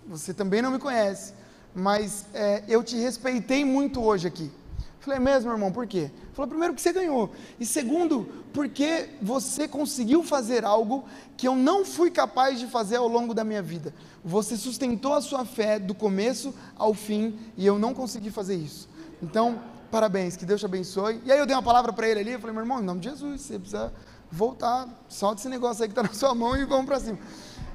você 0.06 0.34
também 0.34 0.60
não 0.60 0.72
me 0.72 0.78
conhece, 0.78 1.32
mas 1.74 2.26
é, 2.34 2.64
eu 2.68 2.82
te 2.82 2.96
respeitei 2.96 3.64
muito 3.64 4.02
hoje 4.02 4.26
aqui. 4.26 4.50
Eu 4.78 4.84
falei: 5.00 5.18
é 5.18 5.20
Mesmo, 5.20 5.50
irmão, 5.52 5.70
por 5.70 5.86
quê? 5.86 6.10
Ele 6.10 6.34
falou: 6.34 6.48
Primeiro, 6.48 6.74
que 6.74 6.82
você 6.82 6.92
ganhou, 6.92 7.30
e 7.60 7.64
segundo, 7.64 8.28
porque 8.52 9.08
você 9.22 9.68
conseguiu 9.68 10.24
fazer 10.24 10.64
algo 10.64 11.04
que 11.36 11.46
eu 11.46 11.54
não 11.54 11.84
fui 11.84 12.10
capaz 12.10 12.58
de 12.58 12.66
fazer 12.66 12.96
ao 12.96 13.06
longo 13.06 13.32
da 13.32 13.44
minha 13.44 13.62
vida. 13.62 13.94
Você 14.24 14.56
sustentou 14.56 15.14
a 15.14 15.20
sua 15.20 15.44
fé 15.44 15.78
do 15.78 15.94
começo 15.94 16.52
ao 16.76 16.92
fim, 16.92 17.38
e 17.56 17.64
eu 17.64 17.78
não 17.78 17.94
consegui 17.94 18.32
fazer 18.32 18.56
isso. 18.56 18.88
Então, 19.22 19.60
parabéns, 19.90 20.36
que 20.36 20.44
Deus 20.44 20.60
te 20.60 20.66
abençoe. 20.66 21.20
E 21.24 21.32
aí 21.32 21.38
eu 21.38 21.46
dei 21.46 21.54
uma 21.54 21.62
palavra 21.62 21.92
para 21.92 22.08
ele 22.08 22.20
ali, 22.20 22.32
eu 22.32 22.40
falei, 22.40 22.54
meu 22.54 22.62
irmão, 22.62 22.80
em 22.80 22.84
nome 22.84 23.00
de 23.00 23.10
Jesus, 23.10 23.40
você 23.40 23.58
precisa 23.58 23.92
voltar, 24.30 24.88
solta 25.08 25.40
esse 25.40 25.48
negócio 25.48 25.82
aí 25.82 25.88
que 25.88 25.92
está 25.92 26.02
na 26.02 26.12
sua 26.14 26.34
mão 26.34 26.56
e 26.56 26.64
vamos 26.64 26.86
para 26.86 27.00
cima. 27.00 27.18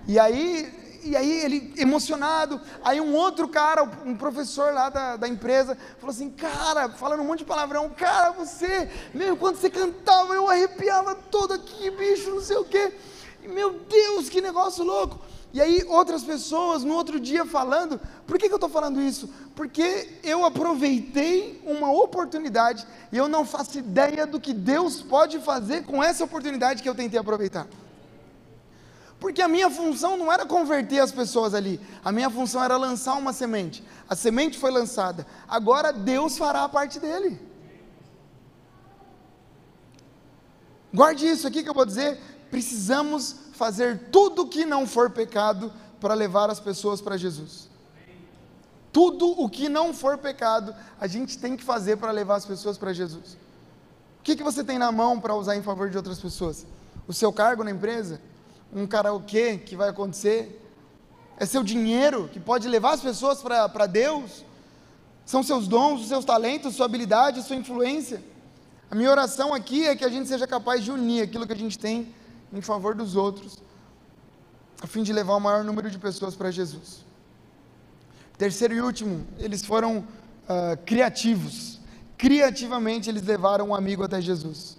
E 0.07 0.20
aí, 0.20 0.99
e 1.03 1.16
aí 1.16 1.32
ele 1.43 1.74
emocionado, 1.78 2.59
aí 2.84 3.01
um 3.01 3.14
outro 3.14 3.47
cara, 3.47 3.84
um 4.05 4.16
professor 4.16 4.74
lá 4.74 4.89
da, 4.89 5.16
da 5.18 5.28
empresa, 5.28 5.78
falou 5.97 6.11
assim, 6.11 6.30
cara, 6.30 6.89
falando 6.89 7.22
um 7.22 7.26
monte 7.26 7.39
de 7.39 7.45
palavrão, 7.45 7.89
cara, 7.89 8.32
você, 8.32 8.89
meu, 9.14 9.36
quando 9.36 9.57
você 9.57 9.70
cantava, 9.70 10.34
eu 10.34 10.49
arrepiava 10.49 11.16
todo 11.16 11.53
aqui, 11.53 11.89
bicho, 11.91 12.30
não 12.30 12.41
sei 12.41 12.57
o 12.57 12.66
quê. 12.66 12.93
Meu 13.43 13.74
Deus, 13.74 14.30
que 14.30 14.39
negócio 14.39 14.84
louco. 14.84 15.20
E 15.54 15.62
aí 15.62 15.84
outras 15.88 16.24
pessoas 16.24 16.84
no 16.84 16.95
outro 16.95 17.20
dia 17.20 17.45
falando, 17.45 18.01
por 18.26 18.39
que, 18.39 18.47
que 18.47 18.54
eu 18.54 18.58
estou 18.58 18.70
falando 18.70 18.99
isso? 18.99 19.30
Porque 19.56 20.10
eu 20.24 20.43
aproveitei 20.43 21.62
uma 21.64 21.91
oportunidade 21.91 22.88
e 23.12 23.18
eu 23.18 23.30
não 23.30 23.45
faço 23.45 23.78
ideia 23.78 24.26
do 24.26 24.39
que 24.39 24.51
Deus 24.51 25.04
pode 25.04 25.39
fazer 25.39 25.84
com 25.84 26.04
essa 26.04 26.24
oportunidade 26.24 26.82
que 26.82 26.89
eu 26.89 26.95
tentei 26.95 27.20
aproveitar. 27.20 27.68
Porque 29.20 29.43
a 29.43 29.47
minha 29.47 29.70
função 29.70 30.18
não 30.18 30.34
era 30.34 30.43
converter 30.43 30.99
as 30.99 31.12
pessoas 31.12 31.54
ali, 31.54 31.80
a 32.04 32.12
minha 32.12 32.32
função 32.32 32.64
era 32.64 32.76
lançar 32.76 33.14
uma 33.14 33.32
semente. 33.32 33.84
A 34.10 34.16
semente 34.16 34.58
foi 34.58 34.72
lançada, 34.72 35.26
agora 35.47 35.93
Deus 35.93 36.36
fará 36.36 36.64
a 36.64 36.70
parte 36.70 36.99
dele. 36.99 37.39
Guarde 40.91 41.28
isso 41.28 41.47
aqui 41.47 41.62
que 41.62 41.70
eu 41.70 41.74
vou 41.76 41.86
dizer, 41.86 42.20
precisamos 42.49 43.36
fazer 43.64 43.97
tudo 44.11 44.45
que 44.45 44.66
não 44.66 44.86
for 44.86 45.09
pecado 45.09 45.72
para 46.01 46.14
levar 46.14 46.49
as 46.49 46.59
pessoas 46.59 46.99
para 46.99 47.16
Jesus. 47.16 47.70
Tudo 48.91 49.26
o 49.41 49.47
que 49.47 49.70
não 49.70 49.93
for 49.93 50.18
pecado, 50.18 50.76
a 50.99 51.07
gente 51.07 51.38
tem 51.38 51.55
que 51.55 51.64
fazer 51.64 51.95
para 51.95 52.11
levar 52.11 52.36
as 52.36 52.45
pessoas 52.45 52.78
para 52.78 52.91
Jesus. 52.91 53.38
O 54.20 54.24
que, 54.24 54.36
que 54.36 54.43
você 54.43 54.66
tem 54.66 54.78
na 54.78 54.91
mão 54.91 55.18
para 55.18 55.34
usar 55.34 55.55
em 55.55 55.64
favor 55.64 55.89
de 55.89 55.95
outras 55.95 56.20
pessoas? 56.20 56.66
O 57.07 57.14
seu 57.14 57.32
cargo 57.32 57.64
na 57.64 57.72
empresa? 57.72 58.20
Um 58.76 58.86
karaokê 58.86 59.57
que 59.57 59.78
vai 59.78 59.88
acontecer? 59.88 60.61
É 61.38 61.45
seu 61.45 61.64
dinheiro 61.64 62.30
que 62.34 62.41
pode 62.41 62.68
levar 62.68 62.95
as 62.95 63.01
pessoas 63.01 63.41
para 63.41 63.86
Deus? 63.86 64.43
São 65.26 65.41
seus 65.41 65.70
dons, 65.70 66.01
os 66.01 66.09
seus 66.09 66.26
talentos, 66.26 66.76
sua 66.76 66.86
habilidade, 66.86 67.41
sua 67.43 67.55
influência? 67.55 68.22
A 68.91 68.95
minha 68.95 69.09
oração 69.09 69.53
aqui 69.53 69.88
é 69.88 69.95
que 69.95 70.03
a 70.03 70.09
gente 70.09 70.28
seja 70.28 70.45
capaz 70.45 70.84
de 70.84 70.91
unir 70.91 71.22
aquilo 71.22 71.47
que 71.47 71.53
a 71.53 71.64
gente 71.64 71.80
tem 71.80 72.14
em 72.54 72.62
favor 72.62 72.93
dos 72.93 73.16
outros, 73.16 73.58
a 74.82 74.88
fim 74.88 75.01
de 75.01 75.12
levar 75.12 75.36
o 75.36 75.39
maior 75.39 75.64
número 75.64 75.89
de 75.89 75.97
pessoas 75.97 76.36
para 76.36 76.51
Jesus. 76.51 77.04
Terceiro 78.38 78.74
e 78.74 78.82
último, 78.82 79.26
eles 79.39 79.66
foram 79.66 79.99
uh, 79.99 80.78
criativos. 80.86 81.80
Criativamente, 82.18 83.10
eles 83.10 83.24
levaram 83.24 83.70
um 83.70 83.76
amigo 83.76 84.04
até 84.04 84.22
Jesus. 84.22 84.78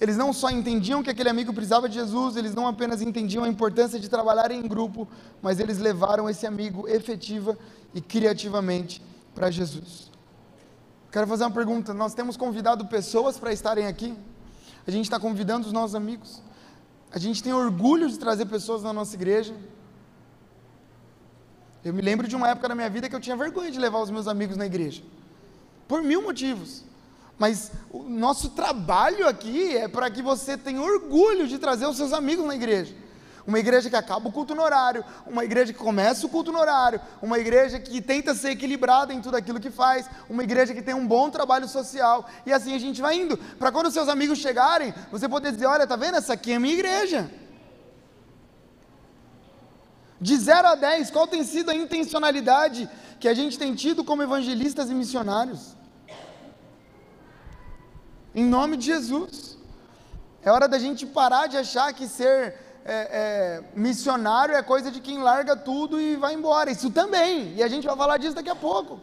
Eles 0.00 0.16
não 0.16 0.32
só 0.32 0.50
entendiam 0.50 1.02
que 1.02 1.10
aquele 1.10 1.28
amigo 1.28 1.52
precisava 1.54 1.88
de 1.88 1.94
Jesus, 1.94 2.36
eles 2.36 2.54
não 2.54 2.66
apenas 2.66 3.00
entendiam 3.00 3.44
a 3.44 3.48
importância 3.48 3.98
de 3.98 4.08
trabalhar 4.08 4.50
em 4.50 4.62
grupo, 4.62 5.08
mas 5.40 5.60
eles 5.60 5.78
levaram 5.78 6.28
esse 6.28 6.46
amigo 6.46 6.88
efetiva 6.88 7.56
e 7.94 8.00
criativamente 8.00 9.00
para 9.34 9.50
Jesus. 9.50 10.10
Quero 11.10 11.26
fazer 11.26 11.44
uma 11.44 11.50
pergunta: 11.52 11.94
nós 11.94 12.12
temos 12.12 12.36
convidado 12.36 12.86
pessoas 12.86 13.38
para 13.38 13.52
estarem 13.52 13.86
aqui? 13.86 14.14
A 14.86 14.90
gente 14.90 15.04
está 15.04 15.18
convidando 15.18 15.66
os 15.66 15.72
nossos 15.72 15.94
amigos? 15.94 16.42
A 17.14 17.18
gente 17.20 17.40
tem 17.40 17.52
orgulho 17.52 18.08
de 18.08 18.18
trazer 18.18 18.44
pessoas 18.46 18.82
na 18.82 18.92
nossa 18.92 19.14
igreja. 19.14 19.54
Eu 21.84 21.94
me 21.94 22.02
lembro 22.02 22.26
de 22.26 22.34
uma 22.34 22.48
época 22.48 22.68
da 22.68 22.74
minha 22.74 22.90
vida 22.90 23.08
que 23.08 23.14
eu 23.14 23.20
tinha 23.20 23.36
vergonha 23.36 23.70
de 23.70 23.78
levar 23.78 24.00
os 24.00 24.10
meus 24.10 24.26
amigos 24.26 24.56
na 24.56 24.66
igreja. 24.66 25.00
Por 25.86 26.02
mil 26.02 26.22
motivos. 26.22 26.82
Mas 27.38 27.70
o 27.88 28.02
nosso 28.02 28.50
trabalho 28.50 29.28
aqui 29.28 29.76
é 29.76 29.86
para 29.86 30.10
que 30.10 30.22
você 30.22 30.58
tenha 30.58 30.82
orgulho 30.82 31.46
de 31.46 31.56
trazer 31.56 31.86
os 31.86 31.96
seus 31.96 32.12
amigos 32.12 32.44
na 32.46 32.56
igreja. 32.56 32.92
Uma 33.46 33.58
igreja 33.58 33.90
que 33.90 33.96
acaba 33.96 34.28
o 34.28 34.32
culto 34.32 34.54
no 34.54 34.62
horário, 34.62 35.04
uma 35.26 35.44
igreja 35.44 35.72
que 35.72 35.78
começa 35.78 36.26
o 36.26 36.30
culto 36.30 36.50
no 36.50 36.58
horário, 36.58 36.98
uma 37.20 37.38
igreja 37.38 37.78
que 37.78 38.00
tenta 38.00 38.34
ser 38.34 38.50
equilibrada 38.50 39.12
em 39.12 39.20
tudo 39.20 39.36
aquilo 39.36 39.60
que 39.60 39.70
faz, 39.70 40.08
uma 40.30 40.42
igreja 40.42 40.72
que 40.72 40.80
tem 40.80 40.94
um 40.94 41.06
bom 41.06 41.28
trabalho 41.28 41.68
social, 41.68 42.26
e 42.46 42.52
assim 42.52 42.74
a 42.74 42.78
gente 42.78 43.02
vai 43.02 43.16
indo, 43.16 43.36
para 43.36 43.70
quando 43.70 43.90
seus 43.90 44.08
amigos 44.08 44.38
chegarem, 44.38 44.94
você 45.12 45.28
poder 45.28 45.52
dizer: 45.52 45.66
olha, 45.66 45.86
tá 45.86 45.96
vendo? 45.96 46.16
Essa 46.16 46.32
aqui 46.32 46.52
é 46.52 46.56
a 46.56 46.60
minha 46.60 46.74
igreja. 46.74 47.30
De 50.18 50.34
0 50.36 50.68
a 50.68 50.74
10, 50.74 51.10
qual 51.10 51.26
tem 51.26 51.44
sido 51.44 51.70
a 51.70 51.74
intencionalidade 51.74 52.88
que 53.20 53.28
a 53.28 53.34
gente 53.34 53.58
tem 53.58 53.74
tido 53.74 54.02
como 54.02 54.22
evangelistas 54.22 54.88
e 54.88 54.94
missionários? 54.94 55.76
Em 58.34 58.44
nome 58.44 58.78
de 58.78 58.86
Jesus. 58.86 59.58
É 60.42 60.50
hora 60.50 60.66
da 60.66 60.78
gente 60.78 61.04
parar 61.06 61.46
de 61.46 61.58
achar 61.58 61.92
que 61.92 62.06
ser 62.08 62.63
é, 62.84 62.92
é, 62.94 63.64
missionário 63.74 64.54
é 64.54 64.62
coisa 64.62 64.90
de 64.90 65.00
quem 65.00 65.18
larga 65.18 65.56
tudo 65.56 66.00
e 66.00 66.16
vai 66.16 66.34
embora. 66.34 66.70
Isso 66.70 66.90
também, 66.90 67.54
e 67.56 67.62
a 67.62 67.68
gente 67.68 67.86
vai 67.86 67.96
falar 67.96 68.18
disso 68.18 68.34
daqui 68.34 68.50
a 68.50 68.54
pouco. 68.54 69.00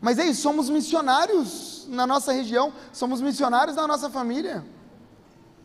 Mas 0.00 0.18
é 0.18 0.26
isso, 0.26 0.42
somos 0.42 0.70
missionários 0.70 1.86
na 1.88 2.06
nossa 2.06 2.32
região, 2.32 2.72
somos 2.92 3.20
missionários 3.20 3.76
na 3.76 3.86
nossa 3.86 4.08
família. 4.08 4.64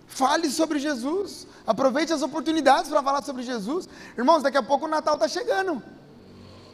Fale 0.08 0.50
sobre 0.50 0.80
Jesus, 0.80 1.48
aproveite 1.66 2.12
as 2.12 2.22
oportunidades 2.22 2.90
para 2.90 3.04
falar 3.04 3.22
sobre 3.22 3.44
Jesus. 3.44 3.88
Irmãos, 4.18 4.42
daqui 4.42 4.58
a 4.58 4.64
pouco 4.64 4.86
o 4.86 4.90
Natal 4.90 5.14
está 5.14 5.28
chegando. 5.28 5.82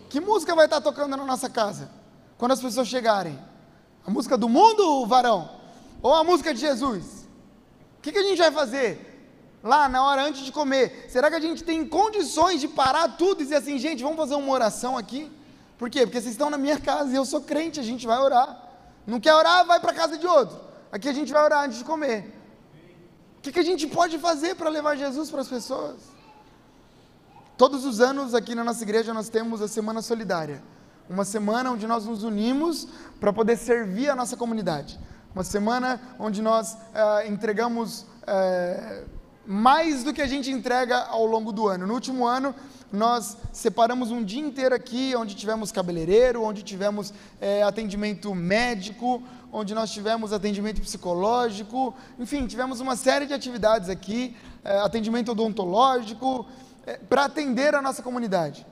Que 0.09 0.19
música 0.19 0.55
vai 0.55 0.65
estar 0.65 0.77
tá 0.77 0.81
tocando 0.81 1.17
na 1.17 1.25
nossa 1.25 1.49
casa? 1.49 1.89
Quando 2.37 2.53
as 2.53 2.61
pessoas 2.61 2.87
chegarem? 2.87 3.37
A 4.05 4.09
música 4.09 4.37
do 4.37 4.47
mundo, 4.47 5.05
varão? 5.05 5.49
Ou 6.01 6.13
a 6.13 6.23
música 6.23 6.53
de 6.53 6.61
Jesus? 6.61 7.27
O 7.97 8.01
que, 8.01 8.11
que 8.11 8.19
a 8.19 8.23
gente 8.23 8.37
vai 8.37 8.51
fazer? 8.51 9.16
Lá 9.67 9.89
na 9.89 10.03
hora 10.03 10.23
antes 10.23 10.41
de 10.43 10.51
comer, 10.51 11.05
será 11.09 11.29
que 11.29 11.35
a 11.35 11.39
gente 11.39 11.63
tem 11.63 11.85
condições 11.85 12.61
de 12.61 12.67
parar 12.67 13.17
tudo 13.17 13.41
e 13.41 13.43
dizer 13.43 13.57
assim, 13.57 13.77
gente, 13.77 14.01
vamos 14.01 14.17
fazer 14.17 14.35
uma 14.35 14.51
oração 14.51 14.97
aqui? 14.97 15.31
Por 15.77 15.89
quê? 15.89 16.01
Porque 16.05 16.19
vocês 16.19 16.33
estão 16.33 16.49
na 16.49 16.57
minha 16.57 16.79
casa 16.89 17.11
e 17.11 17.15
eu 17.15 17.25
sou 17.25 17.41
crente, 17.41 17.79
a 17.79 17.83
gente 17.83 18.07
vai 18.07 18.17
orar. 18.17 18.49
Não 19.05 19.19
quer 19.19 19.33
orar, 19.33 19.65
vai 19.65 19.79
para 19.79 19.93
casa 19.93 20.17
de 20.17 20.25
outro. 20.25 20.57
Aqui 20.91 21.07
a 21.09 21.13
gente 21.13 21.31
vai 21.31 21.43
orar 21.43 21.65
antes 21.65 21.77
de 21.77 21.83
comer. 21.83 22.33
O 23.37 23.41
que, 23.41 23.51
que 23.51 23.59
a 23.59 23.63
gente 23.63 23.85
pode 23.87 24.17
fazer 24.17 24.55
para 24.55 24.69
levar 24.69 24.95
Jesus 24.95 25.29
para 25.29 25.41
as 25.41 25.47
pessoas? 25.47 25.97
Todos 27.57 27.85
os 27.85 27.99
anos 28.01 28.33
aqui 28.33 28.55
na 28.55 28.63
nossa 28.63 28.83
igreja 28.83 29.13
nós 29.13 29.29
temos 29.29 29.61
a 29.61 29.67
Semana 29.67 30.01
Solidária. 30.01 30.63
Uma 31.09 31.23
semana 31.23 31.71
onde 31.71 31.87
nós 31.87 32.05
nos 32.05 32.23
unimos 32.23 32.87
para 33.19 33.31
poder 33.31 33.57
servir 33.57 34.09
a 34.09 34.15
nossa 34.15 34.35
comunidade. 34.35 34.99
Uma 35.33 35.43
semana 35.43 36.01
onde 36.19 36.41
nós 36.41 36.77
é, 36.93 37.27
entregamos 37.27 38.05
é, 38.25 39.05
mais 39.47 40.03
do 40.03 40.13
que 40.13 40.21
a 40.21 40.27
gente 40.27 40.51
entrega 40.51 40.97
ao 41.05 41.25
longo 41.25 41.53
do 41.53 41.67
ano. 41.67 41.87
No 41.87 41.93
último 41.93 42.27
ano, 42.27 42.53
nós 42.91 43.37
separamos 43.53 44.11
um 44.11 44.21
dia 44.23 44.41
inteiro 44.41 44.75
aqui, 44.75 45.15
onde 45.15 45.35
tivemos 45.35 45.71
cabeleireiro, 45.71 46.43
onde 46.43 46.63
tivemos 46.63 47.13
é, 47.39 47.63
atendimento 47.63 48.35
médico, 48.35 49.23
onde 49.51 49.73
nós 49.73 49.89
tivemos 49.89 50.33
atendimento 50.33 50.81
psicológico, 50.81 51.95
enfim, 52.19 52.45
tivemos 52.45 52.81
uma 52.81 52.97
série 52.97 53.25
de 53.25 53.33
atividades 53.33 53.89
aqui, 53.89 54.35
é, 54.65 54.79
atendimento 54.79 55.31
odontológico, 55.31 56.45
é, 56.85 56.97
para 56.97 57.25
atender 57.25 57.73
a 57.73 57.81
nossa 57.81 58.03
comunidade. 58.03 58.65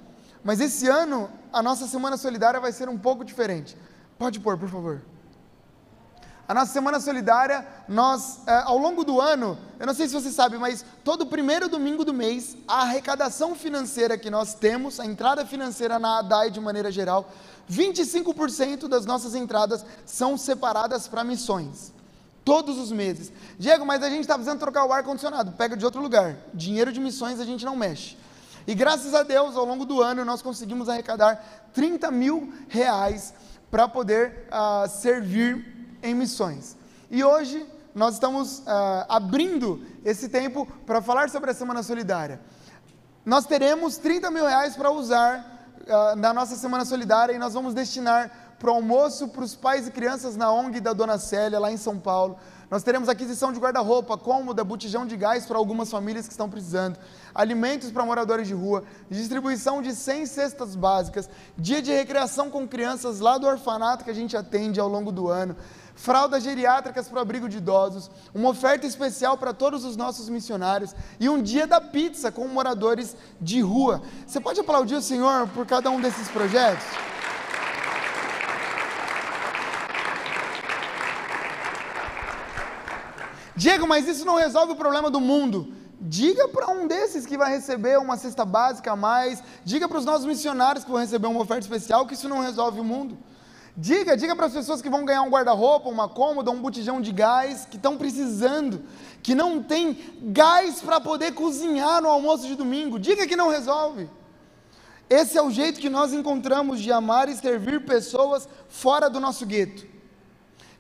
Mas 0.44 0.60
esse 0.60 0.88
ano, 0.88 1.30
a 1.52 1.64
nossa 1.64 1.88
Semana 1.88 2.18
Solidária 2.18 2.60
vai 2.60 2.74
ser 2.74 2.90
um 2.90 2.98
pouco 2.98 3.24
diferente. 3.24 3.78
Pode 4.18 4.40
pôr, 4.42 4.58
por 4.58 4.70
favor. 4.70 5.02
A 6.48 6.54
nossa 6.54 6.72
Semana 6.72 7.00
Solidária, 7.00 7.66
nós, 7.88 8.42
é, 8.46 8.54
ao 8.66 8.78
longo 8.78 9.04
do 9.04 9.20
ano, 9.20 9.58
eu 9.80 9.88
não 9.88 9.96
sei 9.96 10.08
se 10.08 10.14
você 10.14 10.30
sabe, 10.30 10.60
mas 10.60 10.86
todo 11.04 11.26
primeiro 11.26 11.68
domingo 11.68 12.06
do 12.06 12.14
mês, 12.14 12.56
a 12.68 12.82
arrecadação 12.82 13.56
financeira 13.56 14.16
que 14.16 14.30
nós 14.30 14.54
temos, 14.54 15.00
a 15.00 15.06
entrada 15.06 15.44
financeira 15.44 15.98
na 15.98 16.20
ADAI 16.20 16.52
de 16.52 16.60
maneira 16.60 16.92
geral, 16.92 17.32
25% 17.70 18.88
das 18.88 19.08
nossas 19.08 19.34
entradas 19.34 19.84
são 20.06 20.38
separadas 20.38 21.08
para 21.08 21.24
missões. 21.24 21.92
Todos 22.44 22.78
os 22.78 22.92
meses. 22.92 23.32
Diego, 23.58 23.84
mas 23.84 24.04
a 24.04 24.10
gente 24.10 24.22
está 24.22 24.36
precisando 24.36 24.60
trocar 24.60 24.86
o 24.86 24.94
ar-condicionado. 24.94 25.54
Pega 25.54 25.76
de 25.76 25.84
outro 25.84 26.00
lugar. 26.00 26.38
Dinheiro 26.54 26.94
de 26.94 27.00
missões 27.00 27.40
a 27.40 27.44
gente 27.44 27.66
não 27.66 27.76
mexe. 27.76 28.16
E 28.68 28.76
graças 28.76 29.16
a 29.16 29.24
Deus, 29.24 29.56
ao 29.56 29.66
longo 29.66 29.84
do 29.84 30.00
ano, 30.00 30.24
nós 30.24 30.44
conseguimos 30.44 30.88
arrecadar 30.88 31.44
30 31.74 32.12
mil 32.12 32.54
reais 32.68 33.34
para 33.72 33.88
poder 33.88 34.48
uh, 34.52 34.88
servir 34.88 35.75
em 36.06 36.14
missões. 36.14 36.78
E 37.10 37.24
hoje 37.24 37.66
nós 37.94 38.16
estamos 38.16 38.60
uh, 38.60 39.06
abrindo 39.10 39.82
esse 40.04 40.30
tempo 40.30 40.68
para 40.86 41.02
falar 41.02 41.30
sobre 41.30 41.52
a 41.52 41.54
Semana 41.54 41.82
Solidária. 41.82 42.40
Nós 43.26 43.46
teremos 43.46 43.98
30 43.98 44.30
mil 44.30 44.46
reais 44.46 44.76
para 44.76 44.92
usar 44.92 45.68
uh, 45.82 46.16
na 46.16 46.34
nossa 46.34 46.56
Semana 46.56 46.86
Solidária 46.86 47.34
e 47.34 47.40
nós 47.40 47.54
vamos 47.54 47.74
destinar 47.74 48.32
para 48.60 48.72
o 48.72 48.76
almoço 48.76 49.28
para 49.30 49.44
os 49.44 49.56
pais 49.56 49.88
e 49.88 49.92
crianças 49.92 50.36
na 50.36 50.52
ONG 50.52 50.80
da 50.80 50.94
Dona 50.94 51.18
Célia, 51.18 51.60
lá 51.60 51.72
em 51.72 51.78
São 51.78 51.98
Paulo. 51.98 52.38
Nós 52.70 52.84
teremos 52.84 53.08
aquisição 53.08 53.54
de 53.54 53.60
guarda-roupa, 53.60 54.18
cômoda, 54.18 54.64
botijão 54.64 55.06
de 55.06 55.16
gás 55.16 55.46
para 55.46 55.58
algumas 55.58 55.90
famílias 55.90 56.26
que 56.26 56.34
estão 56.34 56.50
precisando, 56.50 56.98
alimentos 57.34 57.92
para 57.92 58.04
moradores 58.04 58.48
de 58.48 58.54
rua, 58.54 58.84
distribuição 59.10 59.82
de 59.82 59.94
100 59.94 60.26
cestas 60.26 60.76
básicas, 60.76 61.30
dia 61.58 61.82
de 61.82 61.92
recreação 61.92 62.50
com 62.50 62.68
crianças 62.68 63.20
lá 63.20 63.38
do 63.38 63.46
orfanato 63.46 64.04
que 64.04 64.10
a 64.10 64.16
gente 64.16 64.36
atende 64.36 64.80
ao 64.80 64.90
longo 64.90 65.12
do 65.12 65.28
ano 65.28 65.56
fraldas 65.96 66.44
geriátricas 66.44 67.08
para 67.08 67.18
o 67.18 67.22
abrigo 67.22 67.50
de 67.50 67.58
idosos, 67.58 68.12
uma 68.34 68.50
oferta 68.50 68.86
especial 68.86 69.38
para 69.38 69.54
todos 69.54 69.86
os 69.86 69.96
nossos 69.96 70.30
missionários 70.30 70.94
e 71.20 71.30
um 71.30 71.42
dia 71.42 71.66
da 71.66 71.80
pizza 71.80 72.32
com 72.32 72.48
moradores 72.48 73.16
de 73.42 73.62
rua. 73.62 74.02
Você 74.28 74.40
pode 74.40 74.60
aplaudir 74.60 74.96
o 74.96 75.02
Senhor 75.02 75.48
por 75.50 75.66
cada 75.66 75.90
um 75.90 76.00
desses 76.00 76.28
projetos? 76.28 76.86
Diego, 83.56 83.88
mas 83.88 84.06
isso 84.08 84.26
não 84.26 84.36
resolve 84.36 84.74
o 84.74 84.76
problema 84.76 85.10
do 85.10 85.22
mundo. 85.22 85.74
Diga 86.00 86.50
para 86.50 86.70
um 86.70 86.86
desses 86.86 87.26
que 87.26 87.38
vai 87.38 87.50
receber 87.50 87.98
uma 87.98 88.18
cesta 88.18 88.44
básica 88.44 88.92
a 88.92 88.96
mais, 88.98 89.42
diga 89.64 89.88
para 89.88 89.98
os 89.98 90.06
nossos 90.06 90.26
missionários 90.26 90.84
que 90.84 90.92
vão 90.92 91.00
receber 91.00 91.28
uma 91.28 91.40
oferta 91.40 91.62
especial 91.62 92.06
que 92.06 92.14
isso 92.14 92.28
não 92.28 92.42
resolve 92.42 92.82
o 92.82 92.84
mundo. 92.84 93.18
Diga, 93.78 94.16
diga 94.16 94.36
para 94.36 94.46
as 94.46 94.54
pessoas 94.54 94.82
que 94.82 94.90
vão 94.90 95.04
ganhar 95.04 95.22
um 95.22 95.30
guarda-roupa, 95.30 95.90
uma 95.90 96.08
cômoda, 96.08 96.50
um 96.50 96.62
botijão 96.62 97.02
de 97.02 97.12
gás, 97.12 97.66
que 97.70 97.76
estão 97.76 97.98
precisando, 97.98 98.82
que 99.22 99.36
não 99.36 99.62
tem 99.62 99.98
gás 100.22 100.82
para 100.82 101.02
poder 101.02 101.34
cozinhar 101.34 102.02
no 102.02 102.08
almoço 102.08 102.48
de 102.48 102.56
domingo. 102.56 102.98
Diga 102.98 103.28
que 103.28 103.36
não 103.36 103.50
resolve. 103.50 104.10
Esse 105.10 105.38
é 105.38 105.42
o 105.42 105.52
jeito 105.52 105.80
que 105.80 105.90
nós 105.90 106.14
encontramos 106.14 106.80
de 106.80 106.92
amar 106.92 107.28
e 107.28 107.36
servir 107.36 107.86
pessoas 107.86 108.48
fora 108.70 109.10
do 109.10 109.20
nosso 109.20 109.46
gueto. 109.46 109.86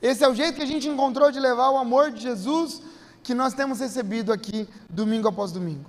Esse 0.01 0.23
é 0.23 0.29
o 0.29 0.33
jeito 0.33 0.55
que 0.55 0.63
a 0.63 0.67
gente 0.67 0.87
encontrou 0.87 1.31
de 1.31 1.39
levar 1.39 1.71
o 1.71 1.77
amor 1.77 2.11
de 2.11 2.21
Jesus 2.21 2.81
que 3.21 3.33
nós 3.33 3.53
temos 3.53 3.79
recebido 3.79 4.31
aqui 4.31 4.69
domingo 4.89 5.27
após 5.27 5.51
domingo. 5.51 5.85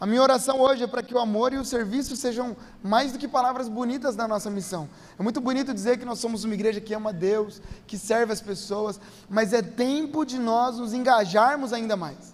A 0.00 0.06
minha 0.06 0.22
oração 0.22 0.58
hoje 0.58 0.82
é 0.82 0.86
para 0.86 1.02
que 1.02 1.14
o 1.14 1.18
amor 1.18 1.52
e 1.52 1.58
o 1.58 1.64
serviço 1.64 2.16
sejam 2.16 2.56
mais 2.82 3.12
do 3.12 3.18
que 3.18 3.28
palavras 3.28 3.68
bonitas 3.68 4.16
na 4.16 4.26
nossa 4.26 4.48
missão. 4.48 4.88
É 5.18 5.22
muito 5.22 5.42
bonito 5.42 5.74
dizer 5.74 5.98
que 5.98 6.06
nós 6.06 6.18
somos 6.18 6.42
uma 6.42 6.54
igreja 6.54 6.80
que 6.80 6.94
ama 6.94 7.12
Deus, 7.12 7.60
que 7.86 7.98
serve 7.98 8.32
as 8.32 8.40
pessoas, 8.40 8.98
mas 9.28 9.52
é 9.52 9.60
tempo 9.60 10.24
de 10.24 10.38
nós 10.38 10.78
nos 10.78 10.94
engajarmos 10.94 11.74
ainda 11.74 11.98
mais. 11.98 12.32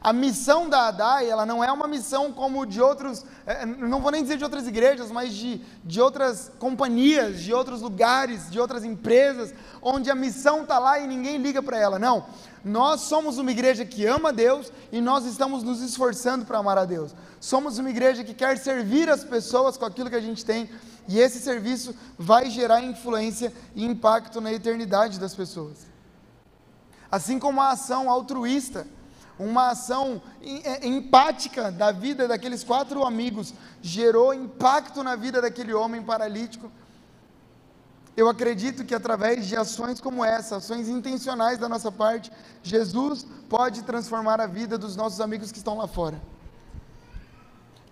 A 0.00 0.10
missão 0.10 0.70
da 0.70 0.88
ADAI, 0.88 1.28
ela 1.28 1.44
não 1.44 1.62
é 1.62 1.70
uma 1.70 1.86
missão 1.86 2.32
como 2.32 2.64
de 2.64 2.80
outros, 2.80 3.24
é, 3.46 3.66
não 3.66 4.00
vou 4.00 4.10
nem 4.10 4.22
dizer 4.22 4.38
de 4.38 4.44
outras 4.44 4.66
igrejas, 4.66 5.12
mas 5.12 5.34
de, 5.34 5.60
de 5.84 6.00
outras 6.00 6.50
companhias, 6.58 7.40
de 7.40 7.52
outros 7.52 7.82
lugares, 7.82 8.50
de 8.50 8.58
outras 8.58 8.84
empresas, 8.84 9.54
onde 9.82 10.10
a 10.10 10.14
missão 10.14 10.62
está 10.62 10.78
lá 10.78 10.98
e 10.98 11.06
ninguém 11.06 11.36
liga 11.36 11.62
para 11.62 11.76
ela. 11.76 11.98
Não. 11.98 12.24
Nós 12.64 13.02
somos 13.02 13.38
uma 13.38 13.50
igreja 13.50 13.84
que 13.84 14.06
ama 14.06 14.32
Deus 14.32 14.72
e 14.92 15.00
nós 15.00 15.24
estamos 15.24 15.62
nos 15.62 15.80
esforçando 15.80 16.44
para 16.44 16.58
amar 16.58 16.78
a 16.78 16.84
Deus. 16.84 17.14
Somos 17.40 17.78
uma 17.78 17.90
igreja 17.90 18.22
que 18.22 18.34
quer 18.34 18.56
servir 18.58 19.10
as 19.10 19.24
pessoas 19.24 19.76
com 19.76 19.84
aquilo 19.84 20.08
que 20.08 20.16
a 20.16 20.20
gente 20.20 20.44
tem 20.44 20.70
e 21.08 21.18
esse 21.18 21.40
serviço 21.40 21.94
vai 22.16 22.48
gerar 22.48 22.82
influência 22.82 23.52
e 23.74 23.84
impacto 23.84 24.40
na 24.40 24.52
eternidade 24.52 25.18
das 25.18 25.34
pessoas. 25.34 25.78
Assim 27.10 27.38
como 27.38 27.60
a 27.60 27.70
ação 27.70 28.08
altruísta 28.08 28.86
uma 29.38 29.70
ação 29.70 30.22
é, 30.42 30.86
empática 30.86 31.72
da 31.72 31.90
vida 31.90 32.28
daqueles 32.28 32.62
quatro 32.62 33.04
amigos 33.04 33.52
gerou 33.80 34.32
impacto 34.32 35.02
na 35.02 35.16
vida 35.16 35.40
daquele 35.40 35.72
homem 35.72 36.02
paralítico. 36.02 36.70
Eu 38.16 38.28
acredito 38.28 38.84
que 38.84 38.94
através 38.94 39.46
de 39.46 39.56
ações 39.56 40.00
como 40.00 40.24
essa, 40.24 40.56
ações 40.56 40.88
intencionais 40.88 41.58
da 41.58 41.68
nossa 41.68 41.90
parte, 41.90 42.30
Jesus 42.62 43.26
pode 43.48 43.82
transformar 43.82 44.40
a 44.40 44.46
vida 44.46 44.76
dos 44.76 44.96
nossos 44.96 45.20
amigos 45.20 45.50
que 45.50 45.58
estão 45.58 45.78
lá 45.78 45.86
fora. 45.86 46.20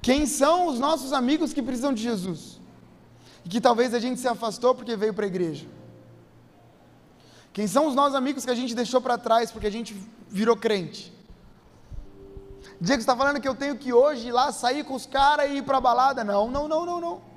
Quem 0.02 0.26
são 0.26 0.66
os 0.66 0.78
nossos 0.78 1.12
amigos 1.12 1.52
que 1.52 1.62
precisam 1.62 1.92
de 1.92 2.02
Jesus? 2.02 2.60
E 3.44 3.48
que 3.48 3.60
talvez 3.60 3.94
a 3.94 3.98
gente 3.98 4.20
se 4.20 4.28
afastou 4.28 4.74
porque 4.74 4.94
veio 4.94 5.14
para 5.14 5.24
a 5.24 5.28
igreja? 5.28 5.66
Quem 7.52 7.66
são 7.66 7.86
os 7.86 7.94
nossos 7.94 8.14
amigos 8.14 8.44
que 8.44 8.50
a 8.50 8.54
gente 8.54 8.74
deixou 8.74 9.00
para 9.00 9.18
trás 9.18 9.50
porque 9.50 9.66
a 9.66 9.72
gente 9.72 9.96
virou 10.28 10.56
crente? 10.56 11.12
Diego 12.80 13.00
está 13.00 13.16
falando 13.16 13.40
que 13.40 13.48
eu 13.48 13.54
tenho 13.54 13.76
que 13.76 13.92
hoje 13.92 14.28
ir 14.28 14.32
lá 14.32 14.52
sair 14.52 14.84
com 14.84 14.94
os 14.94 15.06
caras 15.06 15.50
e 15.50 15.56
ir 15.56 15.62
para 15.62 15.78
a 15.78 15.80
balada. 15.80 16.24
Não, 16.24 16.50
não, 16.50 16.68
não, 16.68 16.86
não, 16.86 17.00
não. 17.00 17.29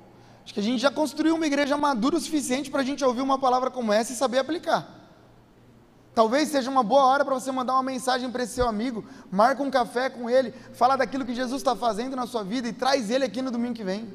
Acho 0.44 0.52
que 0.52 0.60
a 0.60 0.62
gente 0.62 0.80
já 0.80 0.90
construiu 0.90 1.34
uma 1.34 1.46
igreja 1.46 1.76
madura 1.76 2.16
o 2.16 2.20
suficiente 2.20 2.70
para 2.70 2.82
a 2.82 2.84
gente 2.84 3.04
ouvir 3.04 3.22
uma 3.22 3.38
palavra 3.38 3.70
como 3.70 3.92
essa 3.92 4.12
e 4.12 4.16
saber 4.16 4.38
aplicar. 4.38 5.02
Talvez 6.14 6.48
seja 6.48 6.70
uma 6.70 6.82
boa 6.82 7.04
hora 7.06 7.24
para 7.24 7.34
você 7.34 7.50
mandar 7.50 7.72
uma 7.72 7.82
mensagem 7.82 8.30
para 8.30 8.44
esse 8.44 8.54
seu 8.54 8.68
amigo, 8.68 9.04
marca 9.32 9.62
um 9.62 9.70
café 9.70 10.08
com 10.08 10.30
ele, 10.30 10.54
fala 10.72 10.96
daquilo 10.96 11.24
que 11.24 11.34
Jesus 11.34 11.60
está 11.60 11.74
fazendo 11.74 12.14
na 12.14 12.26
sua 12.26 12.44
vida 12.44 12.68
e 12.68 12.72
traz 12.72 13.10
ele 13.10 13.24
aqui 13.24 13.42
no 13.42 13.50
domingo 13.50 13.74
que 13.74 13.82
vem. 13.82 14.08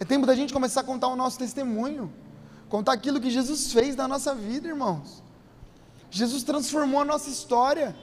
É 0.00 0.04
tempo 0.04 0.26
da 0.26 0.34
gente 0.34 0.52
começar 0.52 0.80
a 0.80 0.84
contar 0.84 1.06
o 1.06 1.14
nosso 1.14 1.38
testemunho, 1.38 2.12
contar 2.68 2.92
aquilo 2.92 3.20
que 3.20 3.30
Jesus 3.30 3.72
fez 3.72 3.94
na 3.94 4.08
nossa 4.08 4.34
vida, 4.34 4.66
irmãos. 4.66 5.22
Jesus 6.10 6.42
transformou 6.42 7.00
a 7.00 7.04
nossa 7.04 7.30
história. 7.30 7.94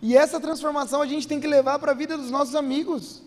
E 0.00 0.16
essa 0.16 0.38
transformação 0.38 1.02
a 1.02 1.06
gente 1.06 1.26
tem 1.26 1.40
que 1.40 1.46
levar 1.46 1.78
para 1.78 1.90
a 1.90 1.94
vida 1.94 2.16
dos 2.16 2.30
nossos 2.30 2.54
amigos. 2.54 3.22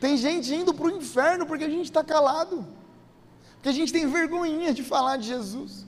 Tem 0.00 0.16
gente 0.16 0.54
indo 0.54 0.72
para 0.72 0.86
o 0.86 0.90
inferno 0.90 1.46
porque 1.46 1.64
a 1.64 1.68
gente 1.68 1.86
está 1.86 2.04
calado, 2.04 2.66
porque 3.54 3.68
a 3.68 3.72
gente 3.72 3.92
tem 3.92 4.06
vergonhinha 4.06 4.72
de 4.72 4.82
falar 4.82 5.16
de 5.16 5.26
Jesus. 5.26 5.86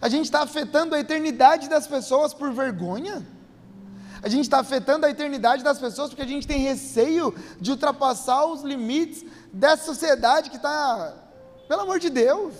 A 0.00 0.08
gente 0.08 0.24
está 0.24 0.42
afetando 0.42 0.94
a 0.94 1.00
eternidade 1.00 1.68
das 1.68 1.86
pessoas 1.86 2.34
por 2.34 2.52
vergonha. 2.52 3.26
A 4.22 4.28
gente 4.28 4.42
está 4.42 4.58
afetando 4.58 5.06
a 5.06 5.10
eternidade 5.10 5.62
das 5.62 5.78
pessoas 5.78 6.10
porque 6.10 6.22
a 6.22 6.26
gente 6.26 6.46
tem 6.46 6.58
receio 6.58 7.34
de 7.60 7.70
ultrapassar 7.70 8.44
os 8.46 8.62
limites 8.62 9.24
dessa 9.52 9.84
sociedade 9.84 10.50
que 10.50 10.56
está, 10.56 11.14
pelo 11.68 11.82
amor 11.82 12.00
de 12.00 12.10
Deus, 12.10 12.54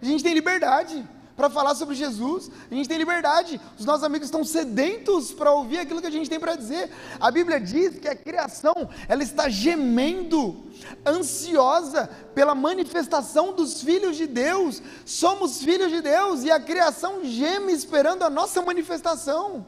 a 0.00 0.04
gente 0.04 0.22
tem 0.24 0.34
liberdade. 0.34 1.06
Para 1.36 1.48
falar 1.48 1.74
sobre 1.74 1.94
Jesus, 1.94 2.50
a 2.70 2.74
gente 2.74 2.88
tem 2.88 2.98
liberdade, 2.98 3.60
os 3.78 3.84
nossos 3.84 4.04
amigos 4.04 4.26
estão 4.26 4.44
sedentos 4.44 5.32
para 5.32 5.52
ouvir 5.52 5.78
aquilo 5.78 6.00
que 6.00 6.06
a 6.06 6.10
gente 6.10 6.28
tem 6.28 6.38
para 6.38 6.56
dizer. 6.56 6.90
A 7.18 7.30
Bíblia 7.30 7.58
diz 7.58 7.98
que 7.98 8.08
a 8.08 8.14
criação, 8.14 8.74
ela 9.08 9.22
está 9.22 9.48
gemendo, 9.48 10.64
ansiosa 11.06 12.08
pela 12.34 12.54
manifestação 12.54 13.52
dos 13.52 13.82
filhos 13.82 14.16
de 14.16 14.26
Deus. 14.26 14.82
Somos 15.06 15.62
filhos 15.62 15.90
de 15.90 16.00
Deus 16.00 16.44
e 16.44 16.50
a 16.50 16.60
criação 16.60 17.24
geme 17.24 17.72
esperando 17.72 18.22
a 18.22 18.30
nossa 18.30 18.60
manifestação. 18.60 19.66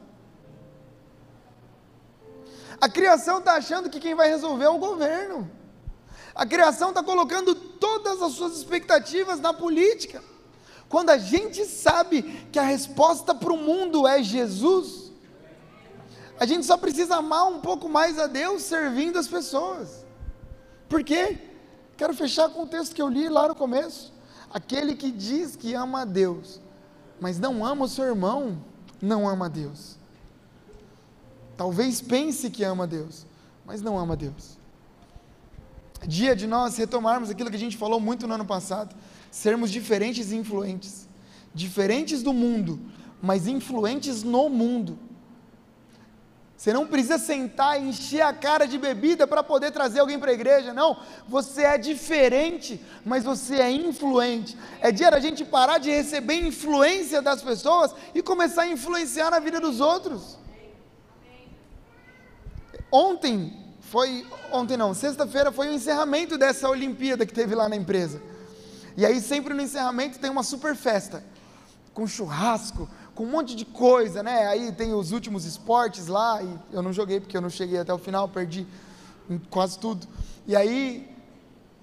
A 2.80 2.88
criação 2.88 3.38
está 3.38 3.54
achando 3.54 3.88
que 3.88 4.00
quem 4.00 4.14
vai 4.14 4.28
resolver 4.28 4.64
é 4.64 4.68
o 4.68 4.78
governo. 4.78 5.50
A 6.34 6.44
criação 6.44 6.90
está 6.90 7.02
colocando 7.02 7.54
todas 7.54 8.20
as 8.20 8.32
suas 8.32 8.56
expectativas 8.56 9.40
na 9.40 9.54
política. 9.54 10.22
Quando 10.94 11.10
a 11.10 11.18
gente 11.18 11.64
sabe 11.64 12.22
que 12.52 12.56
a 12.56 12.62
resposta 12.62 13.34
para 13.34 13.52
o 13.52 13.56
mundo 13.56 14.06
é 14.06 14.22
Jesus, 14.22 15.10
a 16.38 16.46
gente 16.46 16.64
só 16.64 16.76
precisa 16.76 17.16
amar 17.16 17.48
um 17.48 17.60
pouco 17.60 17.88
mais 17.88 18.16
a 18.16 18.28
Deus 18.28 18.62
servindo 18.62 19.18
as 19.18 19.26
pessoas. 19.26 20.06
Por 20.88 21.02
quê? 21.02 21.36
Quero 21.96 22.14
fechar 22.14 22.48
com 22.48 22.62
o 22.62 22.66
texto 22.68 22.94
que 22.94 23.02
eu 23.02 23.08
li 23.08 23.28
lá 23.28 23.48
no 23.48 23.56
começo. 23.56 24.12
Aquele 24.52 24.94
que 24.94 25.10
diz 25.10 25.56
que 25.56 25.74
ama 25.74 26.02
a 26.02 26.04
Deus, 26.04 26.60
mas 27.20 27.40
não 27.40 27.66
ama 27.66 27.86
o 27.86 27.88
seu 27.88 28.04
irmão, 28.04 28.56
não 29.02 29.28
ama 29.28 29.46
a 29.46 29.48
Deus. 29.48 29.96
Talvez 31.56 32.00
pense 32.00 32.50
que 32.50 32.62
ama 32.62 32.84
a 32.84 32.86
Deus, 32.86 33.26
mas 33.66 33.82
não 33.82 33.98
ama 33.98 34.14
a 34.14 34.16
Deus. 34.16 34.56
Dia 36.06 36.36
de 36.36 36.46
nós 36.46 36.76
retomarmos 36.76 37.30
aquilo 37.30 37.50
que 37.50 37.56
a 37.56 37.58
gente 37.66 37.76
falou 37.76 37.98
muito 37.98 38.28
no 38.28 38.34
ano 38.34 38.44
passado 38.44 38.94
sermos 39.34 39.68
diferentes 39.68 40.30
e 40.30 40.36
influentes. 40.36 41.08
Diferentes 41.52 42.22
do 42.22 42.32
mundo, 42.32 42.80
mas 43.20 43.48
influentes 43.48 44.22
no 44.22 44.48
mundo. 44.48 44.96
Você 46.56 46.72
não 46.72 46.86
precisa 46.86 47.18
sentar 47.18 47.82
e 47.82 47.88
encher 47.88 48.20
a 48.20 48.32
cara 48.32 48.64
de 48.64 48.78
bebida 48.78 49.26
para 49.26 49.42
poder 49.42 49.72
trazer 49.72 49.98
alguém 49.98 50.20
para 50.20 50.30
a 50.30 50.34
igreja, 50.34 50.72
não. 50.72 50.96
Você 51.28 51.62
é 51.62 51.76
diferente, 51.76 52.80
mas 53.04 53.24
você 53.24 53.56
é 53.56 53.70
influente. 53.72 54.56
É 54.80 54.92
dia 54.92 55.10
da 55.10 55.18
gente 55.18 55.44
parar 55.44 55.78
de 55.78 55.90
receber 55.90 56.34
influência 56.34 57.20
das 57.20 57.42
pessoas 57.42 57.92
e 58.14 58.22
começar 58.22 58.62
a 58.62 58.68
influenciar 58.68 59.32
na 59.32 59.40
vida 59.40 59.60
dos 59.60 59.80
outros. 59.80 60.38
Ontem 62.90 63.52
foi, 63.80 64.24
ontem 64.52 64.76
não, 64.76 64.94
sexta-feira 64.94 65.50
foi 65.50 65.68
o 65.68 65.72
encerramento 65.72 66.38
dessa 66.38 66.68
Olimpíada 66.68 67.26
que 67.26 67.34
teve 67.34 67.56
lá 67.56 67.68
na 67.68 67.74
empresa. 67.74 68.33
E 68.96 69.04
aí 69.04 69.20
sempre 69.20 69.54
no 69.54 69.62
encerramento 69.62 70.18
tem 70.18 70.30
uma 70.30 70.42
super 70.42 70.76
festa, 70.76 71.24
com 71.92 72.06
churrasco, 72.06 72.88
com 73.14 73.24
um 73.24 73.30
monte 73.30 73.54
de 73.54 73.64
coisa, 73.64 74.22
né? 74.22 74.46
Aí 74.46 74.72
tem 74.72 74.92
os 74.92 75.12
últimos 75.12 75.44
esportes 75.44 76.06
lá, 76.06 76.42
e 76.42 76.58
eu 76.72 76.82
não 76.82 76.92
joguei 76.92 77.20
porque 77.20 77.36
eu 77.36 77.40
não 77.40 77.50
cheguei 77.50 77.78
até 77.78 77.92
o 77.92 77.98
final, 77.98 78.28
perdi 78.28 78.66
quase 79.50 79.78
tudo. 79.78 80.06
E 80.46 80.54
aí, 80.54 81.08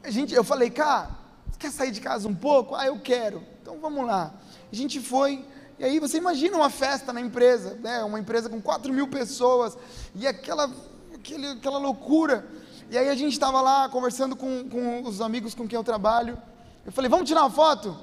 a 0.04 0.12
gente, 0.12 0.34
eu 0.34 0.44
falei, 0.44 0.70
cara, 0.70 1.10
quer 1.58 1.72
sair 1.72 1.92
de 1.92 2.02
casa 2.02 2.28
um 2.28 2.36
pouco? 2.36 2.76
Ah, 2.76 2.86
eu 2.86 3.00
quero. 3.00 3.44
Então 3.62 3.80
vamos 3.80 4.06
lá. 4.06 4.34
A 4.72 4.76
gente 4.76 5.00
foi, 5.00 5.46
e 5.80 5.84
aí 5.84 6.00
você 6.00 6.18
imagina 6.18 6.58
uma 6.58 6.70
festa 6.70 7.14
na 7.14 7.22
empresa, 7.22 7.78
né? 7.82 8.04
Uma 8.04 8.20
empresa 8.20 8.50
com 8.50 8.62
4 8.62 8.94
mil 8.94 9.08
pessoas, 9.08 9.78
e 10.16 10.28
aquela, 10.28 10.70
aquele, 11.14 11.48
aquela 11.48 11.78
loucura. 11.78 12.46
E 12.90 12.98
aí 12.98 13.08
a 13.08 13.16
gente 13.16 13.34
estava 13.34 13.62
lá 13.62 13.88
conversando 13.88 14.36
com, 14.36 14.68
com 14.68 15.04
os 15.04 15.22
amigos 15.22 15.56
com 15.56 15.68
quem 15.68 15.78
eu 15.78 15.84
trabalho, 15.84 16.38
eu 16.86 16.92
falei, 16.92 17.10
vamos 17.10 17.28
tirar 17.28 17.42
uma 17.42 17.52
foto? 17.52 17.96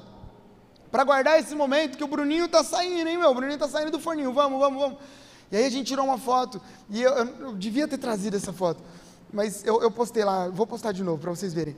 Para 0.91 1.05
guardar 1.05 1.39
esse 1.39 1.55
momento 1.55 1.99
que 1.99 2.05
o 2.05 2.09
Bruninho 2.09 2.47
está 2.47 2.65
saindo, 2.65 3.09
hein, 3.09 3.19
meu? 3.19 3.31
O 3.31 3.35
Bruninho 3.35 3.55
está 3.55 3.69
saindo 3.69 3.91
do 3.91 3.99
forninho, 3.99 4.33
vamos, 4.33 4.59
vamos, 4.59 4.81
vamos. 4.81 4.99
E 5.51 5.57
aí 5.57 5.65
a 5.65 5.71
gente 5.71 5.87
tirou 5.87 6.05
uma 6.05 6.19
foto, 6.19 6.61
e 6.91 7.03
eu, 7.03 7.11
eu, 7.13 7.27
eu 7.41 7.55
devia 7.55 7.89
ter 7.89 7.99
trazido 7.99 8.37
essa 8.37 8.53
foto, 8.53 8.83
mas 9.33 9.65
eu, 9.65 9.81
eu 9.81 9.91
postei 9.91 10.23
lá, 10.23 10.49
vou 10.49 10.67
postar 10.67 10.93
de 10.93 11.03
novo 11.03 11.19
para 11.19 11.31
vocês 11.31 11.55
verem. 11.55 11.75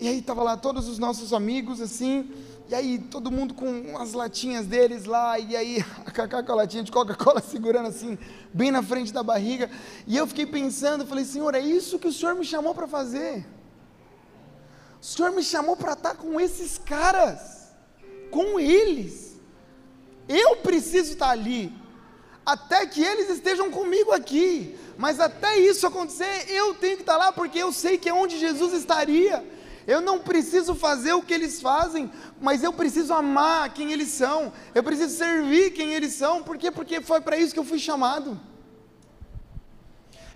E 0.00 0.08
aí 0.08 0.22
tava 0.22 0.42
lá 0.42 0.56
todos 0.56 0.88
os 0.88 0.98
nossos 0.98 1.32
amigos, 1.32 1.80
assim, 1.80 2.30
e 2.68 2.74
aí 2.74 2.98
todo 2.98 3.30
mundo 3.30 3.52
com 3.52 3.98
as 3.98 4.12
latinhas 4.12 4.66
deles 4.66 5.04
lá, 5.04 5.38
e 5.38 5.56
aí 5.56 5.84
a 6.06 6.10
Cacá 6.10 6.42
com 6.42 6.52
a 6.52 6.54
latinha 6.56 6.82
de 6.82 6.90
Coca-Cola 6.90 7.40
segurando 7.42 7.88
assim, 7.88 8.18
bem 8.52 8.70
na 8.70 8.82
frente 8.82 9.12
da 9.12 9.22
barriga. 9.22 9.70
E 10.06 10.16
eu 10.16 10.26
fiquei 10.26 10.46
pensando, 10.46 11.06
falei, 11.06 11.24
Senhor, 11.24 11.54
é 11.54 11.60
isso 11.60 11.98
que 11.98 12.08
o 12.08 12.12
Senhor 12.12 12.34
me 12.34 12.44
chamou 12.44 12.74
para 12.74 12.88
fazer. 12.88 13.44
O 15.02 15.04
Senhor 15.04 15.32
me 15.32 15.42
chamou 15.42 15.76
para 15.76 15.94
estar 15.94 16.14
com 16.14 16.40
esses 16.40 16.78
caras, 16.78 17.72
com 18.30 18.60
eles. 18.60 19.36
Eu 20.28 20.58
preciso 20.58 21.14
estar 21.14 21.30
ali, 21.30 21.74
até 22.46 22.86
que 22.86 23.02
eles 23.02 23.28
estejam 23.28 23.68
comigo 23.68 24.12
aqui. 24.12 24.78
Mas 24.96 25.18
até 25.18 25.58
isso 25.58 25.88
acontecer, 25.88 26.48
eu 26.48 26.76
tenho 26.76 26.94
que 26.94 27.02
estar 27.02 27.16
lá, 27.16 27.32
porque 27.32 27.58
eu 27.58 27.72
sei 27.72 27.98
que 27.98 28.08
é 28.08 28.14
onde 28.14 28.38
Jesus 28.38 28.72
estaria. 28.74 29.44
Eu 29.88 30.00
não 30.00 30.20
preciso 30.20 30.72
fazer 30.72 31.14
o 31.14 31.22
que 31.22 31.34
eles 31.34 31.60
fazem, 31.60 32.08
mas 32.40 32.62
eu 32.62 32.72
preciso 32.72 33.12
amar 33.12 33.74
quem 33.74 33.90
eles 33.90 34.10
são. 34.10 34.52
Eu 34.72 34.84
preciso 34.84 35.18
servir 35.18 35.72
quem 35.72 35.94
eles 35.94 36.12
são. 36.12 36.44
Por 36.44 36.56
quê? 36.56 36.70
Porque 36.70 37.00
foi 37.00 37.20
para 37.20 37.36
isso 37.36 37.52
que 37.52 37.58
eu 37.58 37.64
fui 37.64 37.80
chamado. 37.80 38.40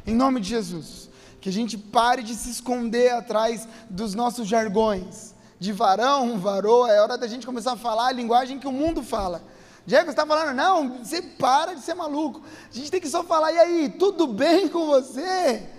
Em 0.05 0.13
nome 0.13 0.41
de 0.41 0.49
Jesus 0.49 1.07
que 1.47 1.51
a 1.51 1.53
gente 1.53 1.79
pare 1.79 2.25
de 2.25 2.35
se 2.35 2.51
esconder 2.51 3.13
atrás 3.13 3.69
dos 3.89 4.17
nossos 4.17 4.49
jargões, 4.49 5.33
de 5.61 5.71
varão, 5.71 6.41
varô, 6.41 6.89
é 6.89 7.01
hora 7.01 7.17
da 7.17 7.29
gente 7.29 7.47
começar 7.47 7.75
a 7.75 7.77
falar 7.77 8.09
a 8.09 8.13
linguagem 8.13 8.59
que 8.59 8.67
o 8.67 8.73
mundo 8.73 9.01
fala. 9.01 9.41
Diego 9.87 10.11
está 10.11 10.27
falando, 10.27 10.57
não, 10.57 11.05
você 11.05 11.23
para 11.23 11.75
de 11.75 11.83
ser 11.83 11.95
maluco. 11.95 12.43
A 12.69 12.75
gente 12.75 12.91
tem 12.91 13.01
que 13.01 13.09
só 13.09 13.23
falar, 13.23 13.53
e 13.53 13.59
aí, 13.59 13.89
tudo 13.91 14.27
bem 14.27 14.69
com 14.69 14.87
você? 14.87 15.71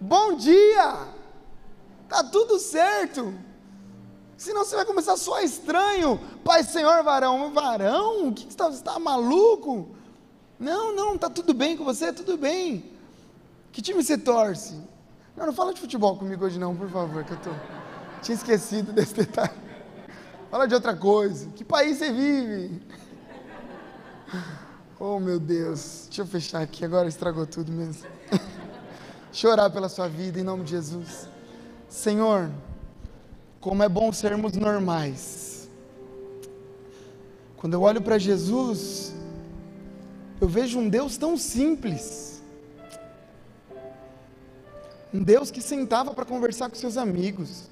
Bom 0.00 0.36
dia! 0.36 1.08
Tá 2.08 2.24
tudo 2.24 2.58
certo? 2.58 3.34
Senão 4.38 4.64
você 4.64 4.76
vai 4.76 4.86
começar 4.86 5.18
só 5.18 5.42
estranho. 5.42 6.18
Pai, 6.42 6.64
Senhor, 6.64 7.02
varão. 7.02 7.52
Varão? 7.52 8.28
O 8.28 8.32
que, 8.32 8.44
você 8.44 8.48
está 8.48 8.94
tá 8.94 8.98
maluco? 8.98 9.90
Não, 10.58 10.96
não, 10.96 11.18
tá 11.18 11.28
tudo 11.28 11.52
bem 11.52 11.76
com 11.76 11.84
você? 11.84 12.14
Tudo 12.14 12.38
bem. 12.38 12.98
Que 13.72 13.80
time 13.80 14.02
você 14.02 14.18
torce? 14.18 14.74
Não, 15.36 15.46
não 15.46 15.52
fala 15.52 15.72
de 15.72 15.80
futebol 15.80 16.16
comigo 16.16 16.44
hoje 16.44 16.58
não, 16.58 16.74
por 16.74 16.88
favor, 16.88 17.24
que 17.24 17.32
eu 17.32 17.36
tô... 17.38 17.50
tinha 18.20 18.34
esquecido 18.34 18.92
desse 18.92 19.14
detalhe. 19.14 19.52
Fala 20.50 20.66
de 20.66 20.74
outra 20.74 20.96
coisa. 20.96 21.48
Que 21.50 21.64
país 21.64 21.98
você 21.98 22.12
vive? 22.12 22.82
Oh, 25.02 25.18
meu 25.18 25.40
Deus. 25.40 26.04
Deixa 26.08 26.20
eu 26.20 26.26
fechar 26.26 26.60
aqui, 26.60 26.84
agora 26.84 27.08
estragou 27.08 27.46
tudo 27.46 27.72
mesmo. 27.72 28.06
Chorar 29.32 29.70
pela 29.70 29.88
sua 29.88 30.06
vida 30.06 30.38
em 30.38 30.42
nome 30.42 30.62
de 30.62 30.72
Jesus. 30.72 31.26
Senhor, 31.88 32.50
como 33.62 33.82
é 33.82 33.88
bom 33.88 34.12
sermos 34.12 34.52
normais. 34.52 35.70
Quando 37.56 37.72
eu 37.72 37.80
olho 37.80 38.02
para 38.02 38.18
Jesus, 38.18 39.14
eu 40.38 40.46
vejo 40.46 40.78
um 40.78 40.86
Deus 40.86 41.16
tão 41.16 41.34
simples 41.34 42.29
um 45.12 45.22
Deus 45.22 45.50
que 45.50 45.60
sentava 45.60 46.14
para 46.14 46.24
conversar 46.24 46.68
com 46.68 46.76
seus 46.76 46.96
amigos. 46.96 47.68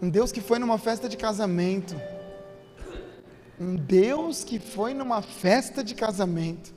Um 0.00 0.08
Deus 0.08 0.30
que 0.30 0.40
foi 0.40 0.58
numa 0.58 0.78
festa 0.78 1.08
de 1.08 1.16
casamento. 1.16 2.00
Um 3.60 3.74
Deus 3.74 4.44
que 4.44 4.60
foi 4.60 4.94
numa 4.94 5.20
festa 5.20 5.82
de 5.82 5.94
casamento. 5.94 6.72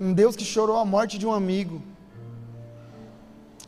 Um 0.00 0.12
Deus 0.12 0.36
que 0.36 0.44
chorou 0.44 0.76
a 0.76 0.84
morte 0.84 1.18
de 1.18 1.26
um 1.26 1.32
amigo. 1.32 1.82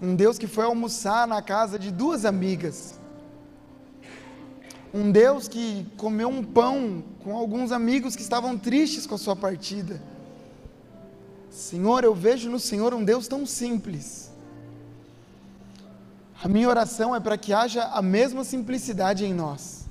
Um 0.01 0.15
Deus 0.15 0.39
que 0.39 0.47
foi 0.47 0.65
almoçar 0.65 1.27
na 1.27 1.43
casa 1.43 1.77
de 1.77 1.91
duas 1.91 2.25
amigas. 2.25 3.01
Um 4.95 5.11
Deus 5.11 5.49
que 5.49 5.87
comeu 5.97 6.29
um 6.29 6.43
pão 6.43 7.03
com 7.23 7.37
alguns 7.37 7.73
amigos 7.73 8.15
que 8.15 8.23
estavam 8.23 8.57
tristes 8.57 9.07
com 9.07 9.17
a 9.17 9.19
sua 9.19 9.35
partida. 9.35 10.01
Senhor, 11.51 12.05
eu 12.05 12.15
vejo 12.15 12.49
no 12.49 12.61
Senhor 12.61 12.95
um 12.95 13.05
Deus 13.05 13.27
tão 13.27 13.45
simples. 13.45 14.31
A 16.43 16.49
minha 16.49 16.69
oração 16.69 17.15
é 17.15 17.21
para 17.21 17.37
que 17.37 17.53
haja 17.53 17.85
a 17.85 18.01
mesma 18.01 18.45
simplicidade 18.45 19.25
em 19.25 19.35
nós. 19.35 19.85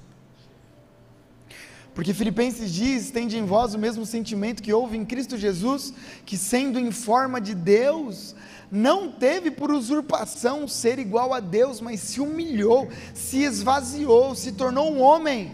Porque 1.94 2.14
Filipenses 2.14 2.72
diz: 2.72 3.12
tende 3.12 3.38
em 3.38 3.46
vós 3.46 3.74
o 3.74 3.80
mesmo 3.80 4.06
sentimento 4.06 4.64
que 4.64 4.74
houve 4.74 4.98
em 4.98 5.06
Cristo 5.06 5.38
Jesus, 5.38 5.94
que 6.26 6.38
sendo 6.38 6.80
em 6.80 6.92
forma 6.92 7.42
de 7.42 7.54
Deus, 7.54 8.34
não 8.72 9.12
teve 9.12 9.52
por 9.52 9.70
usurpação 9.70 10.68
ser 10.68 10.98
igual 10.98 11.34
a 11.34 11.40
Deus, 11.40 11.82
mas 11.82 12.00
se 12.00 12.22
humilhou, 12.22 12.90
se 13.14 13.40
esvaziou, 13.44 14.34
se 14.34 14.54
tornou 14.54 14.92
um 14.92 15.02
homem. 15.02 15.54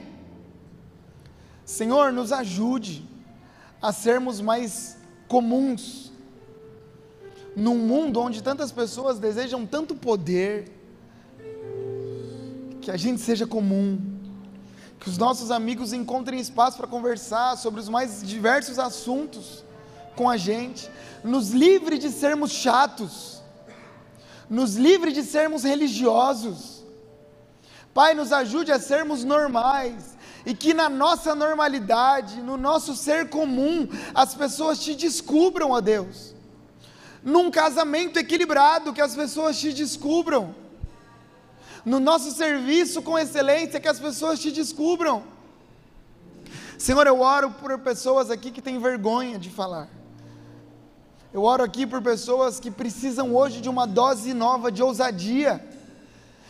Senhor, 1.66 2.14
nos 2.14 2.32
ajude 2.32 3.04
a 3.82 3.92
sermos 3.92 4.40
mais 4.40 4.98
comuns. 5.28 6.12
Num 7.56 7.78
mundo 7.78 8.20
onde 8.20 8.44
tantas 8.44 8.72
pessoas 8.72 9.18
desejam 9.18 9.66
tanto 9.66 9.96
poder, 9.96 10.72
que 12.82 12.92
a 12.92 12.98
gente 12.98 13.22
seja 13.22 13.48
comum, 13.48 14.00
que 15.00 15.10
os 15.10 15.18
nossos 15.18 15.52
amigos 15.52 15.94
encontrem 15.94 16.40
espaço 16.40 16.78
para 16.78 16.88
conversar 16.88 17.58
sobre 17.58 17.80
os 17.80 17.88
mais 17.88 18.22
diversos 18.22 18.78
assuntos 18.78 19.64
com 20.16 20.30
a 20.30 20.38
gente, 20.38 20.90
nos 21.24 21.52
livre 21.52 21.98
de 21.98 22.10
sermos 22.10 22.52
chatos, 22.52 23.42
nos 24.50 24.76
livre 24.76 25.12
de 25.12 25.24
sermos 25.24 25.64
religiosos. 25.64 26.84
Pai, 27.94 28.14
nos 28.14 28.32
ajude 28.32 28.72
a 28.72 28.80
sermos 28.80 29.24
normais 29.24 30.15
e 30.46 30.54
que 30.54 30.74
na 30.74 30.88
nossa 30.88 31.34
normalidade, 31.34 32.42
no 32.42 32.56
nosso 32.56 32.96
ser 32.96 33.30
comum, 33.30 33.88
as 34.14 34.36
pessoas 34.36 34.80
te 34.80 34.94
descubram, 34.94 35.72
ó 35.72 35.82
Deus. 35.82 36.36
Num 37.24 37.50
casamento 37.50 38.20
equilibrado, 38.20 38.94
que 38.94 39.02
as 39.02 39.16
pessoas 39.16 39.60
te 39.60 39.74
descubram. 39.74 40.54
No 41.84 42.00
nosso 42.00 42.32
serviço 42.32 43.02
com 43.02 43.18
excelência, 43.18 43.80
que 43.80 43.88
as 43.88 44.00
pessoas 44.00 44.40
te 44.40 44.52
descubram. 44.52 45.24
Senhor, 46.78 47.08
eu 47.08 47.22
oro 47.22 47.50
por 47.52 47.78
pessoas 47.80 48.30
aqui 48.30 48.52
que 48.52 48.62
têm 48.62 48.80
vergonha 48.80 49.40
de 49.40 49.50
falar. 49.50 49.90
Eu 51.34 51.44
oro 51.44 51.64
aqui 51.64 51.86
por 51.88 52.02
pessoas 52.02 52.60
que 52.60 52.70
precisam 52.70 53.36
hoje 53.36 53.60
de 53.62 53.70
uma 53.70 53.86
dose 53.86 54.34
nova 54.34 54.72
de 54.72 54.84
ousadia. 54.84 55.64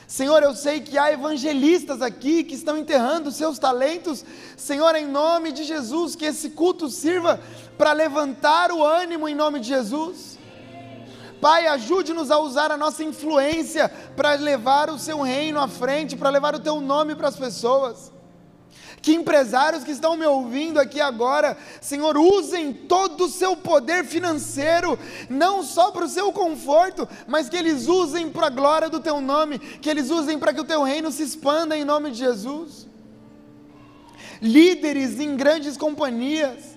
Senhor, 0.08 0.43
eu 0.43 0.53
sei 0.56 0.82
que 0.82 0.97
há 0.97 1.12
evangelistas 1.12 2.01
aqui 2.01 2.43
que 2.43 2.56
estão 2.56 2.78
enterrando 2.78 3.32
seus 3.32 3.58
talentos. 3.58 4.24
Senhor, 4.56 4.95
em 4.95 5.08
nome 5.08 5.51
de 5.51 5.64
Jesus, 5.64 6.16
que 6.16 6.26
esse 6.26 6.51
culto 6.51 6.89
sirva 6.89 7.39
para 7.78 7.91
levantar 7.91 8.72
o 8.72 8.84
ânimo 8.84 9.28
em 9.28 9.36
nome 9.36 9.60
de 9.60 9.68
Jesus. 9.68 10.38
Pai, 11.41 11.68
ajude-nos 11.68 12.32
a 12.32 12.39
usar 12.39 12.72
a 12.72 12.78
nossa 12.78 13.03
influência 13.03 13.89
para 14.16 14.34
levar 14.36 14.89
o 14.89 14.97
seu 14.97 15.22
reino 15.22 15.60
à 15.60 15.68
frente, 15.68 16.16
para 16.16 16.30
levar 16.30 16.56
o 16.56 16.60
teu 16.60 16.80
nome 16.80 17.16
para 17.16 17.28
as 17.28 17.36
pessoas 17.36 18.14
que 19.06 19.14
empresários 19.14 19.84
que 19.84 19.91
estão 19.91 20.18
me 20.18 20.26
ouvindo 20.26 20.80
aqui 20.80 20.99
agora, 20.99 21.56
Senhor, 21.80 22.18
usem 22.18 22.74
todo 22.74 23.26
o 23.26 23.30
seu 23.30 23.56
poder 23.56 24.03
financeiro, 24.03 24.97
não 25.30 25.62
só 25.62 25.91
para 25.91 26.06
o 26.06 26.10
seu 26.10 26.32
conforto, 26.32 27.08
mas 27.28 27.47
que 27.47 27.56
eles 27.56 27.88
usem 27.88 28.32
para 28.32 28.47
a 28.47 28.49
glória 28.49 28.89
do 28.89 28.99
teu 28.99 29.22
nome, 29.22 29.60
que 29.60 29.91
eles 29.91 30.10
usem 30.10 30.39
para 30.39 30.51
que 30.51 30.62
o 30.62 30.66
teu 30.66 30.82
reino 30.82 31.12
se 31.12 31.22
expanda 31.22 31.78
em 31.78 31.86
nome 31.86 32.10
de 32.10 32.18
Jesus. 32.18 32.88
Líderes 34.41 35.20
em 35.20 35.38
grandes 35.38 35.78
companhias, 35.78 36.76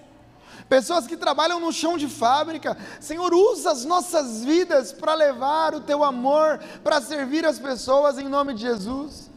pessoas 0.69 1.07
que 1.07 1.17
trabalham 1.17 1.59
no 1.59 1.73
chão 1.73 1.97
de 1.97 2.09
fábrica. 2.09 2.77
Senhor, 3.01 3.33
usa 3.33 3.71
as 3.71 3.87
nossas 3.87 4.45
vidas 4.45 4.93
para 4.93 5.15
levar 5.15 5.75
o 5.75 5.81
teu 5.81 6.05
amor, 6.05 6.61
para 6.85 7.01
servir 7.01 7.47
as 7.47 7.59
pessoas 7.59 8.19
em 8.19 8.29
nome 8.29 8.53
de 8.53 8.61
Jesus. 8.61 9.28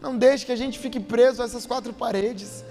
Não 0.00 0.16
deixe 0.16 0.46
que 0.46 0.52
a 0.52 0.56
gente 0.56 0.78
fique 0.78 1.00
preso 1.00 1.42
a 1.42 1.44
essas 1.44 1.66
quatro 1.66 1.92
paredes. 1.92 2.64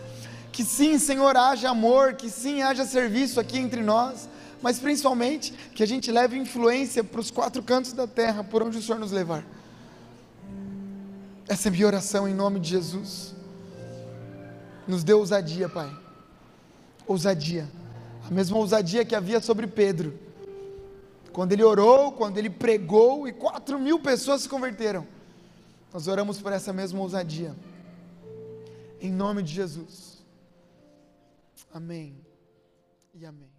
Que 0.51 0.63
sim, 0.63 0.97
Senhor, 0.97 1.35
haja 1.35 1.69
amor, 1.69 2.13
que 2.13 2.29
sim, 2.29 2.61
haja 2.61 2.85
serviço 2.85 3.39
aqui 3.39 3.57
entre 3.59 3.81
nós, 3.83 4.27
mas 4.61 4.79
principalmente 4.79 5.53
que 5.75 5.83
a 5.83 5.85
gente 5.85 6.11
leve 6.11 6.37
influência 6.37 7.03
para 7.03 7.21
os 7.21 7.29
quatro 7.29 7.61
cantos 7.61 7.93
da 7.93 8.07
terra, 8.07 8.43
por 8.43 8.63
onde 8.63 8.77
o 8.77 8.81
Senhor 8.81 8.97
nos 8.97 9.11
levar. 9.11 9.45
Essa 11.47 11.67
é 11.67 11.69
a 11.69 11.71
minha 11.71 11.85
oração 11.85 12.27
em 12.27 12.33
nome 12.33 12.59
de 12.59 12.69
Jesus. 12.69 13.35
Nos 14.87 15.03
dê 15.03 15.13
ousadia, 15.13 15.69
Pai. 15.69 15.89
Ousadia. 17.05 17.69
A 18.27 18.33
mesma 18.33 18.57
ousadia 18.57 19.05
que 19.05 19.15
havia 19.15 19.39
sobre 19.39 19.67
Pedro. 19.67 20.13
Quando 21.31 21.51
ele 21.51 21.63
orou, 21.63 22.11
quando 22.11 22.37
ele 22.37 22.49
pregou 22.49 23.27
e 23.27 23.31
quatro 23.31 23.77
mil 23.77 23.99
pessoas 23.99 24.41
se 24.41 24.49
converteram. 24.49 25.05
Nós 25.93 26.07
oramos 26.07 26.41
por 26.41 26.51
essa 26.51 26.73
mesma 26.73 26.99
ousadia. 26.99 27.55
Em 28.99 29.11
nome 29.11 29.43
de 29.43 29.53
Jesus. 29.53 30.25
Amém 31.73 32.25
e 33.13 33.25
amém. 33.25 33.56